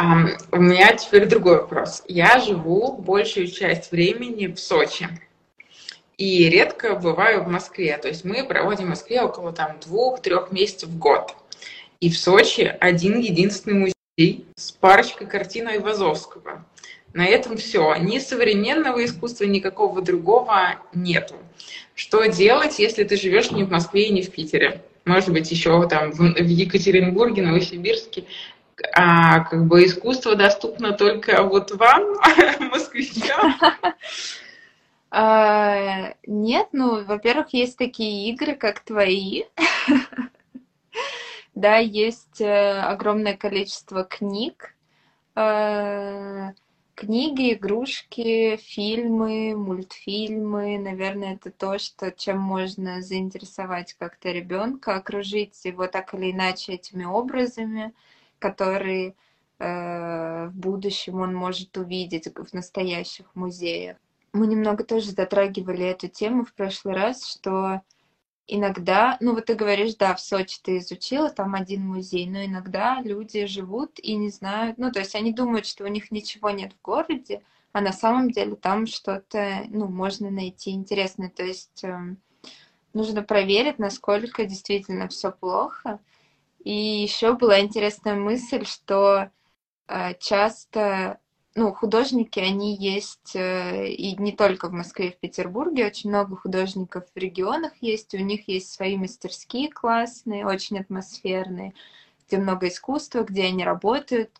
Um, 0.00 0.38
у 0.52 0.60
меня 0.60 0.94
теперь 0.94 1.26
другой 1.26 1.56
вопрос. 1.56 2.04
Я 2.06 2.38
живу 2.38 2.92
большую 2.92 3.48
часть 3.48 3.90
времени 3.90 4.46
в 4.46 4.60
Сочи. 4.60 5.08
И 6.16 6.48
редко 6.48 6.94
бываю 6.94 7.42
в 7.42 7.48
Москве. 7.48 7.98
То 7.98 8.08
есть 8.08 8.24
мы 8.24 8.44
проводим 8.44 8.86
в 8.86 8.90
Москве 8.90 9.22
около 9.22 9.52
там 9.52 9.78
двух-трех 9.80 10.50
месяцев 10.52 10.88
в 10.88 10.98
год. 10.98 11.34
И 12.00 12.10
в 12.10 12.18
Сочи 12.18 12.74
один 12.80 13.18
единственный 13.18 13.92
музей 14.18 14.46
с 14.54 14.72
парочкой 14.72 15.26
картин 15.26 15.68
Айвазовского. 15.68 16.64
На 17.12 17.26
этом 17.26 17.56
все. 17.56 17.94
Ни 17.96 18.18
современного 18.18 19.04
искусства, 19.04 19.44
никакого 19.44 20.02
другого 20.02 20.76
нету. 20.92 21.36
Что 21.94 22.26
делать, 22.26 22.78
если 22.78 23.04
ты 23.04 23.16
живешь 23.16 23.50
не 23.50 23.64
в 23.64 23.70
Москве 23.70 24.08
и 24.08 24.12
не 24.12 24.22
в 24.22 24.30
Питере? 24.30 24.82
Может 25.06 25.30
быть, 25.30 25.50
еще 25.50 25.88
там 25.88 26.10
в 26.12 26.20
Екатеринбурге, 26.22 27.42
Новосибирске 27.42 28.24
а, 28.94 29.40
как 29.40 29.66
бы 29.66 29.84
искусство 29.84 30.34
доступно 30.34 30.92
только 30.92 31.42
вот 31.42 31.70
вам, 31.72 32.16
москвичам? 32.70 33.54
А, 35.10 36.14
нет, 36.26 36.68
ну, 36.72 37.04
во-первых, 37.04 37.54
есть 37.54 37.78
такие 37.78 38.30
игры, 38.30 38.54
как 38.54 38.80
твои. 38.80 39.44
Да, 41.56 41.78
есть 41.78 42.40
э, 42.40 42.80
огромное 42.80 43.36
количество 43.36 44.04
книг, 44.04 44.76
э, 45.34 46.52
книги, 46.94 47.54
игрушки, 47.54 48.56
фильмы, 48.58 49.56
мультфильмы. 49.56 50.78
Наверное, 50.78 51.34
это 51.34 51.50
то, 51.50 51.78
что, 51.78 52.12
чем 52.12 52.38
можно 52.38 53.02
заинтересовать 53.02 53.94
как-то 53.94 54.30
ребенка, 54.32 54.96
окружить 54.96 55.64
его 55.64 55.88
так 55.88 56.14
или 56.14 56.30
иначе 56.32 56.74
этими 56.74 57.04
образами 57.04 57.94
которые 58.38 59.14
э, 59.58 60.46
в 60.48 60.52
будущем 60.54 61.20
он 61.20 61.34
может 61.34 61.76
увидеть 61.78 62.28
в 62.28 62.54
настоящих 62.54 63.26
музеях. 63.34 63.96
Мы 64.32 64.46
немного 64.46 64.84
тоже 64.84 65.10
затрагивали 65.12 65.86
эту 65.86 66.08
тему 66.08 66.44
в 66.44 66.52
прошлый 66.54 66.94
раз, 66.94 67.26
что 67.26 67.82
иногда, 68.46 69.16
ну 69.20 69.34
вот 69.34 69.46
ты 69.46 69.54
говоришь, 69.54 69.94
да, 69.96 70.14
в 70.14 70.20
Сочи 70.20 70.58
ты 70.62 70.78
изучила, 70.78 71.30
там 71.30 71.54
один 71.54 71.86
музей, 71.86 72.26
но 72.26 72.44
иногда 72.44 73.00
люди 73.02 73.46
живут 73.46 73.98
и 73.98 74.14
не 74.14 74.30
знают, 74.30 74.78
ну 74.78 74.92
то 74.92 75.00
есть 75.00 75.14
они 75.14 75.32
думают, 75.32 75.66
что 75.66 75.84
у 75.84 75.88
них 75.88 76.10
ничего 76.10 76.50
нет 76.50 76.72
в 76.72 76.82
городе, 76.82 77.42
а 77.76 77.82
на 77.82 77.92
самом 77.92 78.30
деле 78.30 78.56
там 78.56 78.86
что-то, 78.86 79.64
ну, 79.68 79.86
можно 79.86 80.30
найти 80.30 80.70
интересное. 80.70 81.28
То 81.28 81.44
есть 81.44 81.84
э, 81.84 82.16
нужно 82.94 83.22
проверить, 83.22 83.78
насколько 83.78 84.46
действительно 84.46 85.08
все 85.08 85.30
плохо, 85.30 86.00
и 86.64 86.72
еще 86.72 87.34
была 87.34 87.60
интересная 87.60 88.14
мысль, 88.14 88.64
что 88.64 89.30
э, 89.88 90.14
часто, 90.18 91.20
ну, 91.56 91.72
художники, 91.72 92.38
они 92.38 92.76
есть 92.76 93.34
э, 93.34 93.88
и 93.88 94.14
не 94.16 94.32
только 94.32 94.68
в 94.68 94.72
Москве 94.72 95.08
и 95.08 95.12
в 95.12 95.16
Петербурге, 95.16 95.86
очень 95.86 96.10
много 96.10 96.36
художников 96.36 97.04
в 97.14 97.18
регионах 97.18 97.72
есть, 97.80 98.14
у 98.14 98.18
них 98.18 98.46
есть 98.46 98.72
свои 98.72 98.96
мастерские 98.98 99.70
классные, 99.70 100.46
очень 100.46 100.78
атмосферные, 100.78 101.72
где 102.26 102.36
много 102.38 102.68
искусства, 102.68 103.22
где 103.22 103.44
они 103.44 103.64
работают. 103.64 104.30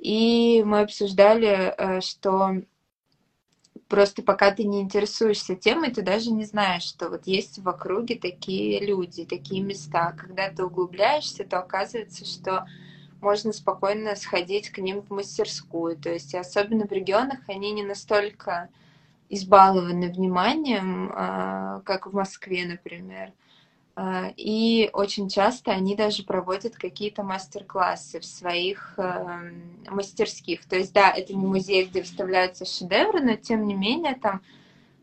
И 0.00 0.62
мы 0.66 0.80
обсуждали, 0.80 1.74
э, 1.78 2.00
что 2.00 2.62
Просто 3.88 4.22
пока 4.22 4.50
ты 4.50 4.64
не 4.64 4.82
интересуешься 4.82 5.56
темой, 5.56 5.90
ты 5.90 6.02
даже 6.02 6.30
не 6.30 6.44
знаешь, 6.44 6.82
что 6.82 7.08
вот 7.08 7.26
есть 7.26 7.58
в 7.58 7.66
округе 7.66 8.16
такие 8.16 8.84
люди, 8.84 9.24
такие 9.24 9.62
места. 9.62 10.12
Когда 10.12 10.50
ты 10.50 10.62
углубляешься, 10.62 11.44
то 11.44 11.60
оказывается, 11.60 12.26
что 12.26 12.66
можно 13.20 13.52
спокойно 13.52 14.14
сходить 14.16 14.70
к 14.70 14.78
ним 14.78 15.02
в 15.02 15.10
мастерскую. 15.10 15.96
То 15.96 16.10
есть, 16.10 16.34
особенно 16.34 16.86
в 16.86 16.92
регионах, 16.92 17.40
они 17.48 17.72
не 17.72 17.82
настолько 17.82 18.68
избалованы 19.28 20.10
вниманием, 20.10 21.12
а, 21.14 21.80
как 21.84 22.06
в 22.06 22.14
Москве, 22.14 22.66
например. 22.66 23.32
А, 24.00 24.32
и 24.36 24.90
очень 24.92 25.28
часто 25.28 25.72
они 25.72 25.96
даже 25.96 26.22
проводят 26.22 26.76
какие-то 26.76 27.24
мастер-классы 27.24 28.20
в 28.20 28.24
своих 28.24 28.94
эм, 28.96 29.84
мастерских. 29.90 30.64
То 30.66 30.76
есть, 30.76 30.92
да, 30.92 31.10
это 31.10 31.34
не 31.34 31.44
музей, 31.44 31.84
где 31.84 32.02
выставляются 32.02 32.64
шедевры, 32.64 33.20
но 33.20 33.34
тем 33.34 33.66
не 33.66 33.74
менее 33.74 34.14
там 34.14 34.40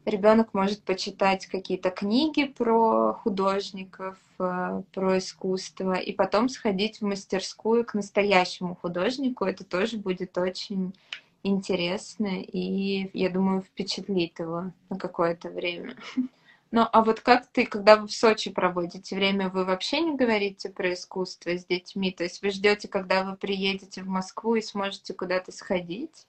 ребенок 0.05 0.53
может 0.53 0.83
почитать 0.83 1.47
какие-то 1.47 1.89
книги 1.89 2.45
про 2.45 3.13
художников, 3.13 4.17
э, 4.39 4.81
про 4.93 5.17
искусство, 5.17 5.93
и 5.93 6.11
потом 6.13 6.49
сходить 6.49 7.01
в 7.01 7.05
мастерскую 7.05 7.85
к 7.85 7.93
настоящему 7.93 8.75
художнику. 8.75 9.45
Это 9.45 9.63
тоже 9.63 9.97
будет 9.97 10.37
очень 10.37 10.93
интересно 11.43 12.41
и, 12.41 13.09
я 13.13 13.29
думаю, 13.29 13.61
впечатлит 13.61 14.39
его 14.39 14.71
на 14.89 14.97
какое-то 14.97 15.49
время. 15.49 15.95
Ну, 16.71 16.85
а 16.91 17.03
вот 17.05 17.21
как 17.21 17.47
ты, 17.47 17.65
когда 17.65 17.95
вы 17.95 18.07
в 18.07 18.11
Сочи 18.11 18.51
проводите 18.51 19.15
время, 19.15 19.47
вы 19.47 19.63
вообще 19.63 20.01
не 20.01 20.17
говорите 20.17 20.67
про 20.67 20.91
искусство 20.91 21.57
с 21.57 21.63
детьми? 21.63 22.11
То 22.11 22.23
есть 22.23 22.41
вы 22.41 22.49
ждете, 22.49 22.89
когда 22.89 23.23
вы 23.23 23.37
приедете 23.37 24.01
в 24.01 24.07
Москву 24.07 24.55
и 24.55 24.61
сможете 24.61 25.13
куда-то 25.13 25.53
сходить? 25.53 26.25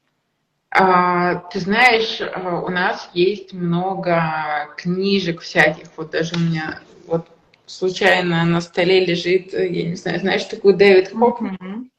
А, 0.71 1.37
ты 1.37 1.61
знаешь, 1.61 2.21
а, 2.21 2.61
у 2.61 2.69
нас 2.69 3.09
есть 3.15 3.53
много 3.53 4.69
книжек 4.77 5.41
всяких. 5.41 5.87
Вот 5.97 6.11
даже 6.11 6.35
у 6.37 6.39
меня 6.39 6.81
вот 7.07 7.27
случайно 7.67 8.45
на 8.45 8.61
столе 8.61 9.05
лежит, 9.05 9.53
я 9.53 9.85
не 9.85 9.95
знаю, 9.95 10.21
знаешь 10.21 10.45
такую 10.45 10.75
Дэвид 10.75 11.09
Хокман? 11.09 11.91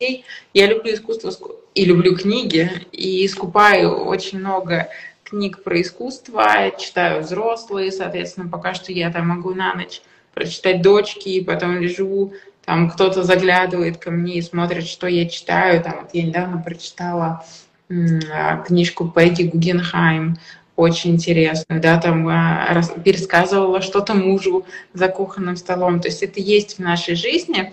Mm-hmm. 0.00 0.24
Я 0.52 0.66
люблю 0.66 0.92
искусство 0.94 1.32
и 1.74 1.84
люблю 1.84 2.16
книги, 2.16 2.70
и 2.90 3.26
скупаю 3.28 4.04
очень 4.04 4.40
много 4.40 4.88
книг 5.22 5.62
про 5.62 5.80
искусство, 5.80 6.72
читаю 6.78 7.22
взрослые, 7.22 7.92
соответственно, 7.92 8.50
пока 8.50 8.74
что 8.74 8.92
я 8.92 9.10
там 9.10 9.28
могу 9.28 9.54
на 9.54 9.74
ночь 9.74 10.02
прочитать 10.34 10.82
дочки, 10.82 11.28
и 11.28 11.44
потом 11.44 11.78
лежу, 11.78 12.34
там 12.64 12.90
кто-то 12.90 13.22
заглядывает 13.22 13.98
ко 13.98 14.10
мне 14.10 14.34
и 14.34 14.42
смотрит, 14.42 14.86
что 14.86 15.06
я 15.06 15.28
читаю. 15.28 15.82
Там 15.82 16.00
вот 16.02 16.10
я 16.14 16.22
недавно 16.22 16.58
прочитала 16.58 17.44
книжку 18.66 19.08
Пегги 19.08 19.44
Гугенхайм, 19.44 20.36
очень 20.76 21.12
интересную, 21.12 21.80
да, 21.80 22.00
там 22.00 22.26
а, 22.28 22.82
пересказывала 23.04 23.82
что-то 23.82 24.14
мужу 24.14 24.64
за 24.94 25.08
кухонным 25.08 25.56
столом. 25.56 26.00
То 26.00 26.08
есть 26.08 26.22
это 26.22 26.40
есть 26.40 26.76
в 26.76 26.78
нашей 26.80 27.14
жизни, 27.14 27.72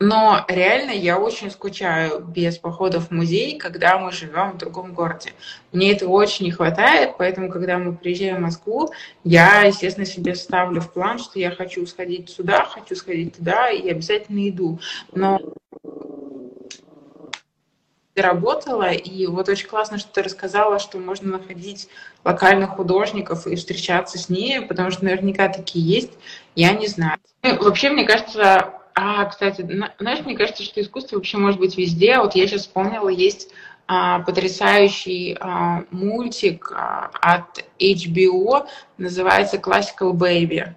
но 0.00 0.44
реально 0.46 0.92
я 0.92 1.18
очень 1.18 1.50
скучаю 1.50 2.20
без 2.20 2.56
походов 2.56 3.08
в 3.08 3.10
музей, 3.10 3.58
когда 3.58 3.98
мы 3.98 4.12
живем 4.12 4.52
в 4.52 4.58
другом 4.58 4.94
городе. 4.94 5.32
Мне 5.72 5.92
этого 5.92 6.10
очень 6.10 6.44
не 6.44 6.52
хватает, 6.52 7.14
поэтому, 7.18 7.50
когда 7.50 7.78
мы 7.78 7.94
приезжаем 7.96 8.36
в 8.36 8.40
Москву, 8.40 8.90
я, 9.24 9.62
естественно, 9.62 10.06
себе 10.06 10.36
ставлю 10.36 10.80
в 10.80 10.92
план, 10.92 11.18
что 11.18 11.40
я 11.40 11.50
хочу 11.50 11.84
сходить 11.86 12.30
сюда, 12.30 12.64
хочу 12.64 12.94
сходить 12.94 13.36
туда, 13.36 13.70
и 13.70 13.90
обязательно 13.90 14.48
иду. 14.48 14.78
Но 15.12 15.40
работала, 18.20 18.90
и 18.92 19.26
вот 19.26 19.48
очень 19.48 19.68
классно, 19.68 19.98
что 19.98 20.10
ты 20.12 20.22
рассказала, 20.22 20.78
что 20.78 20.98
можно 20.98 21.38
находить 21.38 21.88
локальных 22.24 22.70
художников 22.70 23.46
и 23.46 23.56
встречаться 23.56 24.18
с 24.18 24.28
ними, 24.28 24.64
потому 24.64 24.90
что 24.90 25.04
наверняка 25.04 25.48
такие 25.48 25.84
есть, 25.84 26.12
я 26.54 26.72
не 26.72 26.86
знаю. 26.86 27.18
Ну, 27.42 27.56
вообще, 27.62 27.90
мне 27.90 28.04
кажется, 28.04 28.74
а, 28.94 29.24
кстати, 29.26 29.62
знаешь, 29.98 30.24
мне 30.24 30.36
кажется, 30.36 30.64
что 30.64 30.80
искусство 30.80 31.16
вообще 31.16 31.38
может 31.38 31.60
быть 31.60 31.78
везде. 31.78 32.18
Вот 32.18 32.34
я 32.34 32.48
сейчас 32.48 32.62
вспомнила, 32.62 33.08
есть 33.08 33.48
а, 33.86 34.20
потрясающий 34.20 35.36
а, 35.40 35.84
мультик 35.90 36.72
а, 36.74 37.10
от 37.20 37.64
HBO, 37.78 38.66
называется 38.98 39.56
Classical 39.56 40.12
Baby. 40.12 40.74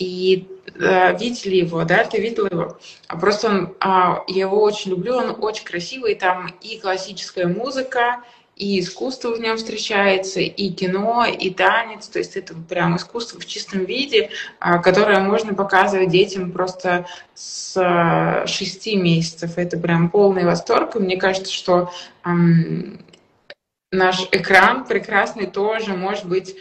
И 0.00 0.48
э, 0.76 1.16
видели 1.18 1.56
его, 1.56 1.84
да, 1.84 2.04
ты 2.04 2.20
видела 2.20 2.48
его? 2.50 2.78
А 3.06 3.18
просто 3.18 3.48
он, 3.48 3.76
а, 3.80 4.24
я 4.28 4.46
его 4.46 4.62
очень 4.62 4.92
люблю, 4.92 5.14
он 5.14 5.36
очень 5.38 5.66
красивый, 5.66 6.14
там 6.14 6.50
и 6.62 6.78
классическая 6.78 7.46
музыка, 7.46 8.24
и 8.56 8.80
искусство 8.80 9.34
в 9.34 9.40
нем 9.40 9.58
встречается, 9.58 10.40
и 10.40 10.70
кино, 10.70 11.26
и 11.26 11.50
танец, 11.50 12.08
то 12.08 12.18
есть 12.18 12.34
это 12.36 12.54
прям 12.54 12.96
искусство 12.96 13.38
в 13.38 13.46
чистом 13.46 13.84
виде, 13.84 14.30
а, 14.58 14.78
которое 14.78 15.20
можно 15.20 15.52
показывать 15.52 16.08
детям 16.08 16.50
просто 16.50 17.04
с 17.34 17.76
а, 17.76 18.46
шести 18.46 18.96
месяцев. 18.96 19.58
Это 19.58 19.78
прям 19.78 20.08
полный 20.08 20.46
восторг, 20.46 20.96
и 20.96 20.98
мне 20.98 21.18
кажется, 21.18 21.52
что 21.52 21.92
эм, 22.24 23.04
наш 23.92 24.28
экран 24.32 24.86
прекрасный 24.86 25.46
тоже 25.46 25.94
может 25.94 26.26
быть 26.26 26.56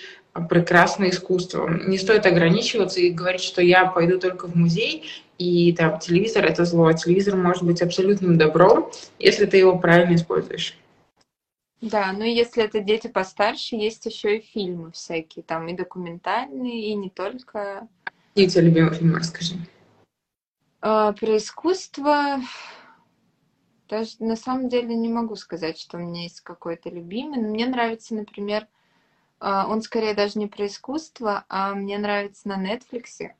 прекрасное 0.48 1.10
искусство. 1.10 1.68
Не 1.68 1.98
стоит 1.98 2.26
ограничиваться 2.26 3.00
и 3.00 3.10
говорить, 3.10 3.42
что 3.42 3.62
я 3.62 3.86
пойду 3.86 4.20
только 4.20 4.48
в 4.48 4.56
музей, 4.56 5.06
и 5.38 5.74
там 5.74 6.00
телевизор 6.00 6.46
это 6.46 6.66
зло. 6.66 6.92
Телевизор 6.94 7.36
может 7.36 7.64
быть 7.64 7.82
абсолютным 7.82 8.38
добром, 8.38 8.92
если 9.20 9.46
ты 9.46 9.58
его 9.58 9.78
правильно 9.78 10.16
используешь. 10.16 10.78
Да, 11.82 12.12
ну 12.12 12.24
если 12.24 12.64
это 12.64 12.82
дети 12.82 13.08
постарше, 13.08 13.76
есть 13.76 14.06
еще 14.06 14.38
и 14.38 14.42
фильмы 14.42 14.92
всякие, 14.92 15.44
там 15.44 15.68
и 15.70 15.74
документальные, 15.74 16.88
и 16.88 16.94
не 16.94 17.10
только. 17.10 17.88
Какие 18.34 18.48
у 18.48 18.50
тебя 18.50 18.62
любимые 18.64 18.94
фильмы, 18.94 19.20
расскажи. 19.20 19.56
А, 20.82 21.14
про 21.14 21.38
искусство 21.38 22.42
даже 23.90 24.12
на 24.20 24.36
самом 24.36 24.70
деле 24.70 24.96
не 24.96 25.10
могу 25.10 25.36
сказать, 25.36 25.80
что 25.80 25.98
у 25.98 26.00
меня 26.00 26.24
есть 26.24 26.42
какой-то 26.42 26.90
любимый. 26.90 27.40
Но 27.40 27.50
мне 27.50 27.66
нравится, 27.66 28.14
например, 28.14 28.68
он 29.40 29.82
скорее 29.82 30.14
даже 30.14 30.38
не 30.40 30.48
про 30.48 30.66
искусство, 30.66 31.46
а 31.50 31.74
мне 31.74 31.98
нравится 31.98 32.48
на 32.48 32.58
Netflix, 32.62 33.32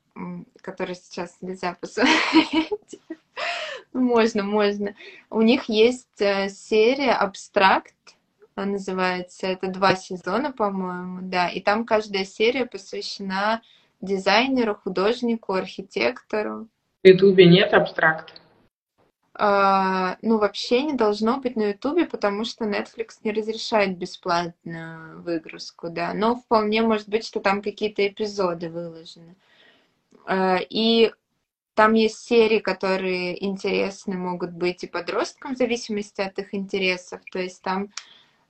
который 0.62 0.94
сейчас 0.94 1.36
нельзя 1.40 1.76
посмотреть. 1.80 3.00
Можно, 3.92 4.44
можно. 4.44 4.94
У 5.30 5.42
них 5.42 5.64
есть 5.64 6.20
э, 6.20 6.48
серия 6.48 7.10
«Абстракт», 7.10 7.94
называется. 8.56 9.46
Это 9.46 9.68
два 9.68 9.96
сезона, 9.96 10.52
по-моему, 10.52 11.20
да. 11.22 11.48
И 11.48 11.60
там 11.60 11.84
каждая 11.84 12.24
серия 12.24 12.66
посвящена 12.66 13.62
дизайнеру, 14.00 14.74
художнику, 14.74 15.54
архитектору. 15.54 16.68
В 17.02 17.06
Ютубе 17.06 17.46
нет 17.46 17.72
абстракт? 17.72 18.39
А, 19.42 20.18
ну, 20.20 20.36
вообще 20.36 20.82
не 20.82 20.92
должно 20.92 21.38
быть 21.38 21.56
на 21.56 21.68
Ютубе, 21.68 22.04
потому 22.04 22.44
что 22.44 22.66
Netflix 22.66 23.20
не 23.24 23.32
разрешает 23.32 23.96
бесплатную 23.96 25.22
выгрузку, 25.22 25.88
да. 25.88 26.12
Но 26.12 26.36
вполне 26.36 26.82
может 26.82 27.08
быть, 27.08 27.24
что 27.24 27.40
там 27.40 27.62
какие-то 27.62 28.06
эпизоды 28.06 28.68
выложены. 28.68 29.34
А, 30.26 30.58
и 30.68 31.10
там 31.74 31.94
есть 31.94 32.18
серии, 32.18 32.58
которые 32.58 33.42
интересны 33.42 34.18
могут 34.18 34.50
быть 34.50 34.84
и 34.84 34.86
подросткам 34.86 35.54
в 35.54 35.58
зависимости 35.58 36.20
от 36.20 36.38
их 36.38 36.54
интересов. 36.54 37.22
То 37.32 37.38
есть 37.38 37.62
там, 37.62 37.88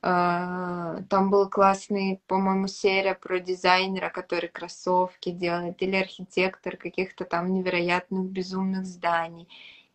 э, 0.02 1.02
там 1.08 1.30
был 1.30 1.48
классный, 1.48 2.20
по-моему, 2.26 2.66
серия 2.66 3.14
про 3.14 3.38
дизайнера, 3.38 4.10
который 4.10 4.48
кроссовки 4.48 5.30
делает, 5.30 5.80
или 5.82 5.94
архитектор 5.94 6.76
каких-то 6.76 7.24
там 7.24 7.52
невероятных 7.52 8.24
безумных 8.24 8.86
зданий 8.86 9.46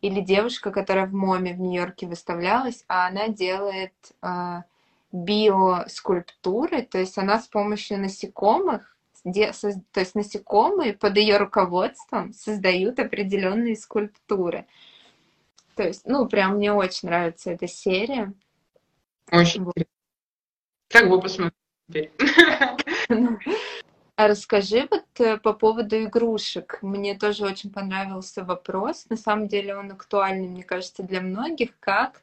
или 0.06 0.20
девушка, 0.20 0.70
которая 0.70 1.06
в 1.06 1.14
МОМе 1.14 1.54
в 1.54 1.60
Нью-Йорке 1.60 2.06
выставлялась, 2.06 2.84
а 2.86 3.08
она 3.08 3.28
делает 3.28 3.94
э, 4.22 4.62
биоскульптуры, 5.10 6.82
то 6.82 6.98
есть 6.98 7.18
она 7.18 7.40
с 7.40 7.48
помощью 7.48 7.98
насекомых, 7.98 8.96
то 9.24 10.00
есть 10.00 10.14
насекомые 10.14 10.92
под 10.92 11.16
ее 11.16 11.38
руководством 11.38 12.32
создают 12.32 13.00
определенные 13.00 13.74
скульптуры. 13.74 14.66
То 15.74 15.82
есть, 15.82 16.06
ну, 16.06 16.26
прям 16.28 16.56
мне 16.56 16.72
очень 16.72 17.08
нравится 17.08 17.50
эта 17.50 17.66
серия. 17.66 18.32
Очень 19.32 19.64
вот. 19.64 19.74
Как 20.88 21.08
бы 21.10 21.20
посмотреть 21.20 21.54
теперь? 21.88 22.12
А 24.16 24.28
расскажи 24.28 24.88
вот 24.90 25.04
э, 25.18 25.36
по 25.36 25.52
поводу 25.52 26.02
игрушек. 26.02 26.78
Мне 26.80 27.14
тоже 27.14 27.44
очень 27.44 27.70
понравился 27.70 28.42
вопрос. 28.44 29.04
На 29.10 29.16
самом 29.16 29.46
деле 29.46 29.76
он 29.76 29.92
актуальный, 29.92 30.48
мне 30.48 30.62
кажется, 30.62 31.02
для 31.02 31.20
многих. 31.20 31.78
Как 31.80 32.22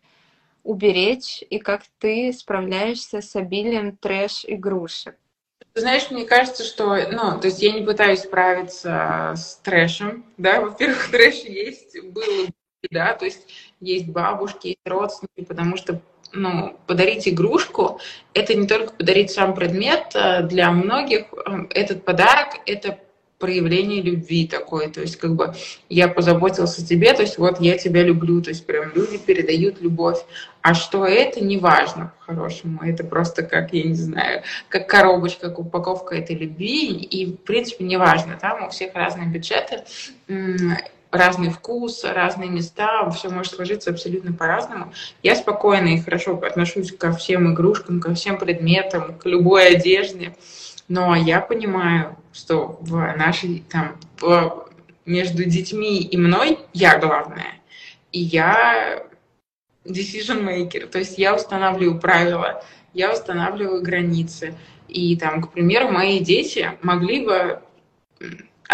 уберечь 0.63 1.43
и 1.47 1.59
как 1.59 1.83
ты 1.99 2.33
справляешься 2.33 3.21
с 3.21 3.35
обилием 3.35 3.95
трэш-игрушек? 3.95 5.15
Знаешь, 5.75 6.09
мне 6.09 6.25
кажется, 6.25 6.63
что, 6.63 6.95
ну, 7.11 7.39
то 7.39 7.47
есть 7.47 7.61
я 7.61 7.71
не 7.71 7.85
пытаюсь 7.85 8.21
справиться 8.21 9.33
с 9.35 9.57
трэшем, 9.57 10.25
да, 10.37 10.61
во-первых, 10.61 11.09
трэш 11.11 11.43
есть, 11.43 11.95
было, 12.03 12.47
да, 12.89 13.13
то 13.13 13.25
есть 13.25 13.47
есть 13.79 14.07
бабушки, 14.07 14.67
есть 14.67 14.79
родственники, 14.85 15.47
потому 15.47 15.77
что 15.77 16.01
ну, 16.33 16.77
подарить 16.87 17.27
игрушку, 17.27 17.99
это 18.33 18.53
не 18.55 18.67
только 18.67 18.93
подарить 18.93 19.31
сам 19.31 19.53
предмет, 19.53 20.11
э, 20.15 20.43
для 20.43 20.71
многих 20.71 21.25
э, 21.33 21.65
этот 21.69 22.03
подарок— 22.03 22.55
это 22.65 22.99
проявление 23.43 24.01
любви 24.01 24.47
такое, 24.47 24.87
то 24.87 25.01
есть 25.01 25.17
как 25.17 25.35
бы 25.35 25.53
я 25.89 26.07
позаботился 26.07 26.81
о 26.81 26.85
тебе, 26.85 27.13
то 27.13 27.23
есть 27.23 27.37
вот 27.37 27.59
я 27.59 27.77
тебя 27.77 28.01
люблю, 28.01 28.41
то 28.41 28.51
есть 28.51 28.65
прям 28.65 28.93
люди 28.95 29.17
передают 29.17 29.81
любовь, 29.81 30.19
а 30.61 30.73
что 30.73 31.05
это, 31.05 31.43
неважно 31.43 32.13
по-хорошему, 32.19 32.79
это 32.83 33.03
просто 33.03 33.43
как, 33.43 33.73
я 33.73 33.83
не 33.83 33.95
знаю, 33.95 34.43
как 34.69 34.87
коробочка, 34.87 35.49
как 35.49 35.59
упаковка 35.59 36.15
этой 36.15 36.37
любви, 36.37 36.93
и 36.93 37.25
в 37.25 37.35
принципе 37.35 37.83
неважно, 37.83 38.37
там 38.39 38.67
у 38.67 38.69
всех 38.69 38.95
разные 38.95 39.27
бюджеты, 39.27 39.83
разный 41.13 41.49
вкус, 41.49 42.03
разные 42.03 42.49
места, 42.49 43.09
все 43.11 43.29
может 43.29 43.53
сложиться 43.53 43.91
абсолютно 43.91 44.33
по-разному. 44.33 44.91
Я 45.21 45.35
спокойно 45.35 45.89
и 45.89 46.01
хорошо 46.01 46.35
отношусь 46.37 46.91
ко 46.91 47.13
всем 47.13 47.53
игрушкам, 47.53 48.01
ко 48.01 48.13
всем 48.15 48.37
предметам, 48.37 49.15
к 49.17 49.25
любой 49.25 49.75
одежде. 49.75 50.35
Но 50.87 51.15
я 51.15 51.39
понимаю, 51.39 52.17
что 52.33 52.77
в 52.81 52.97
нашей, 53.15 53.63
там, 53.69 53.95
в, 54.19 54.67
между 55.05 55.45
детьми 55.45 55.99
и 56.01 56.17
мной 56.17 56.57
я 56.73 56.97
главная. 56.97 57.53
И 58.11 58.19
я 58.19 59.03
decision 59.85 60.43
maker, 60.43 60.87
то 60.87 60.97
есть 60.97 61.17
я 61.17 61.35
устанавливаю 61.35 61.99
правила, 61.99 62.63
я 62.93 63.13
устанавливаю 63.13 63.83
границы. 63.83 64.55
И 64.87 65.15
там, 65.15 65.41
к 65.41 65.51
примеру, 65.51 65.91
мои 65.91 66.19
дети 66.19 66.71
могли 66.81 67.25
бы 67.25 67.59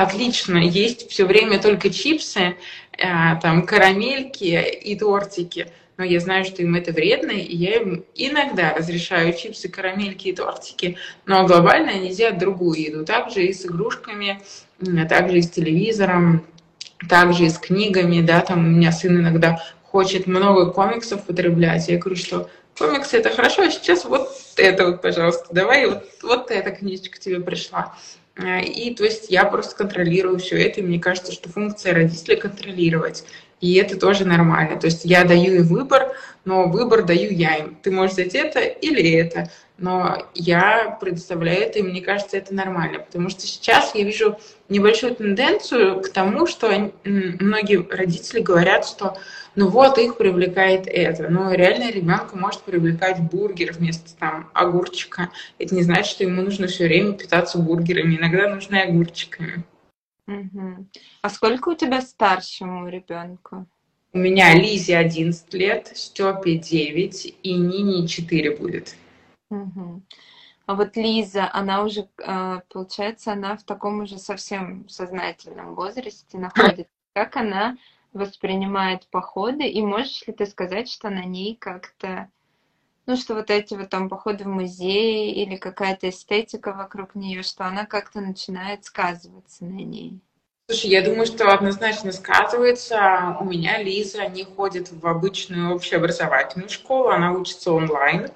отлично 0.04 0.58
есть 0.58 1.10
все 1.10 1.26
время 1.26 1.62
только 1.62 1.90
чипсы, 1.90 2.56
э, 2.98 3.36
там 3.42 3.66
карамельки 3.66 4.80
и 4.84 4.96
тортики 4.96 5.68
но 6.00 6.06
я 6.06 6.22
знаю, 6.22 6.46
что 6.46 6.62
им 6.62 6.76
это 6.76 6.94
вредно, 6.94 7.32
и 7.32 7.54
я 7.54 7.76
им 7.76 8.06
иногда 8.16 8.74
разрешаю 8.74 9.34
чипсы, 9.34 9.68
карамельки 9.68 10.30
и 10.30 10.34
тортики, 10.34 10.98
но 11.26 11.46
глобально 11.46 11.92
они 11.92 12.12
едят 12.12 12.38
другую 12.38 12.80
еду. 12.80 13.06
Также 13.06 13.46
и 13.46 13.52
с 13.52 13.66
игрушками, 13.66 14.42
также 15.10 15.40
и 15.40 15.42
с 15.42 15.50
телевизором, 15.50 16.46
также 17.10 17.48
и 17.48 17.50
с 17.50 17.58
книгами, 17.58 18.22
да, 18.22 18.40
там 18.40 18.60
у 18.60 18.70
меня 18.70 18.94
сын 18.94 19.18
иногда 19.18 19.62
хочет 19.84 20.26
много 20.26 20.72
комиксов 20.72 21.26
потреблять. 21.26 21.90
Я 21.90 21.98
говорю, 21.98 22.16
что 22.16 22.50
комиксы 22.78 23.18
это 23.18 23.30
хорошо, 23.30 23.64
а 23.64 23.70
сейчас 23.70 24.06
вот 24.06 24.30
это 24.56 24.86
вот, 24.86 25.02
пожалуйста, 25.02 25.48
давай, 25.52 25.86
вот, 25.86 26.06
вот 26.24 26.50
эта 26.50 26.72
книжечка 26.72 27.20
тебе 27.20 27.42
пришла. 27.42 27.94
И 28.64 28.94
то 28.96 29.04
есть 29.04 29.30
я 29.30 29.46
просто 29.46 29.76
контролирую 29.76 30.40
все 30.40 30.58
это, 30.66 30.80
и 30.80 30.84
мне 30.84 31.00
кажется, 31.00 31.32
что 31.32 31.50
функция 31.50 31.94
родителей 31.94 32.38
контролировать. 32.38 33.26
И 33.62 33.76
это 33.76 34.00
тоже 34.00 34.26
нормально. 34.26 34.80
То 34.80 34.88
есть 34.88 35.04
я 35.04 35.26
даю 35.26 35.56
им 35.56 35.64
выбор, 35.68 36.14
но 36.46 36.70
выбор 36.70 37.04
даю 37.04 37.32
я 37.32 37.56
им. 37.58 37.78
Ты 37.82 37.92
можешь 37.92 38.14
взять 38.14 38.36
это 38.36 38.60
или 38.60 39.12
это. 39.12 39.52
Но 39.78 40.30
я 40.34 40.98
предоставляю 41.00 41.62
это, 41.62 41.80
и 41.80 41.84
мне 41.84 42.02
кажется, 42.02 42.38
это 42.38 42.54
нормально. 42.54 43.00
Потому 43.00 43.30
что 43.30 43.42
сейчас 43.42 43.96
я 43.96 44.04
вижу 44.04 44.38
небольшую 44.70 45.16
тенденцию 45.16 46.02
к 46.02 46.10
тому, 46.10 46.48
что 46.48 46.92
многие 47.04 47.86
родители 47.90 48.42
говорят, 48.42 48.86
что 48.86 49.18
ну 49.60 49.68
вот 49.68 49.98
их 49.98 50.16
привлекает 50.16 50.88
это. 50.88 51.28
Но 51.28 51.52
реально 51.52 51.92
ребенка 51.92 52.38
может 52.38 52.62
привлекать 52.62 53.20
бургер 53.20 53.74
вместо 53.74 54.16
там 54.18 54.50
огурчика. 54.54 55.32
Это 55.58 55.76
не 55.76 55.84
значит, 55.84 56.06
что 56.06 56.24
ему 56.24 56.42
нужно 56.42 56.68
все 56.68 56.86
время 56.86 57.12
питаться 57.12 57.60
бургерами. 57.60 58.16
Иногда 58.16 58.48
нужны 58.48 58.78
огурчиками. 58.78 59.66
Угу. 60.28 60.88
А 61.22 61.30
сколько 61.30 61.70
у 61.70 61.76
тебя 61.76 62.00
старшему 62.02 62.88
ребенку? 62.88 63.68
У 64.14 64.18
меня 64.18 64.56
Лизе 64.56 64.96
11 64.96 65.54
лет, 65.54 65.92
Степе 65.94 66.56
9 66.56 67.36
и 67.44 67.54
Нине 67.54 68.08
4 68.08 68.56
будет. 68.56 68.96
Угу. 69.50 70.02
А 70.68 70.76
вот 70.76 70.96
Лиза, 70.96 71.50
она 71.52 71.84
уже, 71.84 72.08
а, 72.26 72.62
получается, 72.70 73.34
она 73.34 73.58
в 73.58 73.64
таком 73.64 74.00
уже 74.00 74.20
совсем 74.20 74.88
сознательном 74.88 75.76
возрасте 75.76 76.38
находится. 76.38 76.88
Как 77.14 77.36
она 77.36 77.76
воспринимает 78.14 79.08
походы? 79.08 79.68
И 79.68 79.82
можешь 79.82 80.26
ли 80.28 80.34
ты 80.34 80.46
сказать, 80.46 80.90
что 80.90 81.10
на 81.10 81.24
ней 81.24 81.56
как-то 81.56 82.30
ну, 83.10 83.16
что 83.16 83.34
вот 83.34 83.50
эти 83.50 83.74
вот 83.74 83.90
там 83.90 84.08
походы 84.08 84.44
в 84.44 84.48
музей 84.48 85.32
или 85.32 85.56
какая-то 85.56 86.10
эстетика 86.10 86.74
вокруг 86.74 87.16
нее, 87.16 87.42
что 87.42 87.66
она 87.66 87.88
как-то 87.88 88.22
начинает 88.22 88.86
сказываться 88.86 89.66
на 89.66 89.80
ней. 89.80 90.20
Слушай, 90.68 90.92
я 90.92 91.02
думаю, 91.02 91.26
что 91.26 91.52
однозначно 91.52 92.12
сказывается. 92.12 93.36
У 93.40 93.46
меня 93.46 93.82
Лиза 93.82 94.28
не 94.28 94.44
ходит 94.44 94.92
в 94.92 95.08
обычную 95.08 95.74
общеобразовательную 95.74 96.70
школу, 96.70 97.10
она 97.10 97.32
учится 97.32 97.72
онлайн, 97.72 98.30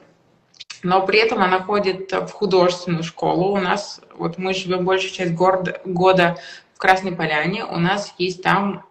но 0.81 1.05
при 1.05 1.19
этом 1.19 1.43
она 1.43 1.61
ходит 1.61 2.11
в 2.11 2.29
художественную 2.29 3.03
школу. 3.03 3.53
У 3.53 3.59
нас, 3.59 4.01
вот 4.17 4.39
мы 4.39 4.55
живем 4.55 4.85
большую 4.85 5.11
часть 5.11 5.35
года, 5.35 5.79
года 5.85 6.39
в 6.73 6.79
Красной 6.79 7.11
Поляне, 7.11 7.63
у 7.63 7.77
нас 7.77 8.11
есть 8.17 8.41
там, 8.41 8.83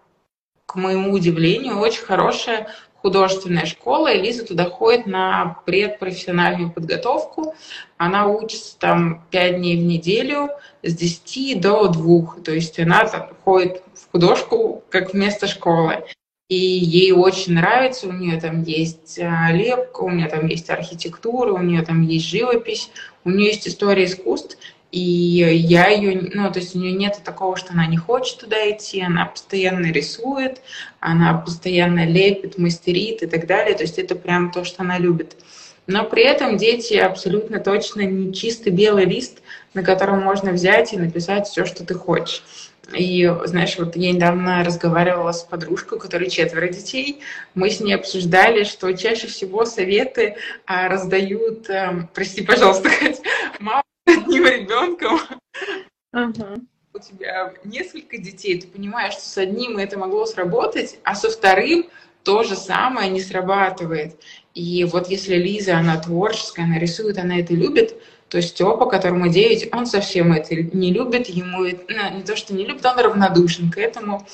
к 0.73 0.77
моему 0.77 1.13
удивлению, 1.13 1.79
очень 1.79 2.03
хорошая 2.03 2.69
художественная 2.97 3.67
школа, 3.67 4.13
и 4.13 4.23
Лиза 4.23 4.47
туда 4.47 4.65
ходит 4.65 5.07
на 5.07 5.61
предпрофессиональную 5.67 6.71
подготовку. 6.71 7.55
Она 7.99 8.29
учится 8.29 8.79
там 8.79 9.27
5 9.31 9.57
дней 9.57 9.77
в 9.77 9.83
неделю 9.83 10.49
с 10.83 10.95
10 10.95 11.61
до 11.61 11.89
2. 11.89 12.43
То 12.45 12.53
есть 12.53 12.79
она 12.79 13.07
ходит 13.45 13.83
в 13.95 14.13
художку 14.13 14.83
как 14.89 15.13
вместо 15.13 15.47
школы. 15.47 16.05
И 16.49 16.55
ей 16.57 17.13
очень 17.13 17.55
нравится, 17.55 18.09
у 18.09 18.13
нее 18.13 18.41
там 18.41 18.63
есть 18.63 19.19
а, 19.19 19.51
лепка, 19.53 20.03
у 20.03 20.11
нее 20.11 20.29
там 20.29 20.47
есть 20.47 20.69
архитектура, 20.71 21.53
у 21.53 21.63
нее 21.63 21.83
там 21.83 22.03
есть 22.03 22.27
живопись, 22.27 22.91
у 23.25 23.31
нее 23.31 23.49
есть 23.49 23.67
история 23.67 24.05
искусств. 24.05 24.59
И 24.93 25.01
я 25.01 25.89
ее, 25.89 26.31
ну, 26.35 26.53
то 26.53 26.61
есть 26.61 26.77
у 26.77 26.79
нее 26.79 26.93
нет 26.93 27.19
такого, 27.25 27.57
что 27.57 27.73
она 27.73 27.87
не 27.87 27.97
хочет 27.97 28.39
туда 28.39 28.71
идти, 28.71 29.01
она 29.01 29.25
постоянно 29.25 29.91
рисует, 29.91 30.61
она 31.01 31.33
постоянно 31.39 32.07
лепит, 32.07 32.59
мастерит 32.59 33.23
и 33.23 33.27
так 33.27 33.47
далее. 33.47 33.75
То 33.75 33.85
есть 33.85 33.99
это 33.99 34.15
прям 34.15 34.53
то, 34.53 34.65
что 34.65 34.83
она 34.83 34.99
любит. 34.99 35.39
Но 35.87 36.05
при 36.05 36.25
этом 36.25 36.59
дети 36.59 36.95
абсолютно 36.95 37.59
точно 37.59 38.03
не 38.03 38.35
чистый 38.35 38.69
белый 38.69 39.07
лист, 39.07 39.43
на 39.73 39.83
котором 39.83 40.21
можно 40.21 40.53
взять 40.53 40.93
и 40.93 40.99
написать 40.99 41.49
все, 41.49 41.65
что 41.65 41.87
ты 41.87 41.95
хочешь. 41.95 42.45
И, 42.95 43.33
знаешь, 43.47 43.79
вот 43.79 43.97
я 43.97 44.13
недавно 44.13 44.63
разговаривала 44.63 45.33
с 45.33 45.43
подружкой, 45.43 45.97
у 45.97 46.01
которой 46.01 46.29
четверо 46.29 46.69
детей. 46.69 47.21
Мы 47.55 47.71
с 47.71 47.81
ней 47.81 47.95
обсуждали, 47.95 48.65
что 48.65 48.93
чаще 48.93 49.27
всего 49.27 49.65
советы 49.65 50.37
а, 50.67 50.89
раздают, 50.89 51.71
а, 51.71 52.09
прости, 52.13 52.43
пожалуйста, 52.43 52.91
мама 53.61 53.83
одним 54.07 54.47
ребенком. 54.47 55.21
Uh-huh. 56.15 56.63
У 56.95 56.99
тебя 56.99 57.55
несколько 57.65 58.19
детей, 58.19 58.61
ты 58.61 58.67
понимаешь, 58.67 59.15
что 59.15 59.23
с 59.23 59.39
одним 59.39 59.79
это 59.79 59.99
могло 59.99 60.27
сработать, 60.27 60.99
а 61.05 61.15
со 61.15 61.31
вторым 61.31 61.89
то 62.23 62.43
же 62.43 62.55
самое 62.55 63.11
не 63.11 63.21
срабатывает. 63.21 64.21
И 64.55 64.85
вот 64.85 65.09
если 65.09 65.37
Лиза, 65.37 65.79
она 65.79 65.99
творческая, 65.99 66.65
она 66.65 66.79
рисует, 66.79 67.19
она 67.19 67.39
это 67.39 67.55
любит, 67.55 67.97
то 68.29 68.41
Степа, 68.41 68.87
которому 68.87 69.29
9, 69.29 69.75
он 69.75 69.87
совсем 69.87 70.33
это 70.33 70.55
не 70.55 70.93
любит, 70.93 71.29
ему 71.29 71.65
ну, 71.65 72.17
не 72.17 72.23
то, 72.23 72.37
что 72.37 72.55
не 72.55 72.65
любит, 72.67 72.85
он 72.85 72.99
равнодушен 72.99 73.71
к 73.71 73.79
этому. 73.79 74.27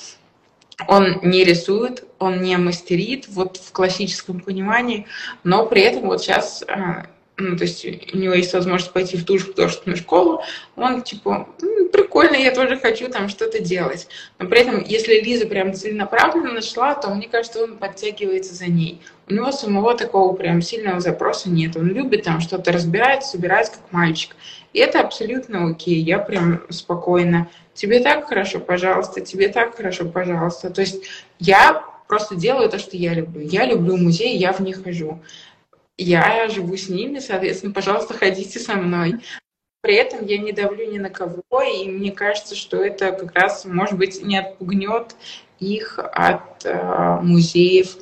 Он 0.87 1.19
не 1.23 1.43
рисует, 1.43 2.05
он 2.19 2.41
не 2.41 2.55
мастерит, 2.55 3.27
вот 3.27 3.57
в 3.57 3.73
классическом 3.73 4.39
понимании, 4.39 5.07
но 5.43 5.65
при 5.65 5.81
этом 5.81 6.03
вот 6.03 6.21
сейчас 6.21 6.63
а, 6.69 7.07
ну, 7.39 7.55
то 7.55 7.63
есть 7.63 7.85
у 7.85 8.17
него 8.17 8.33
есть 8.33 8.53
возможность 8.53 8.91
пойти 8.91 9.17
в 9.17 9.25
ту 9.25 9.39
же 9.39 9.45
художественную 9.45 9.97
школу, 9.97 10.41
он 10.75 11.01
типа, 11.01 11.47
прикольно, 11.91 12.35
я 12.35 12.53
тоже 12.53 12.77
хочу 12.77 13.07
там 13.09 13.29
что-то 13.29 13.59
делать. 13.59 14.07
Но 14.37 14.47
при 14.47 14.59
этом, 14.59 14.83
если 14.83 15.19
Лиза 15.21 15.47
прям 15.47 15.73
целенаправленно 15.73 16.51
нашла, 16.51 16.95
то 16.95 17.09
мне 17.09 17.27
кажется, 17.27 17.63
он 17.63 17.77
подтягивается 17.77 18.53
за 18.53 18.67
ней. 18.67 19.01
У 19.29 19.33
него 19.33 19.51
самого 19.51 19.95
такого 19.95 20.35
прям 20.35 20.61
сильного 20.61 20.99
запроса 20.99 21.49
нет. 21.49 21.77
Он 21.77 21.87
любит 21.87 22.23
там 22.23 22.41
что-то 22.41 22.71
разбирать, 22.71 23.23
собирать 23.23 23.69
как 23.69 23.91
мальчик. 23.91 24.35
И 24.73 24.79
это 24.79 24.99
абсолютно 24.99 25.69
окей. 25.69 26.01
Я 26.01 26.19
прям 26.19 26.61
спокойно. 26.69 27.47
Тебе 27.73 27.99
так 27.99 28.27
хорошо, 28.27 28.59
пожалуйста, 28.59 29.21
тебе 29.21 29.47
так 29.47 29.75
хорошо, 29.75 30.05
пожалуйста. 30.05 30.69
То 30.69 30.81
есть 30.81 31.05
я 31.39 31.83
просто 32.07 32.35
делаю 32.35 32.69
то, 32.69 32.79
что 32.79 32.97
я 32.97 33.13
люблю. 33.13 33.41
Я 33.41 33.65
люблю 33.65 33.95
музей, 33.95 34.35
я 34.35 34.51
в 34.51 34.59
них 34.59 34.83
хожу 34.83 35.21
я 36.03 36.47
живу 36.47 36.75
с 36.77 36.89
ними, 36.89 37.19
соответственно, 37.19 37.73
пожалуйста, 37.73 38.13
ходите 38.13 38.59
со 38.59 38.75
мной. 38.75 39.15
При 39.81 39.95
этом 39.95 40.25
я 40.25 40.37
не 40.37 40.51
давлю 40.51 40.91
ни 40.91 40.97
на 40.97 41.09
кого, 41.09 41.43
и 41.61 41.87
мне 41.87 42.11
кажется, 42.11 42.55
что 42.55 42.83
это 42.83 43.11
как 43.11 43.33
раз, 43.33 43.65
может 43.65 43.97
быть, 43.97 44.23
не 44.23 44.37
отпугнет 44.37 45.15
их 45.59 45.99
от 45.99 46.65
э, 46.65 47.19
музеев. 47.21 47.95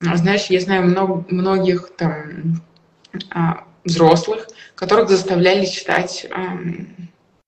Знаешь, 0.00 0.46
я 0.46 0.60
знаю 0.60 0.84
много, 0.84 1.24
многих 1.30 1.90
там 1.96 2.62
э, 3.14 3.38
взрослых, 3.84 4.48
которых 4.74 5.08
заставляли 5.08 5.64
читать 5.64 6.26
э, 6.28 6.30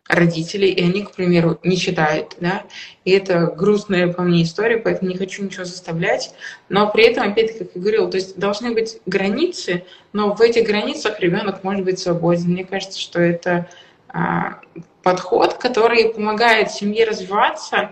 родителей, 0.09 0.71
и 0.71 0.83
они, 0.83 1.03
к 1.03 1.13
примеру, 1.13 1.59
не 1.65 1.77
читают, 1.77 2.37
да, 2.41 2.65
и 3.05 3.11
это 3.11 3.47
грустная 3.47 4.13
по 4.13 4.23
мне 4.23 4.43
история, 4.43 4.79
поэтому 4.79 5.11
не 5.11 5.17
хочу 5.17 5.45
ничего 5.45 5.65
заставлять, 5.65 6.33
но 6.69 6.91
при 6.91 7.05
этом, 7.05 7.29
опять-таки, 7.29 7.65
как 7.65 7.75
я 7.75 7.81
говорила, 7.81 8.11
то 8.11 8.17
есть 8.17 8.39
должны 8.39 8.73
быть 8.73 8.99
границы, 9.07 9.85
но 10.13 10.35
в 10.35 10.41
этих 10.41 10.67
границах 10.67 11.21
ребенок 11.21 11.65
может 11.65 11.85
быть 11.85 11.99
свободен. 11.99 12.51
Мне 12.51 12.65
кажется, 12.65 13.01
что 13.01 13.21
это 13.21 13.69
а, 14.09 14.61
подход, 15.03 15.55
который 15.55 16.09
помогает 16.09 16.71
семье 16.71 17.05
развиваться, 17.05 17.91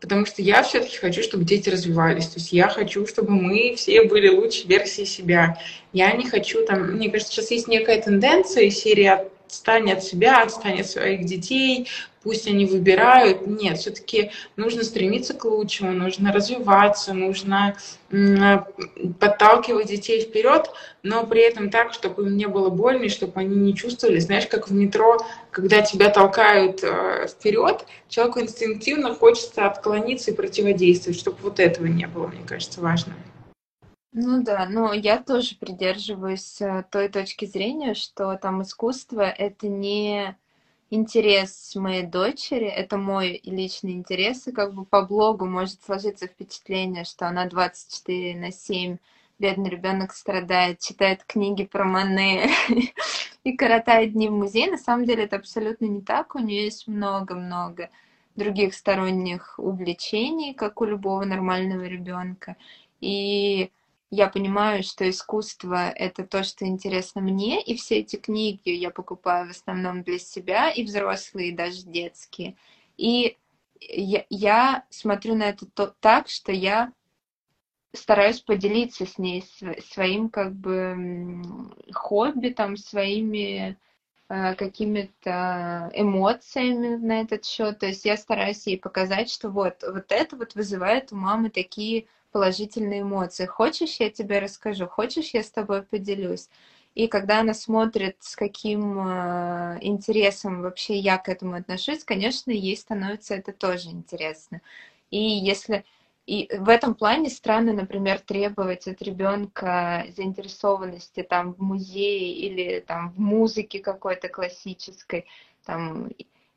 потому 0.00 0.26
что 0.26 0.42
я 0.42 0.62
все-таки 0.62 0.98
хочу, 0.98 1.22
чтобы 1.22 1.44
дети 1.44 1.70
развивались. 1.70 2.26
То 2.26 2.38
есть 2.38 2.52
я 2.52 2.68
хочу, 2.68 3.06
чтобы 3.06 3.30
мы 3.30 3.74
все 3.76 4.04
были 4.04 4.28
лучшей 4.28 4.66
версией 4.66 5.06
себя. 5.06 5.58
Я 5.94 6.12
не 6.12 6.28
хочу 6.28 6.64
там, 6.66 6.92
мне 6.92 7.10
кажется, 7.10 7.32
сейчас 7.32 7.50
есть 7.50 7.68
некая 7.68 8.00
тенденция, 8.02 8.68
серия 8.68 9.28
отстань 9.54 9.92
от 9.92 10.02
себя, 10.02 10.42
отстань 10.42 10.80
от 10.80 10.86
своих 10.86 11.24
детей, 11.24 11.88
пусть 12.22 12.48
они 12.48 12.66
выбирают. 12.66 13.46
Нет, 13.46 13.78
все-таки 13.78 14.32
нужно 14.56 14.82
стремиться 14.82 15.34
к 15.34 15.44
лучшему, 15.44 15.92
нужно 15.92 16.32
развиваться, 16.32 17.14
нужно 17.14 17.76
подталкивать 19.20 19.88
детей 19.88 20.22
вперед, 20.22 20.70
но 21.02 21.24
при 21.26 21.42
этом 21.42 21.70
так, 21.70 21.92
чтобы 21.92 22.26
им 22.26 22.36
не 22.36 22.46
было 22.46 22.68
больно, 22.68 23.08
чтобы 23.08 23.40
они 23.40 23.56
не 23.56 23.74
чувствовали, 23.74 24.18
знаешь, 24.18 24.46
как 24.46 24.68
в 24.68 24.72
метро, 24.72 25.18
когда 25.50 25.82
тебя 25.82 26.08
толкают 26.10 26.82
э, 26.82 27.26
вперед, 27.28 27.84
человеку 28.08 28.40
инстинктивно 28.40 29.14
хочется 29.14 29.66
отклониться 29.66 30.30
и 30.30 30.34
противодействовать, 30.34 31.18
чтобы 31.18 31.38
вот 31.42 31.60
этого 31.60 31.86
не 31.86 32.06
было, 32.06 32.26
мне 32.26 32.42
кажется, 32.46 32.80
важно. 32.80 33.14
Ну 34.16 34.42
да, 34.44 34.66
но 34.68 34.92
я 34.92 35.20
тоже 35.20 35.56
придерживаюсь 35.56 36.60
э, 36.60 36.84
той 36.88 37.08
точки 37.08 37.46
зрения, 37.46 37.94
что 37.94 38.36
там 38.36 38.62
искусство— 38.62 39.22
это 39.22 39.66
не 39.66 40.36
интерес 40.88 41.74
моей 41.74 42.04
дочери, 42.04 42.66
это 42.68 42.96
мой 42.96 43.40
личный 43.42 43.90
интерес, 43.92 44.46
и 44.46 44.52
как 44.52 44.72
бы 44.72 44.84
по 44.84 45.02
блогу 45.04 45.46
может 45.46 45.82
сложиться 45.82 46.28
впечатление, 46.28 47.02
что 47.02 47.26
она 47.26 47.46
24 47.46 48.36
на 48.38 48.52
7, 48.52 48.98
бедный 49.40 49.68
ребенок 49.68 50.12
страдает, 50.12 50.78
читает 50.78 51.24
книги 51.24 51.64
про 51.64 51.84
Мане 51.84 52.50
и 53.42 53.56
коротает 53.56 54.12
дни 54.12 54.28
в 54.28 54.32
музее. 54.32 54.70
На 54.70 54.78
самом 54.78 55.06
деле 55.06 55.24
это 55.24 55.36
абсолютно 55.36 55.86
не 55.86 56.02
так, 56.02 56.36
у 56.36 56.38
нее 56.38 56.66
есть 56.66 56.86
много-много 56.86 57.90
других 58.36 58.74
сторонних 58.74 59.58
увлечений, 59.58 60.54
как 60.54 60.80
у 60.80 60.84
любого 60.84 61.24
нормального 61.24 61.82
ребенка. 61.82 62.56
И 63.00 63.72
я 64.14 64.28
понимаю, 64.28 64.82
что 64.82 65.08
искусство— 65.08 65.90
это 65.94 66.24
то, 66.24 66.42
что 66.42 66.66
интересно 66.66 67.20
мне, 67.20 67.62
и 67.62 67.76
все 67.76 67.98
эти 67.98 68.16
книги 68.16 68.70
я 68.70 68.90
покупаю 68.90 69.48
в 69.48 69.50
основном 69.50 70.02
для 70.02 70.18
себя, 70.18 70.70
и 70.70 70.84
взрослые, 70.84 71.48
и 71.48 71.56
даже 71.56 71.82
детские. 71.82 72.56
И 72.96 73.36
я, 73.80 74.24
я 74.30 74.84
смотрю 74.90 75.34
на 75.34 75.44
это 75.44 75.66
то, 75.66 75.94
так, 76.00 76.28
что 76.28 76.52
я 76.52 76.92
стараюсь 77.92 78.40
поделиться 78.40 79.06
с 79.06 79.18
ней 79.18 79.44
своим 79.92 80.28
как 80.28 80.52
бы 80.54 81.42
хобби, 81.92 82.50
там, 82.50 82.76
своими 82.76 83.76
э, 84.28 84.54
какими-то 84.54 85.90
эмоциями 85.94 86.96
на 86.96 87.20
этот 87.20 87.44
счет. 87.44 87.78
То 87.78 87.86
есть 87.86 88.04
я 88.04 88.16
стараюсь 88.16 88.66
ей 88.66 88.78
показать, 88.78 89.30
что 89.30 89.48
вот, 89.50 89.82
вот 89.82 90.06
это 90.10 90.36
вот 90.36 90.54
вызывает 90.54 91.12
у 91.12 91.16
мамы 91.16 91.50
такие 91.50 92.06
положительные 92.34 93.02
эмоции. 93.02 93.46
Хочешь, 93.46 93.98
я 94.00 94.10
тебе 94.10 94.40
расскажу, 94.40 94.88
хочешь, 94.88 95.30
я 95.34 95.44
с 95.44 95.50
тобой 95.52 95.84
поделюсь. 95.84 96.48
И 96.96 97.06
когда 97.06 97.40
она 97.40 97.54
смотрит, 97.54 98.16
с 98.20 98.34
каким 98.34 98.98
э, 99.08 99.78
интересом 99.80 100.62
вообще 100.62 100.98
я 100.98 101.18
к 101.18 101.28
этому 101.28 101.54
отношусь, 101.54 102.02
конечно, 102.04 102.50
ей 102.50 102.76
становится 102.76 103.34
это 103.36 103.52
тоже 103.52 103.90
интересно. 103.90 104.60
И 105.10 105.18
если 105.20 105.84
и 106.26 106.48
в 106.58 106.68
этом 106.70 106.94
плане 106.94 107.30
странно, 107.30 107.72
например, 107.72 108.18
требовать 108.18 108.88
от 108.88 109.00
ребенка 109.02 110.06
заинтересованности 110.16 111.22
там 111.22 111.54
в 111.54 111.60
музее 111.60 112.32
или 112.34 112.80
там 112.80 113.12
в 113.12 113.20
музыке 113.20 113.78
какой-то 113.78 114.28
классической, 114.28 115.26
там 115.64 116.10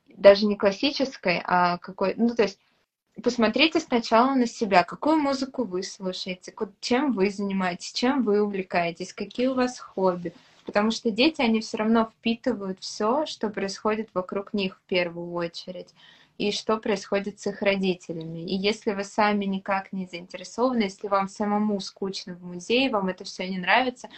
даже 0.08 0.46
не 0.48 0.56
классической, 0.56 1.42
а 1.46 1.78
какой, 1.78 2.16
ну 2.16 2.34
то 2.34 2.44
есть 2.44 2.60
посмотрите 3.22 3.80
сначала 3.80 4.34
на 4.36 4.48
себя, 4.48 4.84
какую 4.84 5.18
музыку 5.18 5.64
вы 5.64 5.84
слушаете, 5.84 6.54
чем 6.80 7.14
вы 7.14 7.30
занимаетесь, 7.30 7.92
чем 7.92 8.24
вы 8.24 8.42
увлекаетесь, 8.42 9.14
какие 9.14 9.48
у 9.48 9.54
вас 9.54 9.80
хобби. 9.80 10.34
Потому 10.66 10.92
что 10.92 11.12
дети, 11.12 11.42
они 11.42 11.62
все 11.62 11.78
равно 11.78 12.12
впитывают 12.18 12.80
все, 12.82 13.26
что 13.26 13.50
происходит 13.50 14.10
вокруг 14.14 14.54
них 14.54 14.78
в 14.78 14.90
первую 14.90 15.32
очередь, 15.32 15.94
и 16.38 16.52
что 16.52 16.78
происходит 16.78 17.40
с 17.40 17.48
их 17.48 17.62
родителями. 17.62 18.40
И 18.40 18.56
если 18.56 18.92
вы 18.92 19.04
сами 19.04 19.46
никак 19.46 19.94
не 19.94 20.06
заинтересованы, 20.06 20.84
если 20.84 21.08
вам 21.08 21.30
самому 21.30 21.80
скучно 21.80 22.36
в 22.36 22.44
музее, 22.44 22.90
вам 22.90 23.08
это 23.08 23.24
все 23.24 23.48
не 23.48 23.58
нравится, 23.58 24.10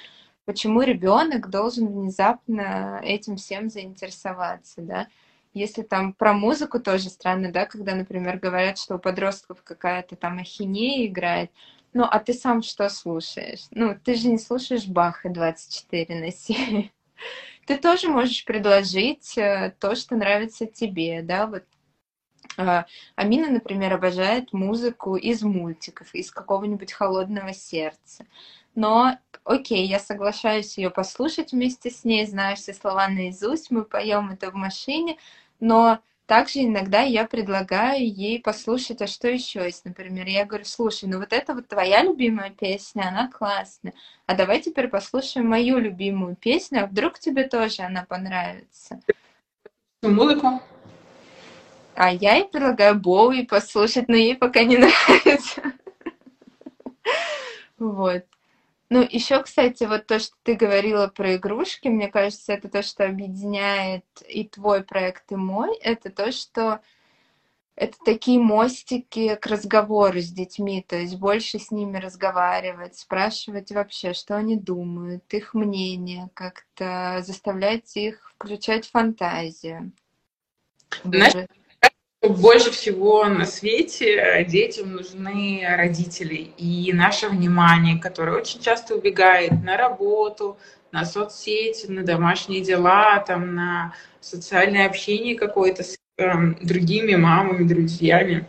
почему 0.46 0.82
ребенок 0.82 1.50
должен 1.50 1.88
внезапно 1.88 3.00
этим 3.04 3.38
всем 3.38 3.70
заинтересоваться, 3.70 4.82
да? 4.82 5.08
Если 5.54 5.82
там 5.82 6.14
про 6.14 6.34
музыку 6.34 6.80
тоже 6.80 7.10
странно, 7.10 7.52
да, 7.52 7.66
когда, 7.66 7.96
например, 7.96 8.38
говорят, 8.38 8.78
что 8.78 8.96
у 8.96 9.00
подростков 9.00 9.64
какая-то 9.64 10.16
там 10.16 10.38
ахинея 10.38 11.08
играет, 11.08 11.52
ну, 11.94 12.04
а 12.04 12.20
ты 12.20 12.34
сам 12.34 12.62
что 12.62 12.88
слушаешь? 12.90 13.66
Ну, 13.72 13.98
ты 14.04 14.14
же 14.14 14.28
не 14.28 14.38
слушаешь 14.38 14.86
Баха 14.86 15.30
24 15.30 16.20
на 16.20 16.32
7. 16.32 16.90
Ты 17.66 17.78
тоже 17.78 18.08
можешь 18.08 18.46
предложить 18.46 19.38
э, 19.38 19.76
то, 19.80 19.94
что 19.96 20.16
нравится 20.16 20.66
тебе, 20.66 21.22
да, 21.22 21.46
вот 21.46 21.64
а, 22.58 22.86
Амина, 23.16 23.50
например, 23.50 23.94
обожает 23.94 24.52
музыку 24.54 25.16
из 25.16 25.44
мультиков, 25.44 26.14
из 26.14 26.32
какого-нибудь 26.32 26.92
холодного 26.92 27.54
сердца. 27.54 28.26
Но, 28.80 29.18
окей, 29.44 29.86
я 29.88 30.00
соглашаюсь 30.00 30.78
ее 30.78 30.90
послушать 30.90 31.52
вместе 31.52 31.90
с 31.90 32.06
ней, 32.06 32.26
знаю 32.26 32.56
все 32.56 32.74
слова 32.74 33.10
наизусть, 33.10 33.72
мы 33.72 33.84
поем 33.84 34.30
это 34.30 34.52
в 34.52 34.54
машине, 34.54 35.18
но 35.60 36.00
также 36.28 36.60
иногда 36.60 37.02
я 37.02 37.26
предлагаю 37.26 38.08
ей 38.10 38.42
послушать, 38.42 39.02
а 39.02 39.08
что 39.08 39.28
еще 39.28 39.66
есть, 39.66 39.84
например. 39.84 40.28
Я 40.28 40.46
говорю, 40.46 40.64
слушай, 40.64 41.10
ну 41.10 41.20
вот 41.20 41.34
это 41.34 41.56
вот 41.56 41.68
твоя 41.68 42.04
любимая 42.04 42.52
песня, 42.52 43.10
она 43.10 43.30
классная. 43.30 43.94
А 44.28 44.34
давай 44.34 44.62
теперь 44.62 44.88
послушаем 44.88 45.50
мою 45.50 45.78
любимую 45.78 46.38
песню, 46.38 46.86
а 46.86 46.88
вдруг 46.88 47.20
тебе 47.20 47.50
тоже 47.50 47.82
она 47.82 48.06
понравится. 48.06 49.02
Музыку? 50.04 50.62
А 51.96 52.14
я 52.14 52.36
ей 52.36 52.46
предлагаю 52.46 52.98
Боуи 52.98 53.46
послушать, 53.46 54.08
но 54.08 54.16
ей 54.16 54.38
пока 54.38 54.64
не 54.64 54.78
нравится. 54.78 55.64
Вот. 57.78 58.24
Ну, 58.92 59.02
еще, 59.08 59.44
кстати, 59.44 59.84
вот 59.84 60.08
то, 60.08 60.18
что 60.18 60.36
ты 60.42 60.56
говорила 60.56 61.08
про 61.08 61.36
игрушки, 61.36 61.88
мне 61.88 62.08
кажется, 62.08 62.54
это 62.54 62.70
то, 62.70 62.82
что 62.82 63.06
объединяет 63.06 64.06
и 64.28 64.48
твой 64.48 64.84
проект, 64.84 65.32
и 65.32 65.36
мой. 65.36 65.78
Это 65.78 66.10
то, 66.10 66.32
что 66.32 66.82
это 67.76 67.98
такие 68.04 68.40
мостики 68.40 69.36
к 69.36 69.46
разговору 69.46 70.20
с 70.20 70.30
детьми, 70.32 70.84
то 70.86 70.98
есть 70.98 71.18
больше 71.18 71.60
с 71.60 71.72
ними 71.72 71.98
разговаривать, 71.98 72.98
спрашивать 72.98 73.72
вообще, 73.72 74.14
что 74.14 74.36
они 74.36 74.58
думают, 74.58 75.34
их 75.34 75.54
мнение, 75.54 76.30
как-то 76.34 77.22
заставлять 77.22 77.96
их 77.96 78.32
включать 78.36 78.90
фантазию. 78.90 79.92
Знаешь, 81.04 81.34
больше 82.28 82.72
всего 82.72 83.26
на 83.26 83.46
свете 83.46 84.46
детям 84.50 84.92
нужны 84.92 85.64
родители 85.66 86.52
и 86.58 86.92
наше 86.92 87.30
внимание, 87.30 87.98
которое 87.98 88.38
очень 88.38 88.60
часто 88.60 88.96
убегает 88.96 89.64
на 89.64 89.78
работу, 89.78 90.58
на 90.92 91.06
соцсети, 91.06 91.88
на 91.88 92.04
домашние 92.04 92.62
дела, 92.62 93.20
там, 93.20 93.56
на 93.56 93.94
социальное 94.20 94.86
общение 94.86 95.36
какое-то 95.36 95.84
с 95.84 95.98
э, 96.18 96.34
другими 96.62 97.16
мамами, 97.16 97.68
друзьями. 97.68 98.46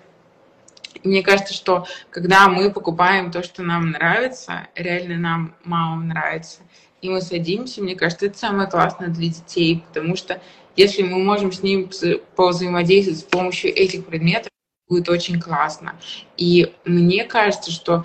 И 1.03 1.09
мне 1.09 1.23
кажется, 1.23 1.55
что 1.55 1.87
когда 2.11 2.49
мы 2.49 2.73
покупаем 2.73 3.31
то, 3.31 3.43
что 3.43 3.63
нам 3.63 3.93
нравится, 3.93 4.67
реально 4.75 5.17
нам 5.17 5.55
мамам 5.63 6.09
нравится, 6.09 6.61
и 7.03 7.09
мы 7.09 7.21
садимся, 7.21 7.83
мне 7.83 7.95
кажется, 7.95 8.27
это 8.27 8.37
самое 8.37 8.69
классное 8.69 9.09
для 9.09 9.29
детей, 9.29 9.85
потому 9.87 10.17
что 10.17 10.41
если 10.77 11.03
мы 11.03 11.19
можем 11.19 11.53
с 11.53 11.63
ним 11.63 11.91
повзаимодействовать 12.37 13.21
с 13.21 13.25
помощью 13.25 13.75
этих 13.75 14.07
предметов, 14.07 14.51
будет 14.89 15.09
очень 15.09 15.41
классно. 15.41 15.95
И 16.37 16.73
мне 16.85 17.25
кажется, 17.25 17.71
что 17.71 18.05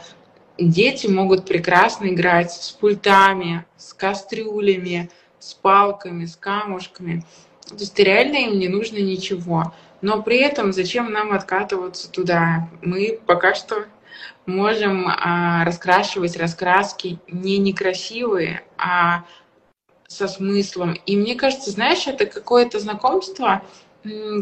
дети 0.58 1.08
могут 1.08 1.46
прекрасно 1.46 2.08
играть 2.08 2.52
с 2.52 2.72
пультами, 2.72 3.66
с 3.76 3.94
кастрюлями, 3.94 5.10
с 5.40 5.54
палками, 5.54 6.26
с 6.26 6.36
камушками. 6.36 7.24
То 7.68 7.76
есть 7.76 7.98
реально 8.00 8.38
им 8.38 8.60
не 8.60 8.68
нужно 8.68 8.98
ничего. 8.98 9.74
Но 10.02 10.22
при 10.22 10.38
этом 10.38 10.72
зачем 10.72 11.12
нам 11.12 11.32
откатываться 11.34 12.12
туда? 12.12 12.70
Мы 12.82 13.20
пока 13.26 13.56
что 13.56 13.86
можем 14.46 15.08
а, 15.08 15.66
раскрашивать 15.66 16.38
раскраски 16.38 17.20
не 17.28 17.58
некрасивые, 17.58 18.64
а 18.78 19.26
со 20.08 20.28
смыслом. 20.28 20.96
И 21.06 21.18
мне 21.18 21.36
кажется, 21.36 21.72
знаешь, 21.72 22.08
это 22.08 22.26
какое-то 22.26 22.80
знакомство, 22.80 23.64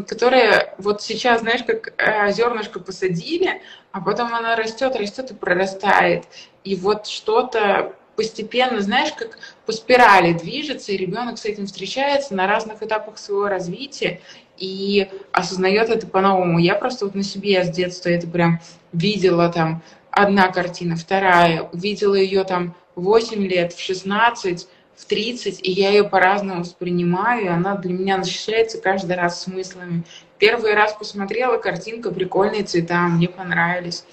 которое 0.06 0.74
вот 0.78 1.02
сейчас, 1.02 1.40
знаешь, 1.40 1.62
как 1.64 1.94
э, 1.96 2.32
зернышко 2.32 2.80
посадили, 2.80 3.62
а 3.92 4.00
потом 4.00 4.34
оно 4.34 4.56
растет, 4.56 4.94
растет 4.96 5.30
и 5.30 5.34
прорастает. 5.34 6.24
И 6.64 6.76
вот 6.76 7.06
что-то 7.06 7.94
постепенно, 8.16 8.80
знаешь, 8.80 9.12
как 9.12 9.38
по 9.66 9.72
спирали 9.72 10.32
движется, 10.32 10.92
и 10.92 10.96
ребенок 10.96 11.38
с 11.38 11.44
этим 11.44 11.66
встречается 11.66 12.34
на 12.34 12.46
разных 12.46 12.82
этапах 12.82 13.18
своего 13.18 13.48
развития 13.48 14.20
и 14.56 15.08
осознает 15.32 15.90
это 15.90 16.06
по-новому. 16.06 16.58
Я 16.58 16.74
просто 16.74 17.06
вот 17.06 17.14
на 17.14 17.22
себе 17.22 17.64
с 17.64 17.70
детства 17.70 18.10
это 18.10 18.26
прям 18.26 18.60
видела 18.92 19.48
там 19.48 19.82
одна 20.10 20.48
картина, 20.48 20.96
вторая, 20.96 21.62
увидела 21.62 22.14
ее 22.14 22.44
там 22.44 22.74
8 22.94 23.46
лет, 23.46 23.72
в 23.72 23.80
16, 23.80 24.68
в 24.96 25.04
30, 25.06 25.60
и 25.66 25.70
я 25.70 25.90
ее 25.90 26.04
по-разному 26.04 26.60
воспринимаю, 26.60 27.44
и 27.44 27.48
она 27.48 27.76
для 27.76 27.92
меня 27.92 28.18
насыщается 28.18 28.80
каждый 28.80 29.16
раз 29.16 29.42
смыслами. 29.42 30.04
Первый 30.38 30.74
раз 30.74 30.92
посмотрела, 30.92 31.58
картинка, 31.58 32.10
прикольные 32.10 32.64
цвета, 32.64 33.00
мне 33.08 33.28
понравились. 33.28 34.04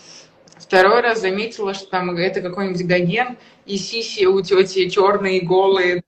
Второй 0.58 1.02
раз 1.02 1.22
заметила, 1.22 1.74
что 1.74 1.90
там 1.90 2.16
это 2.16 2.42
какой-нибудь 2.42 2.86
гоген, 2.86 3.38
и 3.66 3.78
сиси 3.78 4.26
у 4.26 4.42
тети 4.42 4.90
черные, 4.90 5.42
голые. 5.42 6.04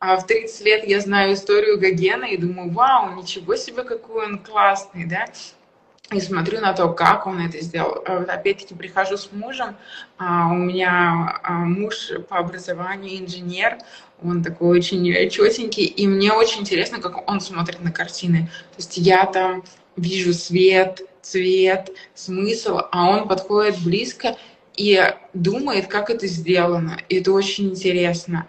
А 0.00 0.16
в 0.16 0.26
30 0.26 0.64
лет 0.64 0.84
я 0.86 1.00
знаю 1.00 1.34
историю 1.34 1.78
Гогена 1.78 2.24
и 2.24 2.36
думаю, 2.36 2.70
вау, 2.70 3.16
ничего 3.16 3.56
себе, 3.56 3.82
какой 3.82 4.26
он 4.26 4.38
классный, 4.38 5.04
да 5.04 5.26
и 6.10 6.20
смотрю 6.20 6.60
на 6.60 6.72
то, 6.72 6.88
как 6.88 7.26
он 7.26 7.40
это 7.40 7.60
сделал. 7.60 8.02
Э, 8.06 8.24
опять-таки 8.24 8.74
прихожу 8.74 9.16
с 9.16 9.30
мужем, 9.32 9.76
а 10.16 10.48
у 10.48 10.56
меня 10.56 11.40
а, 11.42 11.52
муж 11.52 12.10
по 12.28 12.38
образованию 12.38 13.18
инженер, 13.18 13.78
он 14.22 14.42
такой 14.42 14.78
очень 14.78 15.04
четенький, 15.30 15.84
и 15.84 16.06
мне 16.06 16.32
очень 16.32 16.62
интересно, 16.62 17.00
как 17.00 17.30
он 17.30 17.40
смотрит 17.40 17.80
на 17.80 17.92
картины. 17.92 18.50
То 18.72 18.78
есть 18.78 18.96
я 18.96 19.26
там 19.26 19.62
вижу 19.96 20.32
свет, 20.32 21.02
цвет, 21.20 21.90
смысл, 22.14 22.80
а 22.90 23.10
он 23.10 23.28
подходит 23.28 23.78
близко 23.78 24.36
и 24.76 25.12
думает, 25.34 25.88
как 25.88 26.08
это 26.08 26.26
сделано. 26.26 26.98
И 27.08 27.16
это 27.16 27.32
очень 27.32 27.70
интересно. 27.70 28.46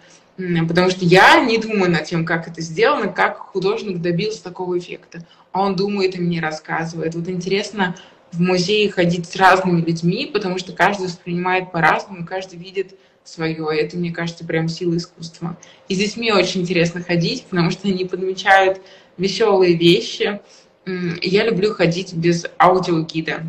Потому 0.66 0.90
что 0.90 1.04
я 1.04 1.40
не 1.44 1.58
думаю 1.58 1.90
над 1.90 2.04
тем, 2.04 2.24
как 2.24 2.48
это 2.48 2.60
сделано, 2.60 3.08
как 3.08 3.38
художник 3.38 3.98
добился 3.98 4.42
такого 4.42 4.78
эффекта 4.78 5.26
а 5.52 5.62
он 5.62 5.76
думает 5.76 6.16
и 6.16 6.20
мне 6.20 6.40
рассказывает. 6.40 7.14
Вот 7.14 7.28
интересно 7.28 7.96
в 8.32 8.40
музее 8.40 8.90
ходить 8.90 9.26
с 9.26 9.36
разными 9.36 9.80
людьми, 9.80 10.26
потому 10.26 10.58
что 10.58 10.72
каждый 10.72 11.06
воспринимает 11.06 11.72
по-разному, 11.72 12.26
каждый 12.26 12.58
видит 12.58 12.96
свое. 13.24 13.66
Это, 13.76 13.96
мне 13.96 14.12
кажется, 14.12 14.44
прям 14.44 14.68
сила 14.68 14.96
искусства. 14.96 15.56
И 15.88 15.94
с 15.94 15.98
детьми 15.98 16.32
очень 16.32 16.62
интересно 16.62 17.02
ходить, 17.02 17.44
потому 17.44 17.70
что 17.70 17.88
они 17.88 18.04
подмечают 18.04 18.80
веселые 19.16 19.76
вещи. 19.76 20.40
Я 20.86 21.44
люблю 21.44 21.74
ходить 21.74 22.14
без 22.14 22.46
аудиогида. 22.58 23.42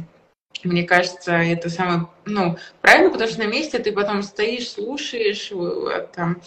Мне 0.64 0.84
кажется, 0.84 1.34
это 1.34 1.70
самое, 1.70 2.08
ну, 2.26 2.58
правильно, 2.82 3.10
потому 3.10 3.30
что 3.30 3.40
на 3.40 3.48
месте 3.48 3.80
ты 3.80 3.92
потом 3.92 4.22
стоишь, 4.22 4.70
слушаешь, 4.70 5.52
там, 6.14 6.42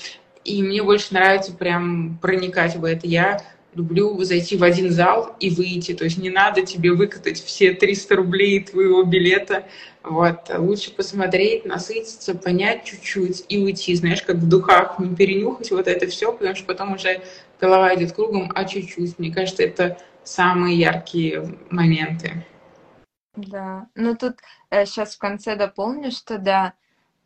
и 0.45 0.63
мне 0.63 0.83
больше 0.83 1.15
нравится 1.15 1.53
прям 1.53 2.19
проникать 2.21 2.77
в 2.77 2.85
это. 2.85 3.07
Я 3.07 3.41
люблю 3.75 4.23
зайти 4.23 4.57
в 4.57 4.63
один 4.63 4.91
зал 4.91 5.35
и 5.41 5.51
выйти. 5.51 5.95
То 5.95 6.05
есть 6.05 6.19
не 6.19 6.31
надо 6.31 6.63
тебе 6.63 6.93
выкатать 6.93 7.43
все 7.43 7.73
300 7.73 8.17
рублей 8.17 8.61
твоего 8.61 9.03
билета. 9.03 9.67
Вот. 10.03 10.51
Лучше 10.57 10.93
посмотреть, 10.93 11.65
насытиться, 11.65 12.35
понять 12.35 12.85
чуть-чуть 12.85 13.45
и 13.49 13.59
уйти. 13.59 13.95
Знаешь, 13.95 14.23
как 14.23 14.37
в 14.37 14.49
духах, 14.49 14.99
не 14.99 15.15
перенюхать 15.15 15.71
вот 15.71 15.89
это 15.89 16.07
все, 16.07 16.33
потому 16.33 16.55
что 16.55 16.67
потом 16.67 16.93
уже 16.95 17.23
голова 17.61 17.95
идет 17.95 18.13
кругом, 18.13 18.53
а 18.55 18.65
чуть-чуть. 18.65 19.19
Мне 19.19 19.33
кажется, 19.33 19.63
это 19.63 19.99
самые 20.23 20.79
яркие 20.79 21.57
моменты. 21.71 22.45
Да, 23.37 23.89
ну 23.97 24.15
тут 24.15 24.37
э, 24.71 24.87
сейчас 24.87 25.17
в 25.17 25.19
конце 25.19 25.57
дополню, 25.57 26.13
что 26.13 26.39
да, 26.39 26.75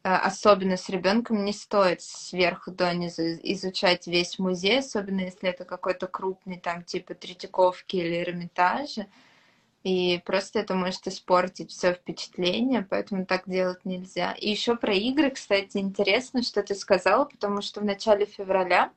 особенно 0.02 0.76
с 0.76 0.88
ребенком 0.88 1.44
не 1.44 1.52
стоит 1.52 2.02
сверху 2.02 2.70
донизу 2.70 3.22
изучать 3.22 4.06
весь 4.06 4.38
музей, 4.38 4.78
особенно 4.78 5.20
если 5.20 5.48
это 5.50 5.64
какой-то 5.64 6.06
крупный, 6.06 6.58
там, 6.58 6.84
типа 6.84 7.14
Третьяковки 7.14 7.96
или 7.96 8.22
Эрмитажа. 8.22 9.06
И 9.84 10.20
просто 10.24 10.60
это 10.60 10.74
может 10.74 11.06
испортить 11.06 11.70
все 11.70 11.94
впечатление, 11.94 12.86
поэтому 12.88 13.24
так 13.24 13.44
делать 13.46 13.84
нельзя. 13.84 14.32
И 14.32 14.50
еще 14.50 14.76
про 14.76 14.92
игры, 14.92 15.30
кстати, 15.30 15.78
интересно, 15.78 16.42
что 16.42 16.62
ты 16.62 16.74
сказала, 16.74 17.24
потому 17.24 17.62
что 17.62 17.80
в 17.80 17.84
начале 17.84 18.26
февраля 18.26 18.92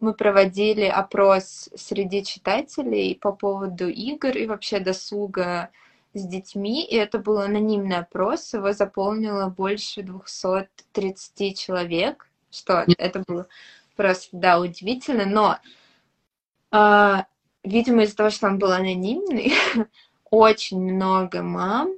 мы 0.00 0.14
проводили 0.14 0.84
опрос 0.84 1.68
среди 1.74 2.24
читателей 2.24 3.16
по 3.16 3.32
поводу 3.32 3.88
игр 3.88 4.30
и 4.30 4.46
вообще 4.46 4.80
досуга 4.80 5.70
с 6.18 6.26
детьми, 6.26 6.84
и 6.84 6.96
это 6.96 7.18
был 7.18 7.38
анонимный 7.38 7.98
опрос, 7.98 8.52
его 8.52 8.72
заполнило 8.72 9.48
больше 9.48 10.02
230 10.02 11.58
человек, 11.58 12.28
что 12.50 12.84
это 12.98 13.22
было 13.26 13.46
просто, 13.96 14.28
да, 14.32 14.60
удивительно, 14.60 15.26
но, 15.26 15.58
э, 16.72 17.22
видимо, 17.64 18.02
из-за 18.02 18.16
того, 18.16 18.30
что 18.30 18.46
он 18.46 18.58
был 18.58 18.72
анонимный, 18.72 19.52
очень 20.30 20.80
много 20.80 21.42
мам 21.42 21.92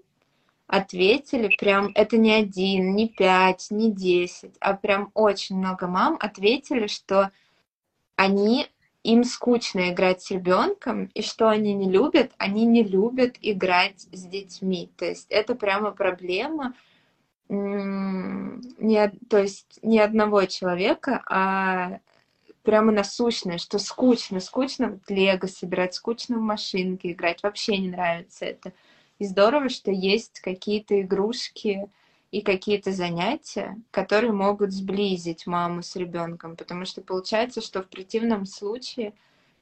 ответили, 0.66 1.54
прям, 1.58 1.90
это 1.94 2.16
не 2.16 2.32
один, 2.32 2.94
не 2.94 3.08
пять, 3.08 3.68
не 3.70 3.90
десять, 3.90 4.54
а 4.60 4.74
прям 4.74 5.10
очень 5.14 5.56
много 5.56 5.88
мам 5.88 6.16
ответили, 6.20 6.86
что 6.86 7.32
они 8.14 8.68
им 9.02 9.24
скучно 9.24 9.90
играть 9.90 10.22
с 10.22 10.30
ребенком, 10.30 11.10
и 11.14 11.22
что 11.22 11.48
они 11.48 11.72
не 11.72 11.90
любят, 11.90 12.32
они 12.38 12.66
не 12.66 12.82
любят 12.82 13.36
играть 13.40 14.06
с 14.12 14.24
детьми. 14.24 14.90
То 14.96 15.06
есть 15.06 15.26
это 15.30 15.54
прямо 15.54 15.90
проблема 15.90 16.74
не, 17.48 19.08
то 19.28 19.38
есть 19.38 19.80
не 19.82 19.98
одного 19.98 20.44
человека, 20.44 21.22
а 21.28 21.98
прямо 22.62 22.92
насущная, 22.92 23.58
что 23.58 23.78
скучно, 23.78 24.38
скучно 24.38 25.00
в 25.04 25.10
лего 25.10 25.46
собирать, 25.46 25.94
скучно 25.94 26.38
в 26.38 26.42
машинке 26.42 27.10
играть, 27.10 27.42
вообще 27.42 27.78
не 27.78 27.88
нравится 27.88 28.44
это. 28.44 28.72
И 29.18 29.24
здорово, 29.24 29.68
что 29.68 29.90
есть 29.90 30.40
какие-то 30.40 31.00
игрушки, 31.00 31.90
и 32.30 32.42
какие-то 32.42 32.92
занятия, 32.92 33.76
которые 33.90 34.32
могут 34.32 34.72
сблизить 34.72 35.46
маму 35.46 35.82
с 35.82 35.96
ребенком, 35.96 36.56
потому 36.56 36.84
что 36.84 37.02
получается, 37.02 37.60
что 37.60 37.82
в 37.82 37.88
противном 37.88 38.46
случае, 38.46 39.14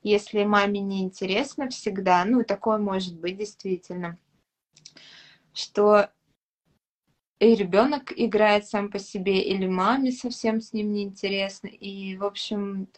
если 0.03 0.45
маме 0.45 0.81
не 0.81 1.03
интересно 1.03 1.71
всегда, 1.71 2.25
ну, 2.25 2.45
такое 2.45 2.79
может 2.79 3.19
быть 3.19 3.39
действительно, 3.39 4.19
что 5.55 6.11
и 7.39 7.55
ребенок 7.55 8.13
играет 8.15 8.67
сам 8.67 8.91
по 8.91 8.99
себе, 8.99 9.41
или 9.41 9.67
маме 9.67 10.11
совсем 10.13 10.61
с 10.61 10.73
ним 10.73 10.93
не 10.93 11.05
интересно, 11.05 11.69
и, 11.69 12.17
в 12.17 12.25
общем, 12.25 12.89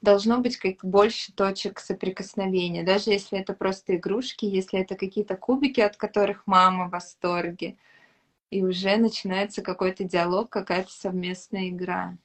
должно 0.00 0.38
быть 0.38 0.56
как 0.56 0.84
больше 0.84 1.32
точек 1.32 1.80
соприкосновения, 1.80 2.84
даже 2.84 3.10
если 3.10 3.38
это 3.38 3.52
просто 3.52 3.96
игрушки, 3.96 4.44
если 4.44 4.80
это 4.80 4.94
какие-то 4.94 5.36
кубики, 5.36 5.80
от 5.80 5.96
которых 5.96 6.46
мама 6.46 6.86
в 6.86 6.90
восторге, 6.90 7.76
и 8.50 8.62
уже 8.62 8.96
начинается 8.96 9.62
какой-то 9.62 10.04
диалог, 10.04 10.50
какая-то 10.50 10.90
совместная 10.90 11.68
игра. 11.68 12.16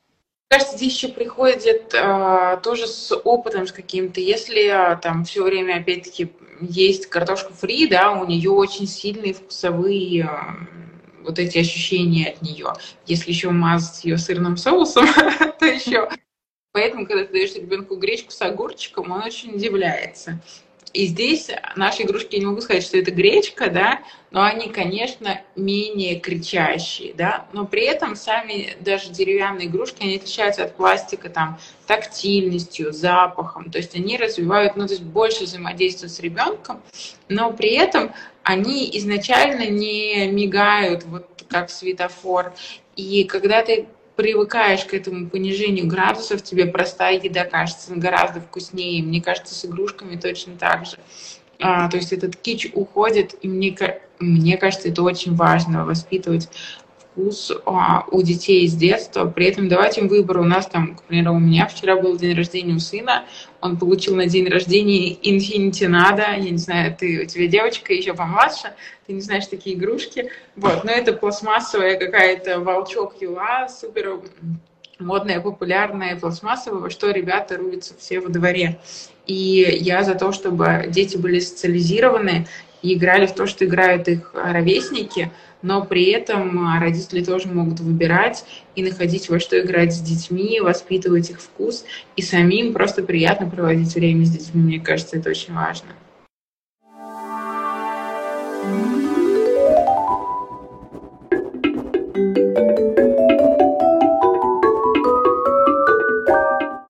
Кажется, 0.49 0.77
здесь 0.77 0.93
еще 0.93 1.07
приходит 1.09 1.93
э, 1.93 2.59
тоже 2.61 2.87
с 2.87 3.15
опытом 3.15 3.65
с 3.65 3.71
каким-то. 3.71 4.21
Если 4.21 4.67
э, 4.67 4.97
там 4.97 5.23
все 5.25 5.43
время, 5.43 5.77
опять-таки, 5.77 6.31
есть 6.61 7.07
картошка 7.07 7.53
фри, 7.53 7.87
да, 7.87 8.11
у 8.11 8.25
нее 8.25 8.51
очень 8.51 8.87
сильные 8.87 9.33
вкусовые 9.33 10.25
э, 10.25 11.23
вот 11.23 11.39
эти 11.39 11.57
ощущения 11.57 12.29
от 12.29 12.41
нее. 12.43 12.73
Если 13.07 13.31
еще 13.31 13.49
мазать 13.49 14.05
ее 14.05 14.17
сырным 14.17 14.57
соусом, 14.57 15.07
то 15.59 15.65
еще. 15.65 16.07
Поэтому, 16.71 17.05
когда 17.05 17.25
ты 17.25 17.31
даешь 17.33 17.55
ребенку 17.55 17.95
гречку 17.95 18.31
с 18.31 18.41
огурчиком, 18.41 19.11
он 19.11 19.23
очень 19.23 19.55
удивляется. 19.55 20.39
И 20.93 21.07
здесь 21.07 21.49
наши 21.75 22.03
игрушки, 22.03 22.35
я 22.35 22.39
не 22.39 22.45
могу 22.45 22.61
сказать, 22.61 22.83
что 22.83 22.99
это 22.99 23.09
гречка, 23.09 23.71
да, 23.71 24.01
но 24.29 24.43
они, 24.43 24.69
конечно, 24.69 25.41
менее 25.55 26.19
кричащие, 26.19 27.15
да, 27.15 27.47
но 27.51 27.65
при 27.65 27.83
этом 27.83 28.15
сами 28.15 28.77
даже 28.79 29.09
деревянные 29.09 29.67
игрушки, 29.67 30.03
они 30.03 30.17
отличаются 30.17 30.65
от 30.65 30.75
пластика 30.75 31.29
там 31.29 31.59
тактильностью, 31.87 32.93
запахом, 32.93 33.71
то 33.71 33.79
есть 33.79 33.95
они 33.95 34.17
развивают, 34.17 34.75
ну, 34.75 34.85
то 34.85 34.93
есть 34.93 35.03
больше 35.03 35.45
взаимодействия 35.45 36.09
с 36.09 36.19
ребенком, 36.19 36.79
но 37.27 37.51
при 37.51 37.71
этом 37.71 38.13
они 38.43 38.87
изначально 38.97 39.67
не 39.69 40.27
мигают, 40.27 41.05
вот 41.05 41.43
как 41.49 41.69
светофор. 41.69 42.53
И 42.95 43.23
когда 43.23 43.63
ты 43.63 43.87
привыкаешь 44.15 44.85
к 44.85 44.93
этому 44.93 45.27
понижению 45.27 45.87
градусов, 45.87 46.43
тебе 46.43 46.65
простая 46.65 47.19
еда 47.19 47.45
кажется 47.45 47.95
гораздо 47.95 48.41
вкуснее. 48.41 49.03
Мне 49.03 49.21
кажется, 49.21 49.55
с 49.55 49.65
игрушками 49.65 50.15
точно 50.15 50.55
так 50.57 50.85
же. 50.85 50.97
А, 51.59 51.89
то 51.89 51.97
есть 51.97 52.11
этот 52.11 52.35
кич 52.35 52.69
уходит, 52.73 53.35
и 53.41 53.47
мне, 53.47 53.75
мне 54.19 54.57
кажется, 54.57 54.89
это 54.89 55.01
очень 55.01 55.35
важно 55.35 55.85
воспитывать 55.85 56.49
вкус 57.13 57.51
а, 57.65 58.05
у 58.11 58.21
детей 58.21 58.67
с 58.67 58.73
детства, 58.73 59.25
при 59.25 59.45
этом 59.45 59.69
давать 59.69 59.97
им 59.97 60.07
выбор. 60.07 60.39
У 60.39 60.43
нас 60.43 60.65
там, 60.67 60.95
к 60.95 61.03
примеру, 61.03 61.35
у 61.35 61.39
меня 61.39 61.67
вчера 61.67 61.95
был 61.95 62.17
день 62.17 62.35
рождения 62.35 62.73
у 62.73 62.79
сына, 62.79 63.25
он 63.61 63.77
получил 63.77 64.15
на 64.15 64.25
день 64.25 64.47
рождения 64.49 65.13
Infinity 65.13 65.87
Nada, 65.87 66.35
я 66.37 66.49
не 66.49 66.57
знаю, 66.57 66.95
ты, 66.97 67.23
у 67.23 67.25
тебя 67.25 67.47
девочка 67.47 67.93
еще 67.93 68.13
помладше, 68.13 68.73
ты 69.05 69.13
не 69.13 69.21
знаешь 69.21 69.47
такие 69.47 69.75
игрушки, 69.75 70.31
вот, 70.55 70.83
но 70.83 70.91
это 70.91 71.13
пластмассовая 71.13 71.97
какая-то 71.97 72.59
волчок 72.59 73.15
юла, 73.21 73.69
супер 73.69 74.19
модная, 74.99 75.39
популярная, 75.39 76.15
пластмассовая, 76.15 76.89
что 76.89 77.11
ребята 77.11 77.57
рубятся 77.57 77.93
все 77.97 78.19
во 78.19 78.29
дворе. 78.29 78.79
И 79.25 79.77
я 79.81 80.03
за 80.03 80.15
то, 80.15 80.31
чтобы 80.31 80.85
дети 80.89 81.17
были 81.17 81.39
социализированы 81.39 82.47
и 82.81 82.95
играли 82.95 83.25
в 83.25 83.33
то, 83.33 83.47
что 83.47 83.65
играют 83.65 84.07
их 84.07 84.31
ровесники, 84.33 85.31
но 85.63 85.83
при 85.83 86.11
этом 86.11 86.77
родители 86.79 87.23
тоже 87.23 87.47
могут 87.47 87.79
выбирать 87.79 88.45
и 88.75 88.83
находить 88.83 89.29
во 89.29 89.39
что 89.39 89.59
играть 89.59 89.93
с 89.93 89.99
детьми, 89.99 90.59
воспитывать 90.59 91.31
их 91.31 91.41
вкус, 91.41 91.85
и 92.15 92.21
самим 92.21 92.73
просто 92.73 93.01
приятно 93.01 93.49
проводить 93.49 93.95
время 93.95 94.25
с 94.25 94.29
детьми. 94.29 94.61
Мне 94.61 94.79
кажется, 94.79 95.17
это 95.17 95.31
очень 95.31 95.55
важно. 95.55 95.87